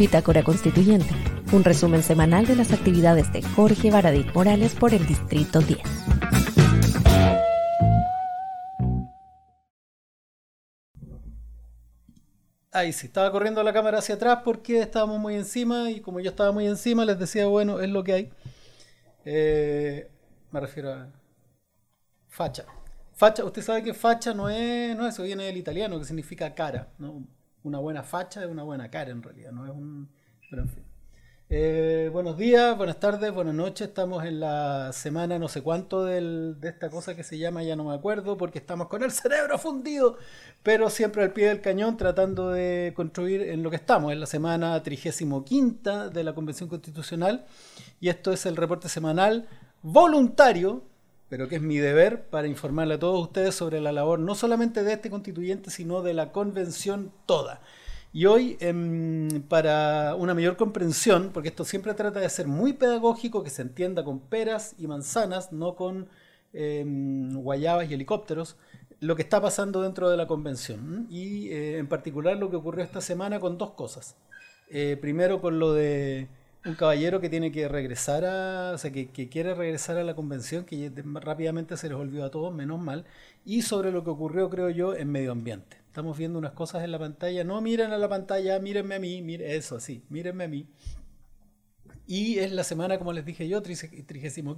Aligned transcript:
Bitácora 0.00 0.42
Constituyente, 0.42 1.14
un 1.52 1.62
resumen 1.62 2.02
semanal 2.02 2.46
de 2.46 2.56
las 2.56 2.72
actividades 2.72 3.30
de 3.34 3.42
Jorge 3.42 3.90
Baradit 3.90 4.32
Morales 4.34 4.74
por 4.74 4.94
el 4.94 5.06
Distrito 5.06 5.60
10. 5.60 5.78
Ahí 12.72 12.94
sí, 12.94 13.08
estaba 13.08 13.30
corriendo 13.30 13.62
la 13.62 13.74
cámara 13.74 13.98
hacia 13.98 14.14
atrás 14.14 14.38
porque 14.42 14.80
estábamos 14.80 15.18
muy 15.20 15.34
encima 15.34 15.90
y 15.90 16.00
como 16.00 16.20
yo 16.20 16.30
estaba 16.30 16.50
muy 16.50 16.66
encima 16.66 17.04
les 17.04 17.18
decía, 17.18 17.46
bueno, 17.46 17.80
es 17.80 17.90
lo 17.90 18.02
que 18.02 18.12
hay. 18.14 18.32
Eh, 19.26 20.08
me 20.50 20.60
refiero 20.60 20.94
a 20.94 21.08
facha. 22.40 22.64
Facha, 23.12 23.44
usted 23.44 23.60
sabe 23.60 23.82
que 23.82 23.92
facha 23.92 24.32
no 24.32 24.48
es, 24.48 24.96
no 24.96 25.06
eso 25.06 25.24
viene 25.24 25.44
del 25.44 25.58
italiano, 25.58 25.98
que 25.98 26.06
significa 26.06 26.54
cara. 26.54 26.88
¿no? 26.98 27.22
Una 27.64 27.78
buena 27.78 28.02
facha 28.02 28.42
es 28.42 28.48
una 28.48 28.62
buena 28.62 28.90
cara 28.90 29.10
en 29.10 29.22
realidad, 29.22 29.52
no 29.52 29.66
es 29.66 29.72
un... 29.72 30.08
Pero 30.48 30.62
en 30.62 30.68
fin. 30.70 30.84
Eh, 31.50 32.08
buenos 32.14 32.38
días, 32.38 32.78
buenas 32.78 32.98
tardes, 32.98 33.30
buenas 33.34 33.54
noches. 33.54 33.88
Estamos 33.88 34.24
en 34.24 34.40
la 34.40 34.90
semana 34.94 35.38
no 35.38 35.48
sé 35.48 35.60
cuánto 35.60 36.06
de 36.06 36.56
esta 36.62 36.88
cosa 36.88 37.14
que 37.14 37.22
se 37.22 37.36
llama, 37.36 37.62
ya 37.62 37.76
no 37.76 37.84
me 37.84 37.94
acuerdo, 37.94 38.38
porque 38.38 38.58
estamos 38.58 38.88
con 38.88 39.02
el 39.02 39.10
cerebro 39.10 39.58
fundido, 39.58 40.16
pero 40.62 40.88
siempre 40.88 41.22
al 41.22 41.34
pie 41.34 41.48
del 41.48 41.60
cañón 41.60 41.98
tratando 41.98 42.50
de 42.50 42.94
construir 42.96 43.42
en 43.42 43.62
lo 43.62 43.68
que 43.68 43.76
estamos, 43.76 44.12
en 44.12 44.20
la 44.20 44.26
semana 44.26 44.82
35 44.82 45.44
de 46.10 46.24
la 46.24 46.34
Convención 46.34 46.70
Constitucional. 46.70 47.44
Y 48.00 48.08
esto 48.08 48.32
es 48.32 48.46
el 48.46 48.56
reporte 48.56 48.88
semanal 48.88 49.46
voluntario, 49.82 50.84
pero 51.30 51.48
que 51.48 51.56
es 51.56 51.62
mi 51.62 51.78
deber 51.78 52.26
para 52.26 52.48
informarle 52.48 52.94
a 52.94 52.98
todos 52.98 53.22
ustedes 53.22 53.54
sobre 53.54 53.80
la 53.80 53.92
labor 53.92 54.18
no 54.18 54.34
solamente 54.34 54.82
de 54.82 54.94
este 54.94 55.08
constituyente, 55.08 55.70
sino 55.70 56.02
de 56.02 56.12
la 56.12 56.32
convención 56.32 57.12
toda. 57.24 57.62
Y 58.12 58.26
hoy, 58.26 58.56
em, 58.60 59.42
para 59.42 60.16
una 60.16 60.34
mayor 60.34 60.56
comprensión, 60.56 61.30
porque 61.32 61.50
esto 61.50 61.64
siempre 61.64 61.94
trata 61.94 62.18
de 62.18 62.28
ser 62.28 62.48
muy 62.48 62.72
pedagógico, 62.72 63.44
que 63.44 63.50
se 63.50 63.62
entienda 63.62 64.02
con 64.04 64.18
peras 64.18 64.74
y 64.78 64.88
manzanas, 64.88 65.52
no 65.52 65.76
con 65.76 66.08
em, 66.52 67.32
guayabas 67.34 67.88
y 67.88 67.94
helicópteros, 67.94 68.56
lo 68.98 69.14
que 69.14 69.22
está 69.22 69.40
pasando 69.40 69.82
dentro 69.82 70.10
de 70.10 70.16
la 70.16 70.26
convención. 70.26 71.06
Y 71.10 71.48
eh, 71.50 71.78
en 71.78 71.86
particular 71.88 72.36
lo 72.36 72.50
que 72.50 72.56
ocurrió 72.56 72.84
esta 72.84 73.00
semana 73.00 73.38
con 73.38 73.56
dos 73.56 73.70
cosas. 73.72 74.16
Eh, 74.68 74.98
primero 75.00 75.40
con 75.40 75.60
lo 75.60 75.72
de 75.74 76.28
un 76.64 76.74
caballero 76.74 77.20
que 77.20 77.30
tiene 77.30 77.50
que 77.52 77.68
regresar 77.68 78.24
a, 78.24 78.72
o 78.74 78.78
sea, 78.78 78.90
que, 78.92 79.08
quiere 79.08 79.54
regresar 79.54 79.96
a 79.96 80.04
la 80.04 80.14
convención, 80.14 80.64
que 80.64 80.92
rápidamente 81.14 81.76
se 81.76 81.88
les 81.88 81.96
olvidó 81.96 82.24
a 82.24 82.30
todos, 82.30 82.54
menos 82.54 82.78
mal, 82.80 83.06
y 83.44 83.62
sobre 83.62 83.92
lo 83.92 84.04
que 84.04 84.10
ocurrió, 84.10 84.50
creo 84.50 84.68
yo, 84.70 84.94
en 84.94 85.10
medio 85.10 85.32
ambiente. 85.32 85.78
Estamos 85.86 86.16
viendo 86.18 86.38
unas 86.38 86.52
cosas 86.52 86.84
en 86.84 86.92
la 86.92 86.98
pantalla. 86.98 87.42
No 87.42 87.60
miren 87.60 87.92
a 87.92 87.98
la 87.98 88.08
pantalla, 88.08 88.58
mírenme 88.60 88.94
a 88.94 89.00
mí, 89.00 89.22
mire, 89.22 89.56
eso, 89.56 89.76
así, 89.76 90.04
mírenme 90.08 90.44
a 90.44 90.48
mí. 90.48 90.66
Y 92.06 92.38
es 92.38 92.52
la 92.52 92.64
semana, 92.64 92.98
como 92.98 93.12
les 93.12 93.24
dije 93.24 93.48
yo, 93.48 93.62
35 93.62 94.56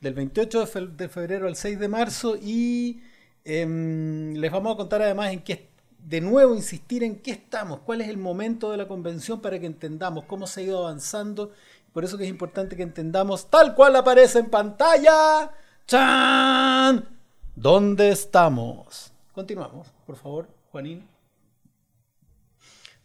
del 0.00 0.14
28 0.14 0.66
de 0.96 1.08
febrero 1.08 1.46
al 1.46 1.56
6 1.56 1.78
de 1.78 1.88
marzo. 1.88 2.36
Y 2.36 3.02
em, 3.44 4.34
les 4.34 4.50
vamos 4.50 4.74
a 4.74 4.76
contar 4.76 5.02
además 5.02 5.32
en 5.32 5.42
qué, 5.42 5.68
de 6.06 6.20
nuevo, 6.20 6.54
insistir 6.54 7.02
en 7.02 7.16
qué 7.16 7.32
estamos, 7.32 7.80
cuál 7.80 8.00
es 8.00 8.08
el 8.08 8.16
momento 8.16 8.70
de 8.70 8.76
la 8.76 8.86
convención 8.86 9.40
para 9.40 9.58
que 9.58 9.66
entendamos 9.66 10.24
cómo 10.24 10.46
se 10.46 10.60
ha 10.60 10.64
ido 10.64 10.78
avanzando. 10.78 11.50
Por 11.92 12.04
eso 12.04 12.16
es 12.16 12.28
importante 12.28 12.76
que 12.76 12.84
entendamos, 12.84 13.50
tal 13.50 13.74
cual 13.74 13.96
aparece 13.96 14.38
en 14.38 14.48
pantalla, 14.48 15.50
¡Chan! 15.88 17.08
¿Dónde 17.56 18.10
estamos? 18.10 19.12
Continuamos, 19.32 19.88
por 20.06 20.14
favor, 20.14 20.48
Juanín. 20.70 21.08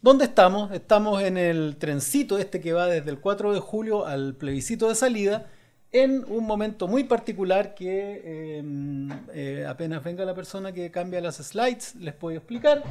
¿Dónde 0.00 0.26
estamos? 0.26 0.70
Estamos 0.70 1.22
en 1.24 1.36
el 1.36 1.78
trencito 1.78 2.38
este 2.38 2.60
que 2.60 2.72
va 2.72 2.86
desde 2.86 3.10
el 3.10 3.18
4 3.18 3.52
de 3.52 3.58
julio 3.58 4.06
al 4.06 4.34
plebiscito 4.34 4.88
de 4.88 4.94
salida, 4.94 5.50
en 5.92 6.24
un 6.28 6.46
momento 6.46 6.88
muy 6.88 7.04
particular 7.04 7.74
que 7.74 8.58
em, 8.58 9.10
eh, 9.34 9.66
apenas 9.68 10.02
venga 10.02 10.24
la 10.24 10.34
persona 10.34 10.72
que 10.72 10.90
cambia 10.90 11.20
las 11.20 11.36
slides, 11.36 11.94
les 11.96 12.14
puedo 12.14 12.36
explicar. 12.36 12.82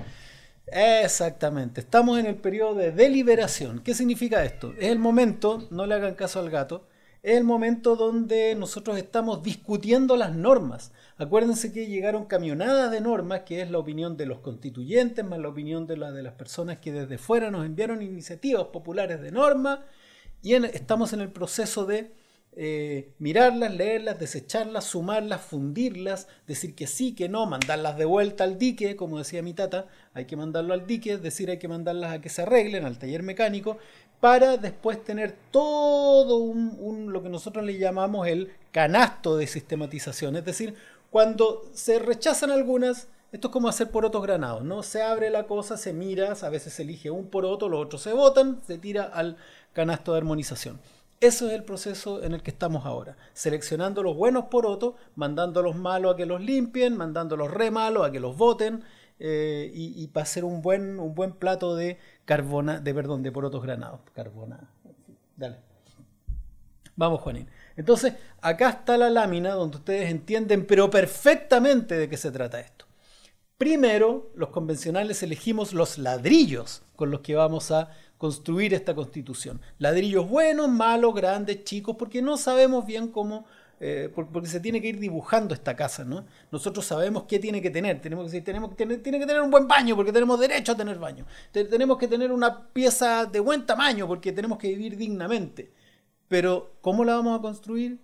Exactamente, 0.68 1.82
estamos 1.82 2.20
en 2.20 2.28
el 2.28 2.36
periodo 2.36 2.76
de 2.76 2.92
deliberación. 2.92 3.80
¿Qué 3.80 3.96
significa 3.96 4.46
esto? 4.46 4.74
Es 4.78 4.90
el 4.90 5.00
momento, 5.00 5.68
no 5.72 5.88
le 5.88 5.96
hagan 5.96 6.14
caso 6.14 6.40
al 6.40 6.52
gato, 6.52 6.88
es 7.24 7.38
el 7.38 7.44
momento 7.44 7.96
donde 7.96 8.56
nosotros 8.56 8.98
estamos 8.98 9.44
discutiendo 9.44 10.16
las 10.16 10.36
normas. 10.36 10.92
Acuérdense 11.18 11.74
que 11.74 11.88
llegaron 11.88 12.26
camionadas 12.26 12.92
de 12.92 13.02
normas, 13.02 13.42
que 13.42 13.62
es 13.62 13.72
la 13.72 13.80
opinión 13.80 14.16
de 14.16 14.28
los 14.28 14.40
constituyentes, 14.40 15.26
más 15.26 15.40
la 15.40 15.50
opinión 15.50 15.88
de, 15.88 15.98
la, 15.98 16.12
de 16.12 16.24
las 16.24 16.34
personas 16.34 16.78
que 16.78 16.92
desde 16.92 17.18
fuera 17.18 17.52
nos 17.52 17.66
enviaron 17.66 18.02
iniciativas 18.02 18.66
populares 18.68 19.22
de 19.22 19.32
normas, 19.32 19.80
y 20.44 20.54
estamos 20.54 21.14
en 21.14 21.22
el 21.22 21.30
proceso 21.30 21.86
de 21.86 22.12
eh, 22.54 23.14
mirarlas, 23.18 23.74
leerlas, 23.74 24.20
desecharlas, 24.20 24.84
sumarlas, 24.84 25.42
fundirlas, 25.42 26.28
decir 26.48 26.76
que 26.76 26.86
sí, 26.86 27.16
que 27.16 27.30
no, 27.30 27.46
mandarlas 27.46 27.98
de 27.98 28.06
vuelta 28.06 28.44
al 28.44 28.58
dique, 28.58 28.98
como 28.98 29.20
decía 29.20 29.42
mi 29.42 29.54
tata, 29.54 29.88
hay 30.14 30.26
que 30.26 30.36
mandarlo 30.36 30.74
al 30.74 30.86
dique, 30.86 31.14
es 31.14 31.22
decir, 31.22 31.50
hay 31.50 31.60
que 31.60 31.70
mandarlas 31.70 32.12
a 32.12 32.22
que 32.22 32.30
se 32.30 32.42
arreglen, 32.42 32.86
al 32.86 33.00
taller 33.00 33.24
mecánico, 33.24 33.78
para 34.20 34.58
después 34.58 35.04
tener 35.04 35.36
todo 35.52 36.38
un, 36.38 37.12
lo 37.14 37.24
que 37.24 37.30
nosotros 37.30 37.66
le 37.66 37.78
llamamos 37.78 38.28
el 38.28 38.52
canasto 38.72 39.38
de 39.38 39.48
sistematización, 39.48 40.36
es 40.36 40.46
decir, 40.46 40.76
cuando 41.10 41.70
se 41.74 42.00
rechazan 42.00 42.52
algunas, 42.52 43.08
esto 43.32 43.48
es 43.48 43.52
como 43.52 43.70
hacer 43.70 43.92
porotos 43.92 44.22
granados, 44.24 44.64
¿no? 44.64 44.84
Se 44.84 45.02
abre 45.02 45.30
la 45.30 45.48
cosa, 45.48 45.78
se 45.78 45.94
mira, 45.94 46.34
a 46.34 46.50
veces 46.50 46.74
se 46.74 46.84
elige 46.84 47.10
un 47.10 47.28
poroto, 47.28 47.70
los 47.70 47.86
otros 47.86 48.02
se 48.02 48.12
votan, 48.14 48.62
se 48.68 48.78
tira 48.78 49.04
al 49.04 49.38
canasto 49.74 50.12
de 50.12 50.20
armonización. 50.20 50.80
Eso 51.22 51.48
es 51.48 51.54
el 51.54 51.64
proceso 51.64 52.24
en 52.24 52.34
el 52.34 52.42
que 52.42 52.50
estamos 52.50 52.84
ahora, 52.84 53.16
seleccionando 53.34 54.02
los 54.02 54.18
buenos 54.18 54.46
porotos, 54.46 54.96
mandando 55.16 55.62
los 55.62 55.76
malos 55.76 56.16
a 56.16 56.18
que 56.18 56.26
los 56.26 56.42
limpien, 56.42 56.98
mandando 56.98 57.38
los 57.38 57.52
re 57.52 57.70
malos 57.70 58.08
a 58.08 58.12
que 58.12 58.20
los 58.20 58.36
voten, 58.36 58.84
eh, 59.20 59.70
y, 59.72 60.08
para 60.08 60.24
hacer 60.24 60.44
un 60.44 60.64
buen, 60.64 61.00
un 61.00 61.14
buen 61.14 61.34
plato 61.34 61.76
de 61.76 62.00
carbona, 62.26 62.80
de 62.80 62.92
perdón, 62.92 63.22
de 63.22 63.32
porotos 63.32 63.62
granados. 63.62 64.00
Carbona. 64.16 64.68
Dale. 65.38 65.60
Vamos, 66.96 67.22
Juanín. 67.22 67.48
Entonces, 67.76 68.14
acá 68.42 68.70
está 68.70 68.98
la 68.98 69.12
lámina 69.12 69.52
donde 69.52 69.78
ustedes 69.78 70.10
entienden, 70.10 70.66
pero 70.66 70.90
perfectamente 70.90 72.00
de 72.00 72.10
qué 72.10 72.18
se 72.18 72.32
trata 72.32 72.60
esto. 72.60 72.86
Primero, 73.60 74.32
los 74.34 74.50
convencionales 74.50 75.22
elegimos 75.22 75.72
los 75.74 76.00
ladrillos 76.00 76.82
con 76.96 77.12
los 77.12 77.22
que 77.22 77.36
vamos 77.36 77.70
a 77.70 77.92
construir 78.22 78.72
esta 78.76 78.94
constitución. 78.94 79.60
Ladrillos 79.80 80.30
buenos, 80.30 80.70
malos, 80.70 81.16
grandes, 81.16 81.64
chicos, 81.64 81.96
porque 81.98 82.22
no 82.22 82.38
sabemos 82.38 82.86
bien 82.86 83.08
cómo 83.08 83.46
eh, 83.80 84.12
porque 84.14 84.48
se 84.48 84.60
tiene 84.60 84.80
que 84.80 84.90
ir 84.90 85.00
dibujando 85.00 85.56
esta 85.56 85.76
casa, 85.76 86.06
¿no? 86.06 86.24
Nosotros 86.52 86.86
sabemos 86.86 87.24
qué 87.24 87.40
tiene 87.40 87.64
que 87.64 87.72
tener, 87.72 88.00
tenemos 88.00 88.32
que, 88.32 88.40
tenemos 88.42 88.70
que 88.70 88.76
tener, 88.76 89.02
tiene 89.02 89.18
que 89.18 89.26
tener 89.26 89.42
un 89.42 89.50
buen 89.50 89.68
baño, 89.68 89.96
porque 89.96 90.12
tenemos 90.12 90.40
derecho 90.40 90.74
a 90.74 90.78
tener 90.78 91.00
baño, 91.00 91.26
tenemos 91.52 91.98
que 91.98 92.08
tener 92.08 92.32
una 92.32 92.68
pieza 92.68 93.26
de 93.26 93.40
buen 93.40 93.66
tamaño, 93.66 94.08
porque 94.08 94.32
tenemos 94.32 94.60
que 94.60 94.68
vivir 94.68 94.98
dignamente. 94.98 95.72
Pero, 96.28 96.76
¿cómo 96.82 97.04
la 97.04 97.16
vamos 97.16 97.40
a 97.40 97.42
construir? 97.42 97.98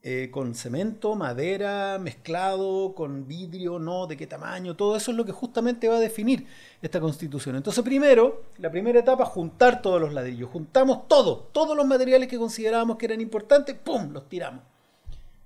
Eh, 0.00 0.28
con 0.30 0.54
cemento, 0.54 1.16
madera, 1.16 1.98
mezclado, 1.98 2.94
con 2.94 3.26
vidrio, 3.26 3.80
no, 3.80 4.06
de 4.06 4.16
qué 4.16 4.28
tamaño, 4.28 4.76
todo 4.76 4.96
eso 4.96 5.10
es 5.10 5.16
lo 5.16 5.24
que 5.24 5.32
justamente 5.32 5.88
va 5.88 5.96
a 5.96 6.00
definir 6.00 6.46
esta 6.80 7.00
constitución. 7.00 7.56
Entonces, 7.56 7.82
primero, 7.82 8.44
la 8.58 8.70
primera 8.70 9.00
etapa, 9.00 9.24
juntar 9.24 9.82
todos 9.82 10.00
los 10.00 10.14
ladrillos, 10.14 10.50
juntamos 10.50 11.08
todo, 11.08 11.48
todos 11.50 11.76
los 11.76 11.84
materiales 11.84 12.28
que 12.28 12.38
considerábamos 12.38 12.96
que 12.96 13.06
eran 13.06 13.20
importantes, 13.20 13.74
¡pum!, 13.74 14.12
los 14.12 14.28
tiramos. 14.28 14.62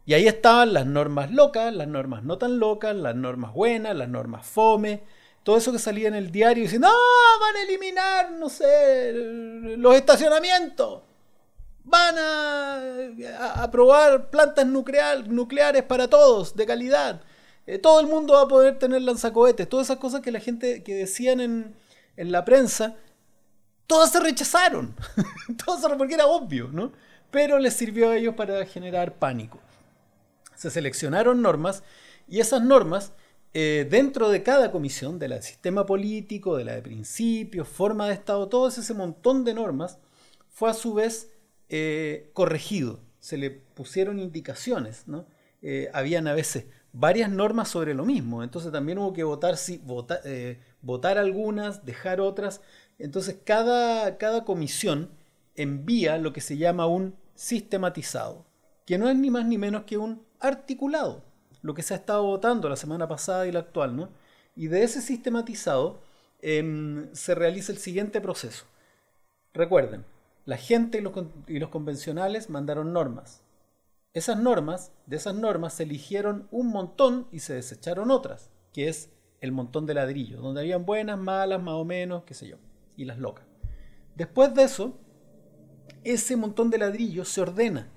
Y 0.04 0.12
ahí 0.12 0.26
estaban 0.26 0.74
las 0.74 0.84
normas 0.84 1.30
locas, 1.30 1.72
las 1.72 1.88
normas 1.88 2.22
no 2.22 2.36
tan 2.36 2.58
locas, 2.58 2.94
las 2.94 3.16
normas 3.16 3.54
buenas, 3.54 3.96
las 3.96 4.10
normas 4.10 4.46
fome, 4.46 5.02
todo 5.44 5.56
eso 5.56 5.72
que 5.72 5.78
salía 5.78 6.08
en 6.08 6.14
el 6.14 6.30
diario 6.30 6.64
diciendo, 6.64 6.88
no, 6.88 7.40
van 7.40 7.56
a 7.56 7.62
eliminar, 7.62 8.32
no 8.32 8.50
sé, 8.50 9.12
los 9.78 9.94
estacionamientos, 9.94 11.00
van 11.92 12.16
a, 12.18 13.62
aprobar 13.62 14.30
plantas 14.30 14.66
nucleares 14.66 15.82
para 15.82 16.08
todos, 16.08 16.56
de 16.56 16.64
calidad, 16.64 17.20
eh, 17.66 17.78
todo 17.78 18.00
el 18.00 18.06
mundo 18.06 18.32
va 18.32 18.42
a 18.42 18.48
poder 18.48 18.78
tener 18.78 19.02
lanzacohetes, 19.02 19.68
todas 19.68 19.88
esas 19.88 19.98
cosas 19.98 20.22
que 20.22 20.32
la 20.32 20.40
gente 20.40 20.82
que 20.82 20.94
decían 20.94 21.40
en, 21.40 21.76
en 22.16 22.32
la 22.32 22.46
prensa, 22.46 22.96
todas 23.86 24.10
se 24.10 24.20
rechazaron, 24.20 24.96
todas 25.64 25.86
porque 25.98 26.14
era 26.14 26.26
obvio, 26.26 26.70
¿no? 26.72 26.92
Pero 27.30 27.58
les 27.58 27.74
sirvió 27.74 28.08
a 28.08 28.16
ellos 28.16 28.34
para 28.34 28.64
generar 28.64 29.16
pánico. 29.16 29.58
Se 30.54 30.70
seleccionaron 30.70 31.42
normas 31.42 31.82
y 32.26 32.40
esas 32.40 32.62
normas, 32.62 33.12
eh, 33.52 33.86
dentro 33.90 34.30
de 34.30 34.42
cada 34.42 34.70
comisión, 34.70 35.18
de 35.18 35.28
la 35.28 35.42
sistema 35.42 35.84
político, 35.84 36.56
de 36.56 36.64
la 36.64 36.72
de 36.72 36.82
principios, 36.82 37.68
forma 37.68 38.06
de 38.06 38.14
Estado, 38.14 38.48
todo 38.48 38.68
ese 38.68 38.94
montón 38.94 39.44
de 39.44 39.52
normas, 39.52 39.98
fue 40.48 40.70
a 40.70 40.74
su 40.74 40.94
vez 40.94 41.31
eh, 41.72 42.30
corregido. 42.34 43.00
Se 43.18 43.36
le 43.36 43.50
pusieron 43.50 44.18
indicaciones, 44.18 45.08
¿no? 45.08 45.26
eh, 45.62 45.88
habían 45.94 46.26
a 46.26 46.34
veces 46.34 46.66
varias 46.92 47.30
normas 47.30 47.68
sobre 47.68 47.94
lo 47.94 48.04
mismo. 48.04 48.42
Entonces 48.42 48.70
también 48.72 48.98
hubo 48.98 49.12
que 49.12 49.24
votar, 49.24 49.56
si, 49.56 49.80
eh, 50.24 50.60
votar 50.82 51.18
algunas, 51.18 51.86
dejar 51.86 52.20
otras. 52.20 52.60
Entonces 52.98 53.38
cada, 53.44 54.18
cada 54.18 54.44
comisión 54.44 55.10
envía 55.54 56.18
lo 56.18 56.32
que 56.32 56.40
se 56.40 56.56
llama 56.56 56.86
un 56.86 57.16
sistematizado, 57.34 58.44
que 58.84 58.98
no 58.98 59.08
es 59.08 59.16
ni 59.16 59.30
más 59.30 59.46
ni 59.46 59.56
menos 59.58 59.84
que 59.84 59.96
un 59.96 60.22
articulado, 60.40 61.24
lo 61.62 61.74
que 61.74 61.82
se 61.82 61.94
ha 61.94 61.96
estado 61.96 62.24
votando 62.24 62.68
la 62.68 62.76
semana 62.76 63.08
pasada 63.08 63.46
y 63.46 63.52
la 63.52 63.60
actual, 63.60 63.96
¿no? 63.96 64.10
Y 64.54 64.66
de 64.66 64.82
ese 64.82 65.00
sistematizado 65.00 66.02
em, 66.42 67.08
se 67.14 67.34
realiza 67.34 67.72
el 67.72 67.78
siguiente 67.78 68.20
proceso. 68.20 68.64
Recuerden, 69.54 70.04
la 70.44 70.56
gente 70.56 70.98
y 70.98 71.00
los, 71.00 71.12
y 71.46 71.58
los 71.58 71.68
convencionales 71.70 72.50
mandaron 72.50 72.92
normas. 72.92 73.42
Esas 74.14 74.38
normas, 74.38 74.92
de 75.06 75.16
esas 75.16 75.34
normas 75.34 75.74
se 75.74 75.84
eligieron 75.84 76.48
un 76.50 76.68
montón 76.68 77.28
y 77.32 77.38
se 77.38 77.54
desecharon 77.54 78.10
otras, 78.10 78.50
que 78.72 78.88
es 78.88 79.10
el 79.40 79.52
montón 79.52 79.86
de 79.86 79.94
ladrillos, 79.94 80.42
donde 80.42 80.60
habían 80.60 80.84
buenas, 80.84 81.18
malas, 81.18 81.62
más 81.62 81.74
o 81.74 81.84
menos, 81.84 82.24
qué 82.24 82.34
sé 82.34 82.46
yo, 82.46 82.56
y 82.96 83.04
las 83.06 83.18
locas. 83.18 83.46
Después 84.14 84.54
de 84.54 84.64
eso, 84.64 84.98
ese 86.04 86.36
montón 86.36 86.70
de 86.70 86.78
ladrillos 86.78 87.28
se 87.28 87.40
ordena. 87.40 87.88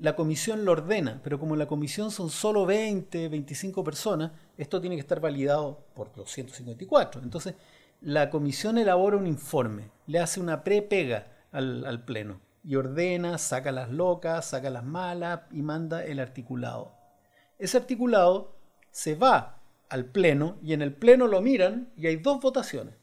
La 0.00 0.14
comisión 0.14 0.64
lo 0.64 0.72
ordena, 0.72 1.20
pero 1.24 1.40
como 1.40 1.56
la 1.56 1.66
comisión 1.66 2.12
son 2.12 2.30
solo 2.30 2.64
20, 2.64 3.28
25 3.28 3.82
personas, 3.82 4.30
esto 4.56 4.80
tiene 4.80 4.94
que 4.94 5.00
estar 5.00 5.20
validado 5.20 5.84
por 5.94 6.16
los 6.16 6.30
154. 6.30 7.20
Entonces, 7.20 7.54
la 8.00 8.30
comisión 8.30 8.78
elabora 8.78 9.16
un 9.16 9.26
informe, 9.26 9.90
le 10.06 10.20
hace 10.20 10.38
una 10.38 10.62
prepega 10.62 11.37
al, 11.52 12.04
pleno 12.04 12.40
y 12.64 12.76
ordena, 12.76 13.38
saca 13.38 13.72
las 13.72 13.90
locas, 13.90 14.46
saca 14.46 14.70
las 14.70 14.84
malas 14.84 15.40
y 15.50 15.62
manda 15.62 16.04
el 16.04 16.20
articulado. 16.20 16.94
Ese 17.58 17.76
articulado 17.76 18.56
se 18.90 19.14
va 19.14 19.60
al 19.88 20.06
pleno 20.06 20.58
y 20.62 20.72
en 20.72 20.82
el 20.82 20.92
pleno 20.92 21.26
lo 21.26 21.40
miran 21.40 21.92
y 21.96 22.06
hay 22.06 22.16
dos 22.16 22.40
votaciones. 22.40 22.94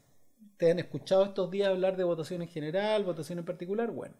¿Ustedes 0.52 0.72
han 0.72 0.78
escuchado 0.78 1.24
estos 1.24 1.50
días 1.50 1.68
hablar 1.68 1.96
de 1.96 2.04
votación 2.04 2.42
en 2.42 2.48
general, 2.48 3.04
votación 3.04 3.38
en 3.38 3.44
particular? 3.44 3.90
Bueno, 3.90 4.14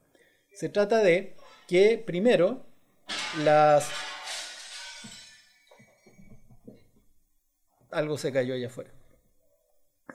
se 0.52 0.68
trata 0.68 1.02
de 1.02 1.36
que 1.66 2.02
primero 2.04 2.66
las... 3.44 3.90
Algo 7.90 8.18
se 8.18 8.32
cayó 8.32 8.54
allá 8.54 8.66
afuera. 8.66 8.90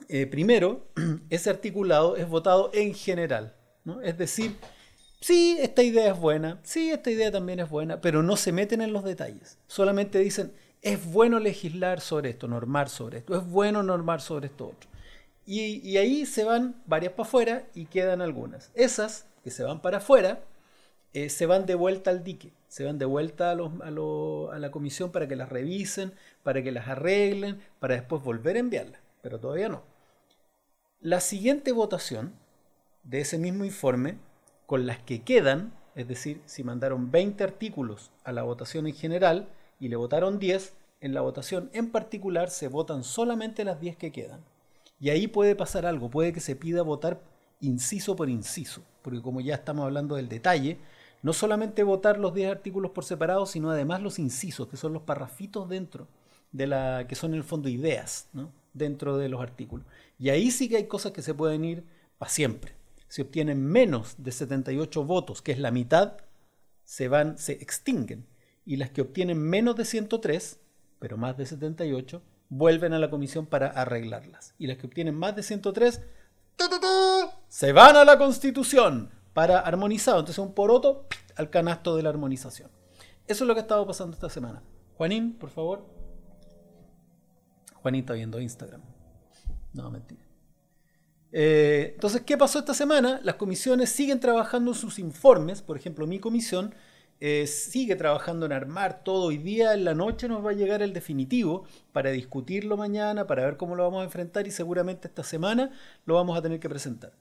Eh, 0.08 0.26
primero, 0.26 0.88
ese 1.30 1.50
articulado 1.50 2.16
es 2.16 2.28
votado 2.28 2.70
en 2.74 2.94
general. 2.94 3.56
¿No? 3.84 4.00
Es 4.00 4.18
decir, 4.18 4.56
sí, 5.20 5.56
esta 5.60 5.82
idea 5.82 6.12
es 6.12 6.18
buena, 6.18 6.60
sí, 6.62 6.90
esta 6.90 7.10
idea 7.10 7.30
también 7.30 7.60
es 7.60 7.68
buena, 7.68 8.00
pero 8.00 8.22
no 8.22 8.36
se 8.36 8.52
meten 8.52 8.80
en 8.80 8.92
los 8.92 9.04
detalles. 9.04 9.58
Solamente 9.66 10.18
dicen, 10.18 10.52
es 10.82 11.04
bueno 11.04 11.38
legislar 11.38 12.00
sobre 12.00 12.30
esto, 12.30 12.48
normar 12.48 12.88
sobre 12.88 13.18
esto, 13.18 13.36
es 13.36 13.46
bueno 13.46 13.82
normar 13.82 14.20
sobre 14.20 14.46
esto 14.46 14.68
otro. 14.68 14.90
Y, 15.44 15.88
y 15.88 15.96
ahí 15.98 16.26
se 16.26 16.44
van 16.44 16.76
varias 16.86 17.12
para 17.12 17.28
afuera 17.28 17.66
y 17.74 17.86
quedan 17.86 18.20
algunas. 18.20 18.70
Esas 18.74 19.26
que 19.42 19.50
se 19.50 19.64
van 19.64 19.80
para 19.80 19.98
afuera, 19.98 20.40
eh, 21.14 21.28
se 21.28 21.46
van 21.46 21.66
de 21.66 21.74
vuelta 21.74 22.10
al 22.10 22.24
dique, 22.24 22.52
se 22.68 22.84
van 22.84 22.98
de 22.98 23.04
vuelta 23.04 23.50
a, 23.50 23.52
a, 23.52 24.58
la 24.58 24.70
comisión 24.70 25.12
para 25.12 25.28
que 25.28 25.36
las 25.36 25.50
revisen, 25.50 26.14
para 26.42 26.62
que 26.62 26.72
las 26.72 26.88
arreglen, 26.88 27.60
para 27.80 27.94
después 27.94 28.22
volver 28.22 28.56
a 28.56 28.60
enviarlas, 28.60 29.00
pero 29.20 29.38
todavía 29.38 29.68
no. 29.68 29.82
La 31.00 31.20
siguiente 31.20 31.72
votación 31.72 32.32
de 33.04 33.20
ese 33.20 33.38
mismo 33.38 33.64
informe, 33.64 34.18
con 34.66 34.86
las 34.86 34.98
que 34.98 35.22
quedan, 35.22 35.74
es 35.94 36.08
decir, 36.08 36.40
si 36.46 36.64
mandaron 36.64 37.10
20 37.10 37.44
artículos 37.44 38.10
a 38.24 38.32
la 38.32 38.42
votación 38.42 38.86
en 38.86 38.94
general 38.94 39.48
y 39.78 39.88
le 39.88 39.96
votaron 39.96 40.38
10, 40.38 40.74
en 41.00 41.14
la 41.14 41.20
votación 41.20 41.68
en 41.72 41.90
particular 41.90 42.48
se 42.48 42.68
votan 42.68 43.04
solamente 43.04 43.64
las 43.64 43.80
10 43.80 43.96
que 43.96 44.12
quedan. 44.12 44.40
Y 45.00 45.10
ahí 45.10 45.26
puede 45.26 45.56
pasar 45.56 45.84
algo, 45.84 46.10
puede 46.10 46.32
que 46.32 46.40
se 46.40 46.56
pida 46.56 46.82
votar 46.82 47.20
inciso 47.60 48.14
por 48.16 48.30
inciso, 48.30 48.82
porque 49.02 49.20
como 49.20 49.40
ya 49.40 49.56
estamos 49.56 49.84
hablando 49.84 50.14
del 50.14 50.28
detalle, 50.28 50.78
no 51.22 51.32
solamente 51.32 51.82
votar 51.82 52.18
los 52.18 52.34
10 52.34 52.50
artículos 52.50 52.92
por 52.92 53.04
separado, 53.04 53.46
sino 53.46 53.70
además 53.70 54.00
los 54.00 54.18
incisos, 54.18 54.68
que 54.68 54.76
son 54.76 54.92
los 54.92 55.02
parrafitos 55.02 55.68
dentro 55.68 56.06
de 56.52 56.66
la 56.66 57.06
que 57.08 57.14
son 57.14 57.32
en 57.32 57.38
el 57.38 57.44
fondo 57.44 57.68
ideas, 57.68 58.28
dentro 58.72 59.18
de 59.18 59.28
los 59.28 59.40
artículos. 59.40 59.86
Y 60.18 60.30
ahí 60.30 60.50
sí 60.50 60.68
que 60.68 60.76
hay 60.76 60.86
cosas 60.86 61.12
que 61.12 61.22
se 61.22 61.34
pueden 61.34 61.64
ir 61.64 61.84
para 62.18 62.30
siempre. 62.30 62.74
Si 63.12 63.20
obtienen 63.20 63.62
menos 63.62 64.14
de 64.16 64.32
78 64.32 65.04
votos, 65.04 65.42
que 65.42 65.52
es 65.52 65.58
la 65.58 65.70
mitad, 65.70 66.16
se 66.82 67.08
van, 67.08 67.36
se 67.36 67.52
extinguen. 67.52 68.26
Y 68.64 68.76
las 68.76 68.88
que 68.88 69.02
obtienen 69.02 69.36
menos 69.36 69.76
de 69.76 69.84
103, 69.84 70.58
pero 70.98 71.18
más 71.18 71.36
de 71.36 71.44
78, 71.44 72.22
vuelven 72.48 72.94
a 72.94 72.98
la 72.98 73.10
comisión 73.10 73.44
para 73.44 73.66
arreglarlas. 73.66 74.54
Y 74.56 74.66
las 74.66 74.78
que 74.78 74.86
obtienen 74.86 75.14
más 75.14 75.36
de 75.36 75.42
103 75.42 76.00
se 77.48 77.72
van 77.72 77.96
a 77.96 78.06
la 78.06 78.16
Constitución 78.16 79.10
para 79.34 79.60
armonizado. 79.60 80.20
Entonces 80.20 80.38
un 80.38 80.54
poroto 80.54 81.06
al 81.36 81.50
canasto 81.50 81.94
de 81.96 82.04
la 82.04 82.08
armonización. 82.08 82.70
Eso 83.26 83.44
es 83.44 83.48
lo 83.48 83.52
que 83.52 83.60
ha 83.60 83.64
estado 83.64 83.86
pasando 83.86 84.14
esta 84.14 84.30
semana. 84.30 84.62
Juanín, 84.96 85.34
por 85.34 85.50
favor. 85.50 85.84
Juanín 87.74 88.00
está 88.00 88.14
viendo 88.14 88.40
Instagram. 88.40 88.80
No, 89.74 89.90
mentira. 89.90 90.31
Eh, 91.32 91.92
entonces, 91.94 92.22
¿qué 92.22 92.36
pasó 92.36 92.58
esta 92.58 92.74
semana? 92.74 93.20
Las 93.24 93.36
comisiones 93.36 93.90
siguen 93.90 94.20
trabajando 94.20 94.74
sus 94.74 94.98
informes. 94.98 95.62
Por 95.62 95.76
ejemplo, 95.76 96.06
mi 96.06 96.18
comisión 96.18 96.74
eh, 97.20 97.46
sigue 97.46 97.96
trabajando 97.96 98.46
en 98.46 98.52
armar 98.52 99.02
todo. 99.02 99.26
Hoy 99.26 99.38
día 99.38 99.72
en 99.74 99.84
la 99.84 99.94
noche 99.94 100.28
nos 100.28 100.44
va 100.44 100.50
a 100.50 100.54
llegar 100.54 100.82
el 100.82 100.92
definitivo 100.92 101.64
para 101.92 102.10
discutirlo 102.10 102.76
mañana, 102.76 103.26
para 103.26 103.44
ver 103.44 103.56
cómo 103.56 103.76
lo 103.76 103.84
vamos 103.84 104.02
a 104.02 104.04
enfrentar 104.04 104.46
y 104.46 104.50
seguramente 104.50 105.08
esta 105.08 105.22
semana 105.22 105.70
lo 106.04 106.16
vamos 106.16 106.36
a 106.36 106.42
tener 106.42 106.60
que 106.60 106.68
presentar. 106.68 107.12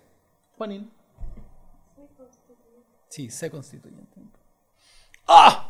Juanín. 0.56 0.90
Sí, 3.08 3.28
C 3.28 3.50
constituyente. 3.50 4.20
¡Ah! 5.26 5.67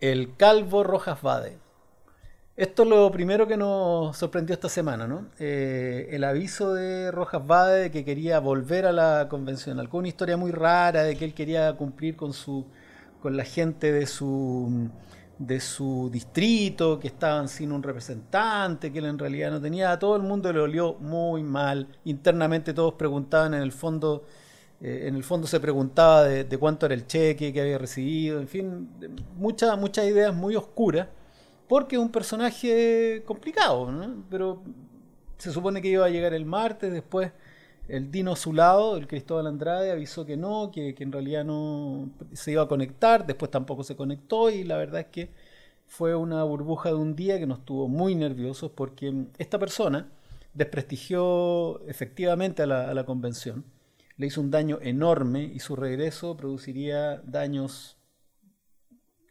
El 0.00 0.36
Calvo 0.36 0.84
Rojas 0.84 1.22
Vade. 1.22 1.58
Esto 2.56 2.82
es 2.82 2.88
lo 2.88 3.10
primero 3.12 3.46
que 3.46 3.56
nos 3.56 4.16
sorprendió 4.16 4.54
esta 4.54 4.68
semana, 4.68 5.06
¿no? 5.06 5.26
Eh, 5.38 6.08
el 6.10 6.24
aviso 6.24 6.74
de 6.74 7.12
Rojas 7.12 7.46
Vade 7.46 7.82
de 7.82 7.90
que 7.90 8.04
quería 8.04 8.40
volver 8.40 8.86
a 8.86 8.92
la 8.92 9.28
convencional, 9.28 9.88
con 9.88 10.00
una 10.00 10.08
historia 10.08 10.36
muy 10.36 10.50
rara 10.50 11.04
de 11.04 11.16
que 11.16 11.24
él 11.24 11.34
quería 11.34 11.72
cumplir 11.74 12.16
con 12.16 12.32
su 12.32 12.66
con 13.22 13.36
la 13.36 13.44
gente 13.44 13.92
de 13.92 14.06
su 14.06 14.88
de 15.38 15.60
su 15.60 16.10
distrito, 16.12 16.98
que 16.98 17.08
estaban 17.08 17.48
sin 17.48 17.70
un 17.70 17.82
representante, 17.82 18.92
que 18.92 18.98
él 18.98 19.06
en 19.06 19.18
realidad 19.18 19.52
no 19.52 19.60
tenía, 19.60 19.96
todo 19.98 20.16
el 20.16 20.22
mundo 20.22 20.52
le 20.52 20.60
olió 20.60 20.94
muy 20.94 21.44
mal. 21.44 21.86
Internamente 22.04 22.74
todos 22.74 22.94
preguntaban 22.94 23.54
en 23.54 23.62
el 23.62 23.72
fondo 23.72 24.24
eh, 24.80 25.04
en 25.08 25.16
el 25.16 25.24
fondo 25.24 25.46
se 25.46 25.58
preguntaba 25.60 26.24
de, 26.24 26.58
cuánto 26.58 26.86
era 26.86 26.94
el 26.94 27.06
cheque 27.06 27.52
que 27.52 27.60
había 27.60 27.78
recibido, 27.78 28.40
en 28.40 28.48
fin, 28.48 28.88
muchas 29.36 29.76
muchas 29.78 30.06
ideas 30.06 30.34
muy 30.34 30.54
oscuras, 30.56 31.08
porque 31.68 31.96
es 31.96 32.02
un 32.02 32.10
personaje 32.10 33.22
complicado, 33.26 33.90
pero 34.30 34.62
se 35.38 35.52
supone 35.52 35.82
que 35.82 35.88
iba 35.88 36.04
a 36.06 36.10
llegar 36.10 36.34
el 36.34 36.46
martes, 36.46 36.92
después 36.92 37.32
el 37.88 38.10
Dino 38.10 38.36
Zulado, 38.36 38.96
el 38.96 39.08
Cristóbal 39.08 39.46
Andrade, 39.48 39.90
avisó 39.90 40.26
que 40.26 40.36
no, 40.36 40.70
que, 40.70 40.94
que 40.94 41.04
en 41.04 41.12
realidad 41.12 41.44
no 41.44 42.10
se 42.32 42.52
iba 42.52 42.62
a 42.62 42.68
conectar, 42.68 43.26
después 43.26 43.50
tampoco 43.50 43.82
se 43.84 43.96
conectó 43.96 44.50
y 44.50 44.64
la 44.64 44.76
verdad 44.76 45.00
es 45.00 45.06
que 45.06 45.30
fue 45.86 46.14
una 46.14 46.44
burbuja 46.44 46.90
de 46.90 46.96
un 46.96 47.16
día 47.16 47.38
que 47.38 47.46
nos 47.46 47.64
tuvo 47.64 47.88
muy 47.88 48.14
nerviosos 48.14 48.70
porque 48.72 49.26
esta 49.38 49.58
persona 49.58 50.08
desprestigió 50.54 51.80
efectivamente 51.88 52.62
a 52.62 52.66
la, 52.66 52.90
a 52.90 52.94
la 52.94 53.04
convención 53.06 53.64
le 54.18 54.26
hizo 54.26 54.40
un 54.40 54.50
daño 54.50 54.78
enorme 54.82 55.44
y 55.44 55.60
su 55.60 55.76
regreso 55.76 56.36
produciría 56.36 57.22
daños 57.24 57.96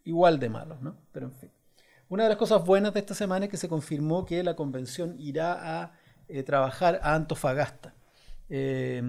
igual 0.03 0.39
de 0.39 0.49
malos, 0.49 0.81
¿no? 0.81 0.97
Pero 1.11 1.27
en 1.27 1.33
fin. 1.33 1.51
Una 2.09 2.23
de 2.23 2.29
las 2.29 2.37
cosas 2.37 2.63
buenas 2.63 2.93
de 2.93 3.01
esta 3.01 3.13
semana 3.13 3.45
es 3.45 3.51
que 3.51 3.57
se 3.57 3.67
confirmó 3.67 4.25
que 4.25 4.41
la 4.41 4.55
convención 4.55 5.15
irá 5.19 5.81
a 5.81 5.91
eh, 6.29 6.41
trabajar 6.43 7.01
a 7.03 7.15
Antofagasta. 7.15 7.93
Eh, 8.49 9.01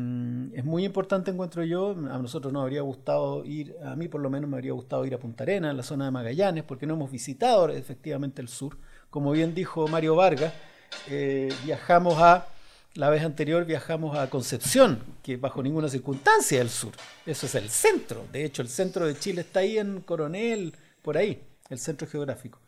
es 0.52 0.64
muy 0.64 0.84
importante, 0.84 1.30
encuentro 1.30 1.62
yo. 1.62 1.90
A 1.90 2.18
nosotros 2.18 2.52
nos 2.52 2.62
habría 2.62 2.82
gustado 2.82 3.44
ir, 3.44 3.76
a 3.84 3.94
mí 3.94 4.08
por 4.08 4.20
lo 4.20 4.30
menos 4.30 4.50
me 4.50 4.56
habría 4.56 4.72
gustado 4.72 5.06
ir 5.06 5.14
a 5.14 5.18
Punta 5.18 5.44
Arenas, 5.44 5.70
en 5.70 5.76
la 5.76 5.84
zona 5.84 6.06
de 6.06 6.10
Magallanes, 6.10 6.64
porque 6.64 6.86
no 6.86 6.94
hemos 6.94 7.12
visitado 7.12 7.68
efectivamente 7.68 8.42
el 8.42 8.48
sur. 8.48 8.78
Como 9.10 9.30
bien 9.30 9.54
dijo 9.54 9.86
Mario 9.86 10.16
Vargas, 10.16 10.52
eh, 11.08 11.52
viajamos 11.64 12.18
a, 12.18 12.46
la 12.98 13.10
vez 13.10 13.22
anterior 13.22 13.64
viajamos 13.64 14.18
a 14.18 14.28
Concepción, 14.28 14.98
que 15.22 15.36
bajo 15.36 15.62
ninguna 15.62 15.88
circunstancia 15.88 16.58
es 16.58 16.62
el 16.62 16.68
sur. 16.68 16.92
Eso 17.24 17.46
es 17.46 17.54
el 17.54 17.68
centro. 17.70 18.26
De 18.32 18.44
hecho, 18.44 18.60
el 18.60 18.68
centro 18.68 19.06
de 19.06 19.16
Chile 19.16 19.42
está 19.42 19.60
ahí 19.60 19.78
en 19.78 20.00
Coronel, 20.00 20.74
por 21.00 21.16
ahí, 21.16 21.40
el 21.70 21.78
centro 21.78 22.08
geográfico. 22.08 22.58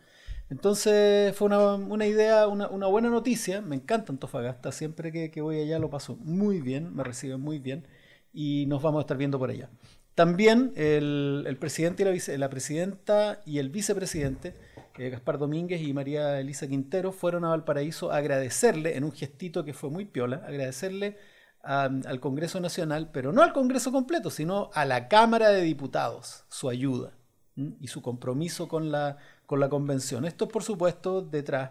Entonces 0.49 1.35
fue 1.35 1.49
una, 1.49 2.07
idea, 2.07 2.47
una, 2.47 2.69
buena 2.69 3.11
noticia. 3.11 3.61
Me 3.61 3.75
encanta 3.75 4.13
Antofagasta. 4.13 4.71
Siempre 4.71 5.11
que, 5.33 5.41
voy 5.41 5.63
allá 5.63 5.81
lo 5.81 5.91
paso 5.91 6.15
muy 6.21 6.61
bien, 6.61 6.95
me 6.95 7.03
reciben 7.03 7.41
muy 7.41 7.59
bien 7.59 7.89
y 8.33 8.67
nos 8.67 8.83
vamos 8.83 9.01
a 9.01 9.03
estar 9.03 9.17
viendo 9.17 9.37
por 9.37 9.51
allá. 9.51 9.69
También 10.15 10.73
el, 10.77 11.57
presidente 11.59 12.05
y 12.05 12.07
la, 12.07 12.13
vice, 12.13 12.39
la, 12.39 12.49
presidenta 12.49 13.41
y 13.45 13.59
el 13.59 13.69
vicepresidente, 13.69 14.55
eh, 15.00 15.09
Gaspar 15.09 15.38
Domínguez 15.38 15.80
y 15.80 15.95
María 15.95 16.38
Elisa 16.40 16.69
Quintero, 16.69 17.11
fueron 17.11 17.47
a 17.47 17.49
Valparaíso 17.49 18.12
a 18.12 18.19
agradecerle, 18.19 18.99
en 18.99 19.04
un 19.04 19.12
gestito 19.12 19.64
que 19.64 19.73
fue 19.73 19.88
muy 19.88 20.04
piola, 20.04 20.42
agradecerle 20.47 21.16
al 21.62 22.21
Congreso 22.21 22.61
Nacional, 22.61 23.11
pero 23.11 23.33
no 23.33 23.42
al 23.42 23.54
Congreso 23.54 23.92
completo, 23.92 24.30
sino 24.30 24.69
a 24.75 24.85
la 24.85 25.09
Cámara 25.09 25.49
de 25.49 25.62
Diputados, 25.62 26.45
su 26.49 26.69
ayuda 26.69 27.14
y 27.57 27.88
su 27.88 28.02
compromiso 28.02 28.69
con 28.69 28.90
la, 28.90 29.16
con 29.47 29.59
la 29.61 29.71
convención. 29.71 30.26
Esto, 30.26 30.49
por 30.49 30.62
supuesto, 30.62 31.23
detrás 31.23 31.71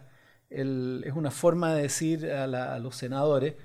es 0.49 1.13
una 1.13 1.29
forma 1.29 1.75
de 1.75 1.83
decir 1.83 2.31
a, 2.31 2.79
los 2.79 2.95
senadores, 2.95 3.55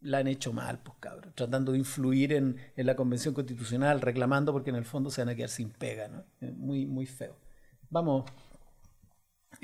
la 0.00 0.18
han 0.18 0.26
hecho 0.26 0.52
mal, 0.52 0.80
pues 0.80 0.98
cabrón, 0.98 1.32
tratando 1.36 1.72
de 1.72 1.78
influir 1.78 2.32
en, 2.32 2.56
la 2.74 2.96
convención 2.96 3.34
constitucional, 3.34 4.00
reclamando 4.00 4.52
porque 4.52 4.70
en 4.70 4.76
el 4.76 4.84
fondo 4.84 5.10
se 5.10 5.20
van 5.20 5.28
a 5.28 5.36
quedar 5.36 5.50
sin 5.50 5.70
pega, 5.70 6.08
¿no? 6.08 6.24
Muy, 6.40 6.86
muy 6.86 7.06
feo. 7.06 7.36
Vamos, 7.88 8.24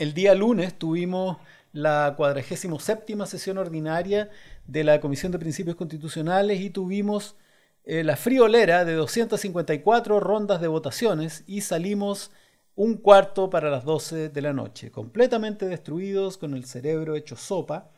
el 0.00 0.14
día 0.14 0.35
lunes 0.35 0.78
tuvimos 0.78 1.37
la 1.73 2.14
47 2.16 3.26
sesión 3.26 3.59
ordinaria 3.59 4.30
de 4.66 4.83
la 4.83 4.99
Comisión 4.99 5.30
de 5.30 5.38
Principios 5.38 5.76
Constitucionales 5.76 6.61
y 6.61 6.71
tuvimos 6.71 7.37
eh, 7.85 8.02
la 8.02 8.16
friolera 8.16 8.87
de 8.87 8.95
254 8.95 10.19
rondas 10.19 10.62
de 10.62 10.69
votaciones 10.69 11.45
y 11.47 11.61
salimos 11.61 12.30
un 12.76 12.97
cuarto 12.97 13.50
para 13.50 13.71
las 13.71 13.85
12 13.85 14.30
de 14.30 14.42
la 14.42 14.54
noche, 14.54 14.90
completamente 14.90 15.69
destruidos, 15.69 16.38
con 16.38 16.54
el 16.54 16.64
cerebro 16.64 17.14
hecho 17.14 17.37
sopa 17.37 17.90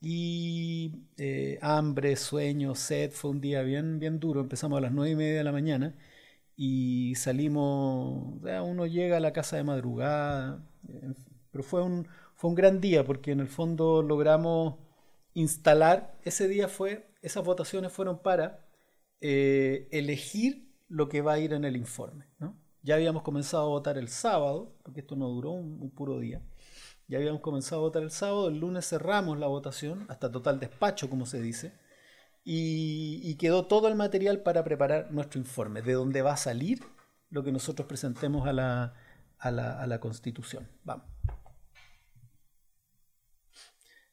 y 0.00 1.02
eh, 1.18 1.58
hambre, 1.60 2.16
sueño, 2.16 2.74
sed. 2.74 3.12
Fue 3.12 3.30
un 3.30 3.40
día 3.42 3.62
bien, 3.62 3.98
bien 3.98 4.18
duro. 4.18 4.40
Empezamos 4.40 4.78
a 4.78 4.80
las 4.80 4.92
9 4.92 5.10
y 5.10 5.16
media 5.16 5.38
de 5.38 5.44
la 5.44 5.52
mañana 5.52 5.94
y 6.56 7.14
salimos, 7.16 8.40
uno 8.64 8.86
llega 8.86 9.18
a 9.18 9.20
la 9.20 9.32
casa 9.32 9.56
de 9.56 9.64
madrugada, 9.64 10.62
pero 11.50 11.64
fue 11.64 11.82
un, 11.82 12.08
fue 12.34 12.50
un 12.50 12.56
gran 12.56 12.80
día 12.80 13.04
porque 13.04 13.32
en 13.32 13.40
el 13.40 13.48
fondo 13.48 14.02
logramos 14.02 14.76
instalar, 15.34 16.18
ese 16.22 16.48
día 16.48 16.68
fue, 16.68 17.08
esas 17.22 17.44
votaciones 17.44 17.92
fueron 17.92 18.20
para 18.22 18.66
eh, 19.20 19.88
elegir 19.90 20.70
lo 20.88 21.08
que 21.08 21.22
va 21.22 21.34
a 21.34 21.38
ir 21.38 21.52
en 21.52 21.64
el 21.64 21.76
informe. 21.76 22.26
Ya 22.82 22.94
habíamos 22.94 23.22
comenzado 23.22 23.64
a 23.64 23.68
votar 23.68 23.98
el 23.98 24.08
sábado, 24.08 24.74
porque 24.82 25.00
esto 25.00 25.14
no 25.14 25.28
duró 25.28 25.50
un, 25.50 25.90
puro 25.90 26.18
día. 26.18 26.40
Ya 27.08 27.18
habíamos 27.18 27.42
comenzado 27.42 27.82
a 27.82 27.84
votar 27.84 28.02
el 28.02 28.10
sábado, 28.10 28.48
el 28.48 28.58
lunes 28.58 28.88
cerramos 28.88 29.38
la 29.38 29.46
votación, 29.46 30.06
hasta 30.08 30.32
total 30.32 30.58
despacho, 30.58 31.10
como 31.10 31.26
se 31.26 31.40
dice, 31.40 31.74
y, 32.44 33.34
quedó 33.36 33.66
todo 33.66 33.88
el 33.88 33.96
material 33.96 34.40
para 34.42 34.64
preparar 34.64 35.12
nuestro 35.12 35.38
informe, 35.38 35.82
de 35.82 35.92
dónde 35.92 36.22
va 36.22 36.32
a 36.32 36.36
salir 36.36 36.80
lo 37.30 37.44
que 37.44 37.52
nosotros 37.52 37.86
presentemos 37.86 38.46
a 38.48 38.52
la, 38.52 38.94
a 39.38 39.50
la, 39.50 39.80
a 39.80 39.86
la 39.86 40.00
Constitución. 40.00 40.68
Vamos. 40.84 41.06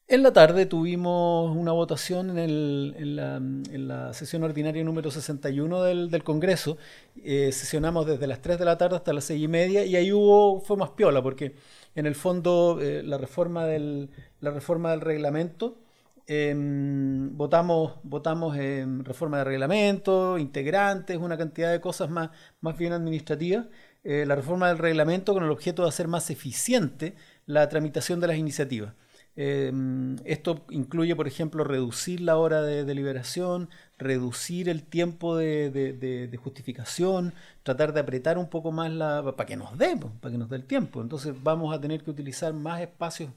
En 0.10 0.24
la 0.24 0.32
tarde 0.32 0.66
tuvimos 0.66 1.54
una 1.54 1.74
votación 1.74 2.38
en, 2.40 3.16
la, 3.18 4.14
sesión 4.14 4.42
ordinaria 4.44 4.82
número 4.86 5.12
61 5.12 5.84
del, 5.84 6.10
del 6.10 6.24
Congreso. 6.24 6.78
Eh, 7.18 7.52
sesionamos 7.52 8.08
desde 8.08 8.26
las 8.26 8.42
3 8.42 8.58
de 8.58 8.64
la 8.64 8.78
tarde 8.78 8.96
hasta 8.96 9.12
las 9.12 9.26
6 9.26 9.44
y 9.44 9.48
media 9.50 9.84
y 9.86 9.98
ahí 9.98 10.14
hubo, 10.14 10.62
fue 10.62 10.78
más 10.78 10.92
piola 10.92 11.22
porque 11.22 11.56
en 11.94 12.06
el 12.06 12.16
fondo 12.16 12.80
eh, 12.82 13.04
la, 13.04 13.18
reforma 13.18 13.66
del, 13.66 14.10
la 14.40 14.52
reforma 14.52 14.92
del 14.92 15.02
reglamento, 15.02 15.78
em, 16.26 17.36
votamos, 17.36 17.96
votamos 18.04 18.56
en 18.58 19.04
reforma 19.04 19.40
de 19.40 19.44
reglamento, 19.44 20.38
integrantes, 20.38 21.18
una 21.18 21.38
cantidad 21.38 21.72
de 21.72 21.82
cosas 21.82 22.10
más, 22.10 22.30
más 22.62 22.78
bien 22.78 22.94
administrativas. 22.94 23.68
Eh, 24.06 24.26
la 24.26 24.36
reforma 24.36 24.70
del 24.70 24.78
reglamento 24.78 25.34
con 25.34 25.44
el 25.44 25.52
objeto 25.52 25.84
de 25.84 25.90
hacer 25.90 26.08
más 26.08 26.30
eficiente 26.30 27.16
la 27.46 27.68
tramitación 27.68 28.22
de 28.22 28.28
las 28.28 28.38
iniciativas. 28.38 28.94
Em, 29.40 30.16
esto 30.26 30.66
incluye, 30.72 31.16
por 31.16 31.28
ejemplo, 31.28 31.64
reducir 31.64 32.22
la 32.22 32.38
hora 32.38 32.64
de 32.64 32.84
deliberación, 32.84 33.70
reducir 34.00 34.68
el 34.68 34.84
tiempo 34.84 35.38
de, 35.38 36.40
justificación, 36.44 37.34
tratar 37.64 37.94
de 37.94 38.00
apretar 38.00 38.40
un 38.40 38.50
poco 38.50 38.72
más 38.72 38.92
la 38.92 39.22
para 39.36 39.46
que 39.46 39.56
nos 39.56 39.78
dé, 39.78 39.96
para 39.96 40.32
que 40.32 40.40
nos 40.40 40.50
dé 40.50 40.56
el 40.56 40.66
tiempo. 40.66 41.02
Entonces 41.02 41.36
vamos 41.44 41.74
a 41.74 41.80
tener 41.80 42.04
que 42.04 42.10
utilizar 42.12 42.52
más 42.54 42.82
espacios 42.82 43.30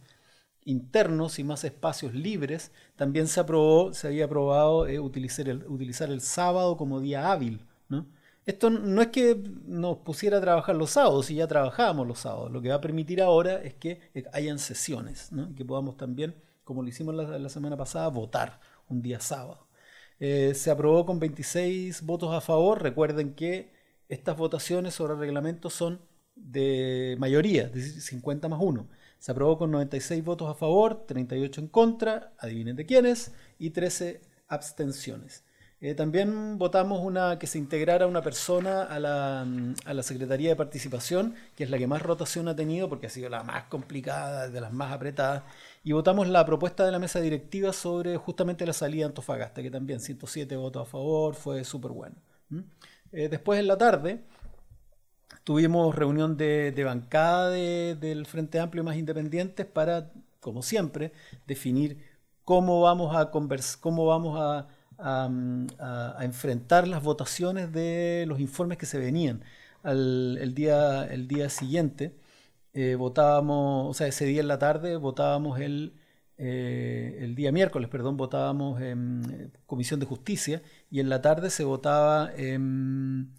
internos 0.65 1.39
y 1.39 1.45
más 1.45 1.65
espacios 1.65 2.15
libres. 2.15 2.73
También 2.97 3.29
se 3.29 3.41
aprobó, 3.41 3.93
se 3.93 4.07
había 4.09 4.25
aprobado 4.27 4.87
eh, 4.87 5.01
utilizar, 5.01 5.49
el, 5.49 5.67
utilizar 5.67 6.11
el 6.11 6.21
sábado 6.23 6.77
como 6.77 7.01
día 7.01 7.31
hábil. 7.31 7.61
Esto 8.47 8.71
no 8.71 9.03
es 9.03 9.09
que 9.09 9.37
nos 9.67 9.99
pusiera 9.99 10.39
a 10.39 10.41
trabajar 10.41 10.75
los 10.75 10.91
sábados, 10.91 11.31
y 11.31 11.37
ya 11.37 11.47
trabajábamos 11.47 12.07
los 12.07 12.21
sábados. 12.21 12.51
Lo 12.51 12.61
que 12.63 12.71
va 12.71 12.77
a 12.77 12.81
permitir 12.81 13.23
ahora 13.23 13.63
es 13.63 13.75
que 13.75 14.01
eh, 14.15 14.25
hayan 14.33 14.59
sesiones, 14.59 15.31
¿no? 15.33 15.55
que 15.55 15.65
podamos 15.65 15.97
también, 15.97 16.35
como 16.65 16.83
lo 16.83 16.89
hicimos 16.89 17.15
la, 17.15 17.49
semana 17.49 17.77
pasada, 17.77 18.09
votar 18.09 18.61
un 18.89 19.03
día 19.03 19.21
sábado. 19.21 19.69
Eh, 20.19 20.55
se 20.55 20.71
aprobó 20.71 21.07
con 21.07 21.19
26 21.21 22.03
votos 22.03 22.35
a 22.35 22.41
favor. 22.41 22.83
Recuerden 22.83 23.35
que 23.35 23.73
estas 24.09 24.37
votaciones 24.37 24.95
sobre 24.95 25.15
el 25.15 25.21
reglamento 25.21 25.71
son 25.71 26.01
de 26.35 27.17
mayoría, 27.19 27.69
decir, 27.69 28.01
50 28.01 28.49
más 28.49 28.61
1. 28.63 28.89
Se 29.19 29.33
aprobó 29.33 29.59
con 29.59 29.71
96 29.71 30.25
votos 30.25 30.49
a 30.49 30.55
favor, 30.55 31.05
38 31.07 31.61
en 31.61 31.69
contra, 31.69 32.33
adivinen 32.39 32.77
de 32.77 32.87
quiénes, 32.87 33.33
y 33.59 33.71
13 33.71 34.23
abstenciones. 34.49 35.45
Eh, 35.83 35.95
también 35.95 36.59
votamos 36.59 37.01
una 37.03 37.39
que 37.39 37.47
se 37.47 37.57
integrara 37.59 38.07
una 38.07 38.21
persona 38.21 38.83
a 38.83 39.01
la, 39.01 39.47
a 39.87 39.95
la, 39.95 40.03
Secretaría 40.03 40.51
de 40.51 40.57
Participación, 40.57 41.35
que 41.57 41.65
es 41.65 41.71
la 41.71 41.79
que 41.79 41.87
más 41.87 42.03
rotación 42.03 42.49
ha 42.49 42.57
tenido 42.57 42.91
porque 42.91 43.07
ha 43.07 43.11
sido 43.11 43.31
la 43.31 43.45
más 43.45 43.65
complicada, 43.65 44.49
de 44.51 44.61
las 44.61 44.73
más 44.75 44.93
apretadas. 44.93 45.43
Y 45.83 45.93
votamos 45.93 46.29
la 46.29 46.45
propuesta 46.45 46.85
de 46.85 46.93
la 46.93 46.99
mesa 46.99 47.21
directiva 47.21 47.73
sobre 47.73 48.19
justamente 48.19 48.67
la 48.67 48.75
salida 48.75 49.05
de 49.05 49.07
Antofagasta, 49.07 49.63
que 49.63 49.71
también 49.71 50.01
107 50.01 50.55
votos 50.57 50.87
a 50.87 50.91
favor, 50.91 51.35
fue 51.35 51.65
súper 51.65 51.93
bueno. 51.93 52.17
Eh, 53.13 53.29
después 53.31 53.59
en 53.59 53.67
la 53.67 53.79
tarde 53.79 54.21
tuvimos 55.45 55.95
reunión 55.95 56.37
de, 56.37 56.73
de 56.73 56.85
bancada 56.85 57.51
del 57.51 58.27
Frente 58.27 58.61
Amplio 58.61 58.85
más 58.85 58.97
Independientes 58.97 59.65
para, 59.65 60.13
como 60.41 60.63
siempre, 60.63 61.13
definir 61.47 62.05
cómo 62.45 62.83
vamos 62.83 63.17
a 63.17 63.31
conversar, 63.31 63.81
cómo 63.81 64.07
vamos 64.07 64.39
a 64.39 64.69
a, 65.03 66.17
enfrentar 66.23 66.89
las 66.89 67.03
votaciones 67.03 67.73
de 67.73 68.25
los 68.29 68.41
informes 68.41 68.79
que 68.79 68.87
se 68.87 68.99
venían. 68.99 69.43
el, 69.85 70.53
día, 70.55 71.05
el 71.07 71.29
día 71.29 71.49
siguiente 71.51 72.15
eh, 72.73 72.95
votábamos, 72.95 73.91
o 73.91 73.95
sea, 73.95 74.07
ese 74.07 74.25
día 74.27 74.41
en 74.41 74.49
la 74.49 74.59
tarde 74.59 74.97
votábamos 74.97 75.59
el, 75.61 75.95
eh, 76.39 77.19
el 77.21 77.35
día 77.35 77.51
miércoles, 77.53 77.89
perdón, 77.89 78.17
votábamos 78.17 78.81
en 78.81 79.23
eh, 79.31 79.51
Comisión 79.67 79.99
de 80.01 80.07
Justicia 80.07 80.63
y 80.91 81.01
en 81.01 81.09
la 81.09 81.21
tarde 81.23 81.51
se 81.51 81.65
votaba 81.65 82.31
en... 82.37 83.35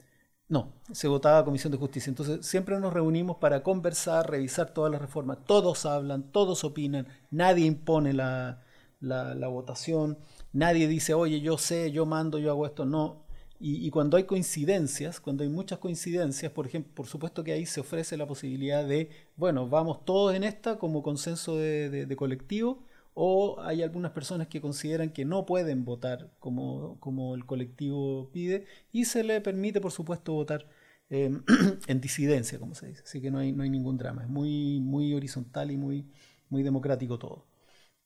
No, 0.49 0.73
se 0.91 1.07
votaba 1.07 1.45
Comisión 1.45 1.71
de 1.71 1.77
Justicia. 1.77 2.09
Entonces 2.09 2.45
siempre 2.45 2.77
nos 2.79 2.93
reunimos 2.93 3.37
para 3.37 3.63
conversar, 3.63 4.29
revisar 4.29 4.73
todas 4.73 4.91
las 4.91 5.01
reformas. 5.01 5.39
Todos 5.45 5.85
hablan, 5.85 6.23
todos 6.31 6.63
opinan, 6.65 7.07
nadie 7.31 7.65
impone 7.65 8.13
la, 8.13 8.61
la 8.99 9.47
votación. 9.47 10.17
Nadie 10.53 10.87
dice, 10.87 11.13
oye, 11.13 11.41
yo 11.41 11.57
sé, 11.57 11.91
yo 11.91 12.05
mando, 12.05 12.37
yo 12.39 12.51
hago 12.51 12.65
esto. 12.65 12.85
No. 12.85 13.25
Y, 13.63 13.91
cuando 13.91 14.17
hay 14.17 14.23
coincidencias, 14.23 15.19
cuando 15.19 15.43
hay 15.43 15.49
muchas 15.49 15.77
coincidencias, 15.77 16.51
por 16.51 16.65
ejemplo, 16.65 16.91
por 16.95 17.05
supuesto 17.05 17.43
que 17.43 17.51
ahí 17.51 17.67
se 17.67 17.79
ofrece 17.79 18.17
la 18.17 18.25
posibilidad 18.25 18.83
de, 18.83 19.11
bueno, 19.35 19.69
vamos 19.69 20.03
todos 20.03 20.33
en 20.33 20.43
esta 20.43 20.79
como 20.79 21.03
consenso 21.03 21.57
de, 21.57 22.15
colectivo, 22.17 22.83
o 23.13 23.61
hay 23.61 23.83
algunas 23.83 24.13
personas 24.13 24.47
que 24.47 24.61
consideran 24.61 25.11
que 25.11 25.25
no 25.25 25.45
pueden 25.45 25.85
votar 25.85 26.31
como, 26.39 26.99
como 26.99 27.35
el 27.35 27.45
colectivo 27.45 28.31
pide, 28.33 28.65
y 28.91 29.05
se 29.05 29.23
le 29.23 29.41
permite, 29.41 29.79
por 29.79 29.91
supuesto, 29.91 30.33
votar 30.33 30.67
em, 31.09 31.43
en 31.87 32.01
disidencia, 32.01 32.57
como 32.57 32.73
se 32.73 32.87
dice. 32.87 33.03
Así 33.05 33.21
que 33.21 33.29
no 33.29 33.37
hay, 33.39 33.51
no 33.51 33.61
hay 33.61 33.69
ningún 33.69 33.97
drama, 33.97 34.23
es 34.23 34.29
muy, 34.29 34.79
muy 34.79 35.13
horizontal 35.13 35.69
y 35.69 35.77
muy, 35.77 36.07
muy 36.49 36.63
democrático 36.63 37.19
todo. 37.19 37.45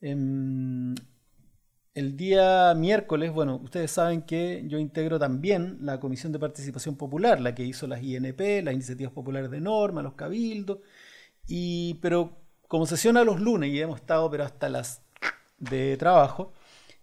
Em, 0.01 0.95
el 1.95 2.17
día 2.17 2.73
miércoles, 2.75 3.31
bueno, 3.31 3.55
ustedes 3.63 3.89
saben 3.89 4.21
que 4.23 4.63
yo 4.67 4.77
integro 4.77 5.17
también 5.17 5.77
la 5.81 5.99
Comisión 6.01 6.33
de 6.33 6.39
Participación 6.39 6.97
Popular, 6.97 7.39
la 7.39 7.55
que 7.55 7.63
hizo 7.63 7.87
las 7.87 8.03
INP, 8.03 8.63
las 8.63 8.73
Iniciativas 8.73 9.13
Populares 9.13 9.49
de 9.49 9.61
Norma, 9.61 10.03
los 10.03 10.13
cabildos, 10.13 10.79
y, 11.47 11.95
pero 11.95 12.37
como 12.67 12.85
sesiona 12.85 13.23
los 13.23 13.39
lunes 13.39 13.71
y 13.71 13.79
hemos 13.79 14.01
estado 14.01 14.29
pero 14.29 14.43
hasta 14.43 14.67
las 14.67 15.03
de 15.57 15.95
trabajo, 15.95 16.51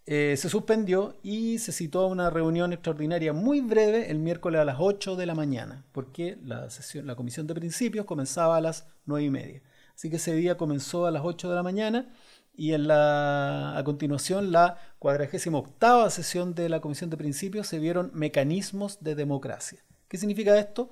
eh, 0.04 0.36
se 0.36 0.50
suspendió 0.50 1.16
y 1.22 1.58
se 1.58 1.72
citó 1.72 2.00
a 2.00 2.06
una 2.08 2.28
reunión 2.28 2.72
extraordinaria 2.74 3.32
muy 3.32 3.62
breve 3.62 4.10
el 4.10 4.18
miércoles 4.18 4.60
a 4.60 4.64
las 4.66 4.76
8 4.78 5.16
de 5.16 5.24
la 5.24 5.34
mañana, 5.34 5.86
porque 5.92 6.36
la, 6.44 6.68
sesión, 6.68 7.06
la 7.06 7.14
comisión 7.16 7.46
de 7.46 7.54
principios 7.54 8.04
comenzaba 8.04 8.58
a 8.58 8.60
las 8.60 8.86
9 9.06 9.24
y 9.24 9.30
media. 9.30 9.62
Así 9.94 10.10
que 10.10 10.16
ese 10.16 10.34
día 10.34 10.58
comenzó 10.58 11.06
a 11.06 11.10
las 11.10 11.22
8 11.24 11.48
de 11.48 11.54
la 11.54 11.62
mañana 11.62 12.12
y 12.54 12.74
en 12.74 12.86
la, 12.86 13.76
a 13.76 13.84
continuación 13.84 14.52
la 14.52 14.78
48 14.98 16.10
sesión 16.10 16.54
de 16.54 16.68
la 16.68 16.80
Comisión 16.80 17.10
de 17.10 17.16
Principios 17.16 17.66
se 17.66 17.78
vieron 17.78 18.10
mecanismos 18.14 19.02
de 19.02 19.14
democracia. 19.14 19.84
¿Qué 20.08 20.18
significa 20.18 20.58
esto? 20.58 20.90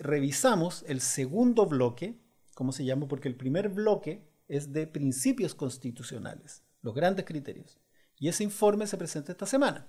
revisamos 0.00 0.84
el 0.88 1.00
segundo 1.00 1.66
bloque, 1.66 2.18
¿cómo 2.54 2.72
se 2.72 2.84
llama? 2.84 3.08
Porque 3.08 3.28
el 3.28 3.36
primer 3.36 3.68
bloque 3.68 4.26
es 4.48 4.72
de 4.72 4.86
principios 4.86 5.54
constitucionales, 5.54 6.62
los 6.82 6.94
grandes 6.94 7.26
criterios. 7.26 7.78
Y 8.18 8.28
ese 8.28 8.44
informe 8.44 8.86
se 8.86 8.96
presenta 8.96 9.32
esta 9.32 9.46
semana. 9.46 9.86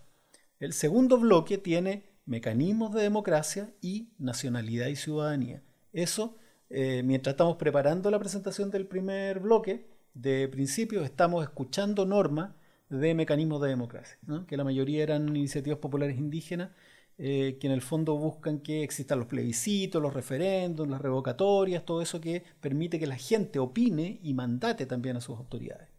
El 0.59 0.73
segundo 0.73 1.17
bloque 1.17 1.57
tiene 1.57 2.03
mecanismos 2.25 2.93
de 2.93 3.03
democracia 3.03 3.73
y 3.81 4.09
nacionalidad 4.17 4.87
y 4.87 4.95
ciudadanía. 4.95 5.63
Eso, 5.93 6.35
eh, 6.69 7.03
mientras 7.03 7.33
estamos 7.33 7.55
preparando 7.55 8.11
la 8.11 8.19
presentación 8.19 8.69
del 8.69 8.87
primer 8.87 9.39
bloque, 9.39 9.87
de 10.21 10.47
principio 10.47 11.03
estamos 11.03 11.43
escuchando 11.43 12.05
normas 12.05 12.51
de 12.89 13.13
mecanismos 13.13 13.61
de 13.61 13.69
democracia, 13.69 14.17
que 14.47 14.57
la 14.57 14.63
mayoría 14.63 15.03
eran 15.03 15.35
iniciativas 15.35 15.79
populares 15.79 16.17
indígenas, 16.17 16.71
eh, 17.17 17.57
que 17.59 17.67
en 17.67 17.73
el 17.73 17.81
fondo 17.81 18.15
buscan 18.17 18.59
que 18.59 18.83
existan 18.83 19.19
los 19.19 19.27
plebiscitos, 19.27 20.01
los 20.01 20.13
referéndums, 20.13 20.89
las 20.89 21.01
revocatorias, 21.01 21.85
todo 21.85 22.01
eso 22.01 22.21
que 22.21 22.43
permite 22.61 22.99
que 22.99 23.07
la 23.07 23.17
gente 23.17 23.59
opine 23.59 24.19
y 24.23 24.33
mandate 24.33 24.85
también 24.85 25.17
a 25.17 25.21
sus 25.21 25.37
autoridades. 25.37 25.89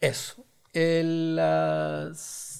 Eso. 0.00 0.44
la, 0.74 2.12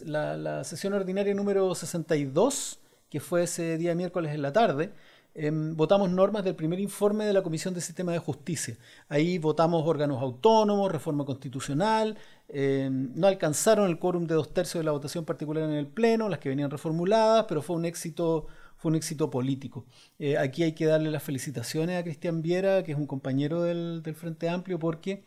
la, 0.05 0.65
sesión 0.65 0.93
ordinaria 0.95 1.35
número 1.35 1.75
62, 1.75 2.81
que 3.11 3.21
fue 3.21 3.45
ese 3.45 3.79
día 3.79 3.95
miércoles 3.95 4.35
en 4.35 4.43
la 4.43 4.53
tarde, 4.53 4.93
Em, 5.41 5.77
votamos 5.77 6.11
normas 6.11 6.43
del 6.43 6.57
primer 6.57 6.81
informe 6.81 7.25
de 7.25 7.33
la 7.33 7.43
Comisión 7.43 7.73
de 7.73 7.81
Sistema 7.81 8.11
de 8.11 8.19
Justicia. 8.19 8.77
Ahí 9.09 9.39
votamos 9.39 9.87
órganos 9.87 10.21
autónomos, 10.21 10.91
reforma 10.91 11.25
constitucional, 11.25 12.19
em, 12.49 13.13
no 13.15 13.29
alcanzaron 13.29 13.89
el 13.89 14.01
quórum 14.01 14.27
de 14.27 14.35
dos 14.35 14.53
tercios 14.53 14.81
de 14.81 14.85
la 14.85 14.91
votación 14.91 15.25
particular 15.25 15.63
en 15.63 15.77
el 15.77 15.87
Pleno, 15.87 16.29
las 16.29 16.41
que 16.41 16.49
venían 16.49 16.71
reformuladas, 16.73 17.45
pero 17.49 17.63
fue 17.63 17.77
un 17.77 17.85
éxito, 17.85 18.49
fue 18.77 18.91
un 18.91 18.97
éxito 18.97 19.31
político. 19.31 19.87
Eh, 20.19 20.37
aquí 20.37 20.65
hay 20.65 20.73
que 20.73 20.87
darle 20.87 21.09
las 21.11 21.23
felicitaciones 21.23 22.01
a 22.01 22.03
Cristian 22.03 22.43
Viera, 22.43 22.83
que 22.83 22.91
es 22.93 22.99
un 22.99 23.07
compañero 23.07 23.63
del, 23.63 24.03
Frente 24.17 24.49
Amplio, 24.49 24.81
porque 24.81 25.23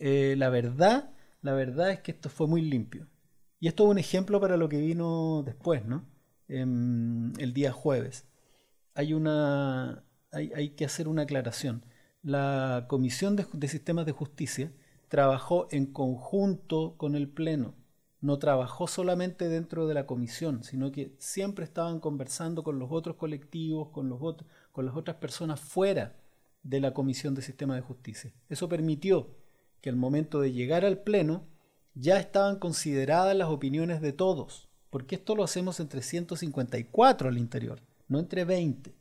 eh, 0.00 0.34
la 0.36 0.50
verdad, 0.50 1.10
la 1.40 1.54
verdad 1.54 1.90
es 1.92 2.00
que 2.00 2.12
esto 2.12 2.28
fue 2.28 2.46
muy 2.46 2.60
limpio. 2.60 3.06
Y 3.60 3.68
esto 3.68 3.84
es 3.84 3.90
un 3.90 3.98
ejemplo 3.98 4.40
para 4.40 4.56
lo 4.58 4.68
que 4.68 4.78
vino 4.78 5.42
después, 5.44 5.84
¿no? 5.86 6.04
Em, 6.48 7.32
el 7.38 7.54
día 7.54 7.72
jueves 7.72 8.25
hay, 8.96 9.12
una, 9.12 10.04
hay, 10.32 10.70
que 10.70 10.86
hacer 10.86 11.06
una 11.06 11.22
aclaración. 11.22 11.84
La 12.22 12.86
Comisión 12.88 13.36
de, 13.36 13.68
Sistemas 13.68 14.06
de 14.06 14.12
Justicia 14.12 14.72
trabajó 15.08 15.68
en 15.70 15.86
conjunto 15.86 16.94
con 16.96 17.14
el 17.14 17.28
Pleno. 17.28 17.74
No 18.22 18.38
trabajó 18.38 18.88
solamente 18.88 19.48
dentro 19.48 19.86
de 19.86 19.94
la 19.94 20.06
comisión, 20.06 20.64
sino 20.64 20.90
que 20.90 21.14
siempre 21.18 21.66
estaban 21.66 22.00
conversando 22.00 22.64
con 22.64 22.78
los 22.78 22.90
otros 22.90 23.16
colectivos, 23.16 23.90
con, 23.90 24.08
los 24.08 24.18
con 24.72 24.86
las 24.86 24.96
otras 24.96 25.18
personas 25.18 25.60
fuera 25.60 26.16
de 26.62 26.80
la 26.80 26.94
Comisión 26.94 27.34
de 27.34 27.42
Sistemas 27.42 27.76
de 27.76 27.82
Justicia. 27.82 28.32
Eso 28.48 28.68
permitió 28.68 29.36
que 29.82 29.90
al 29.90 29.96
momento 29.96 30.40
de 30.40 30.52
llegar 30.52 30.86
al 30.86 30.98
Pleno 31.02 31.44
ya 31.94 32.18
estaban 32.18 32.58
consideradas 32.58 33.36
las 33.36 33.48
opiniones 33.48 34.00
de 34.00 34.12
todos, 34.12 34.70
porque 34.88 35.16
esto 35.16 35.36
lo 35.36 35.44
hacemos 35.44 35.78
entre 35.78 36.00
154 36.00 37.28
al 37.28 37.38
interior 37.38 37.80
no 38.08 38.18
entre 38.18 38.44
20. 38.44 38.94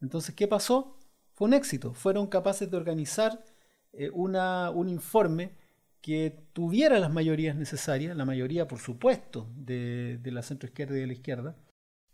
Entonces, 0.00 0.34
¿qué 0.34 0.48
pasó? 0.48 0.96
Fue 1.34 1.46
un 1.46 1.54
éxito. 1.54 1.92
Fueron 1.92 2.26
capaces 2.26 2.70
de 2.70 2.76
organizar 2.76 3.44
eh, 3.92 4.10
una, 4.12 4.70
un 4.70 4.88
informe 4.88 5.52
que 6.00 6.44
tuviera 6.52 6.98
las 6.98 7.12
mayorías 7.12 7.56
necesarias, 7.56 8.16
la 8.16 8.24
mayoría, 8.24 8.66
por 8.66 8.78
supuesto, 8.78 9.48
de, 9.54 10.18
la 10.24 10.42
centroizquierda 10.42 10.96
y 10.96 11.00
de 11.00 11.06
la 11.06 11.12
izquierda, 11.12 11.56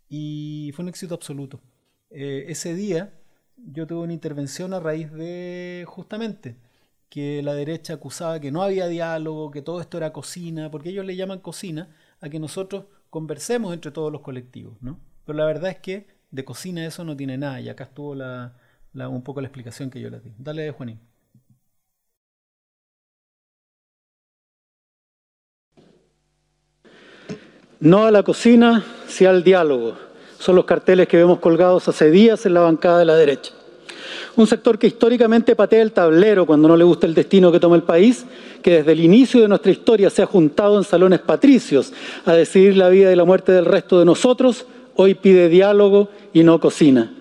y 0.09 0.71
fue 0.75 0.83
un 0.83 0.89
éxito 0.89 1.15
absoluto. 1.15 1.61
Eh, 2.09 2.45
ese 2.49 2.73
día 2.73 3.13
yo 3.57 3.87
tuve 3.87 4.03
una 4.03 4.13
intervención 4.13 4.73
a 4.73 4.79
raíz 4.79 5.11
de 5.11 5.85
justamente 5.87 6.57
que 7.09 7.41
la 7.41 7.53
derecha 7.53 7.93
acusaba 7.93 8.39
que 8.39 8.51
no 8.51 8.61
había 8.61 8.87
diálogo, 8.87 9.51
que 9.51 9.61
todo 9.61 9.79
esto 9.79 9.97
era 9.97 10.11
cocina, 10.11 10.69
porque 10.69 10.89
ellos 10.89 11.05
le 11.05 11.15
llaman 11.15 11.39
cocina 11.39 11.95
a 12.19 12.29
que 12.29 12.39
nosotros 12.39 12.85
conversemos 13.09 13.73
entre 13.73 13.91
todos 13.91 14.11
los 14.11 14.21
colectivos, 14.21 14.77
¿no? 14.81 14.99
Pero 15.27 15.39
la 15.39 15.45
verdad 15.45 15.71
es 15.71 15.79
que 15.79 16.07
de 16.31 16.45
cocina 16.45 16.85
eso 16.85 17.03
no 17.03 17.15
tiene 17.17 17.37
nada. 17.37 17.59
Y 17.59 17.67
acá 17.67 17.83
estuvo 17.83 18.13
un 18.13 19.23
poco 19.23 19.41
la 19.41 19.47
explicación 19.47 19.89
que 19.89 19.99
yo 19.99 20.09
les 20.09 20.23
di. 20.23 20.31
Dale, 20.37 20.71
Juanín. 20.71 20.99
No 27.81 28.05
a 28.05 28.11
la 28.11 28.23
cocina, 28.23 28.85
sí 29.07 29.25
al 29.25 29.43
diálogo. 29.43 29.97
Son 30.39 30.55
los 30.55 30.63
carteles 30.63 31.09
que 31.09 31.17
vemos 31.17 31.39
colgados 31.39 31.89
hace 31.89 32.09
días 32.09 32.45
en 32.45 32.53
la 32.53 32.61
bancada 32.61 32.99
de 32.99 33.05
la 33.05 33.15
derecha. 33.15 33.51
Un 34.37 34.47
sector 34.47 34.79
que 34.79 34.87
históricamente 34.87 35.57
patea 35.57 35.81
el 35.81 35.91
tablero 35.91 36.45
cuando 36.45 36.69
no 36.69 36.77
le 36.77 36.85
gusta 36.85 37.05
el 37.05 37.13
destino 37.13 37.51
que 37.51 37.59
toma 37.59 37.75
el 37.75 37.83
país, 37.83 38.25
que 38.61 38.77
desde 38.77 38.93
el 38.93 39.01
inicio 39.01 39.41
de 39.41 39.49
nuestra 39.49 39.71
historia 39.71 40.09
se 40.09 40.21
ha 40.21 40.25
juntado 40.25 40.77
en 40.77 40.85
salones 40.85 41.19
patricios 41.19 41.91
a 42.23 42.33
decidir 42.33 42.77
la 42.77 42.87
vida 42.87 43.11
y 43.11 43.15
la 43.15 43.25
muerte 43.25 43.51
del 43.51 43.65
resto 43.65 43.99
de 43.99 44.05
nosotros, 44.05 44.65
hoy 44.97 45.15
pide 45.15 45.49
diálogo 45.49 46.09
y 46.33 46.43
no 46.43 46.59
cocina. 46.59 47.11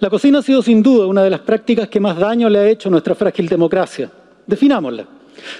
La 0.00 0.10
cocina 0.10 0.38
ha 0.38 0.42
sido 0.42 0.62
sin 0.62 0.82
duda 0.82 1.06
una 1.06 1.22
de 1.22 1.30
las 1.30 1.40
prácticas 1.40 1.88
que 1.88 2.00
más 2.00 2.18
daño 2.18 2.48
le 2.48 2.58
ha 2.58 2.68
hecho 2.68 2.88
a 2.88 2.92
nuestra 2.92 3.14
frágil 3.14 3.48
democracia. 3.48 4.10
Definámosla. 4.46 5.06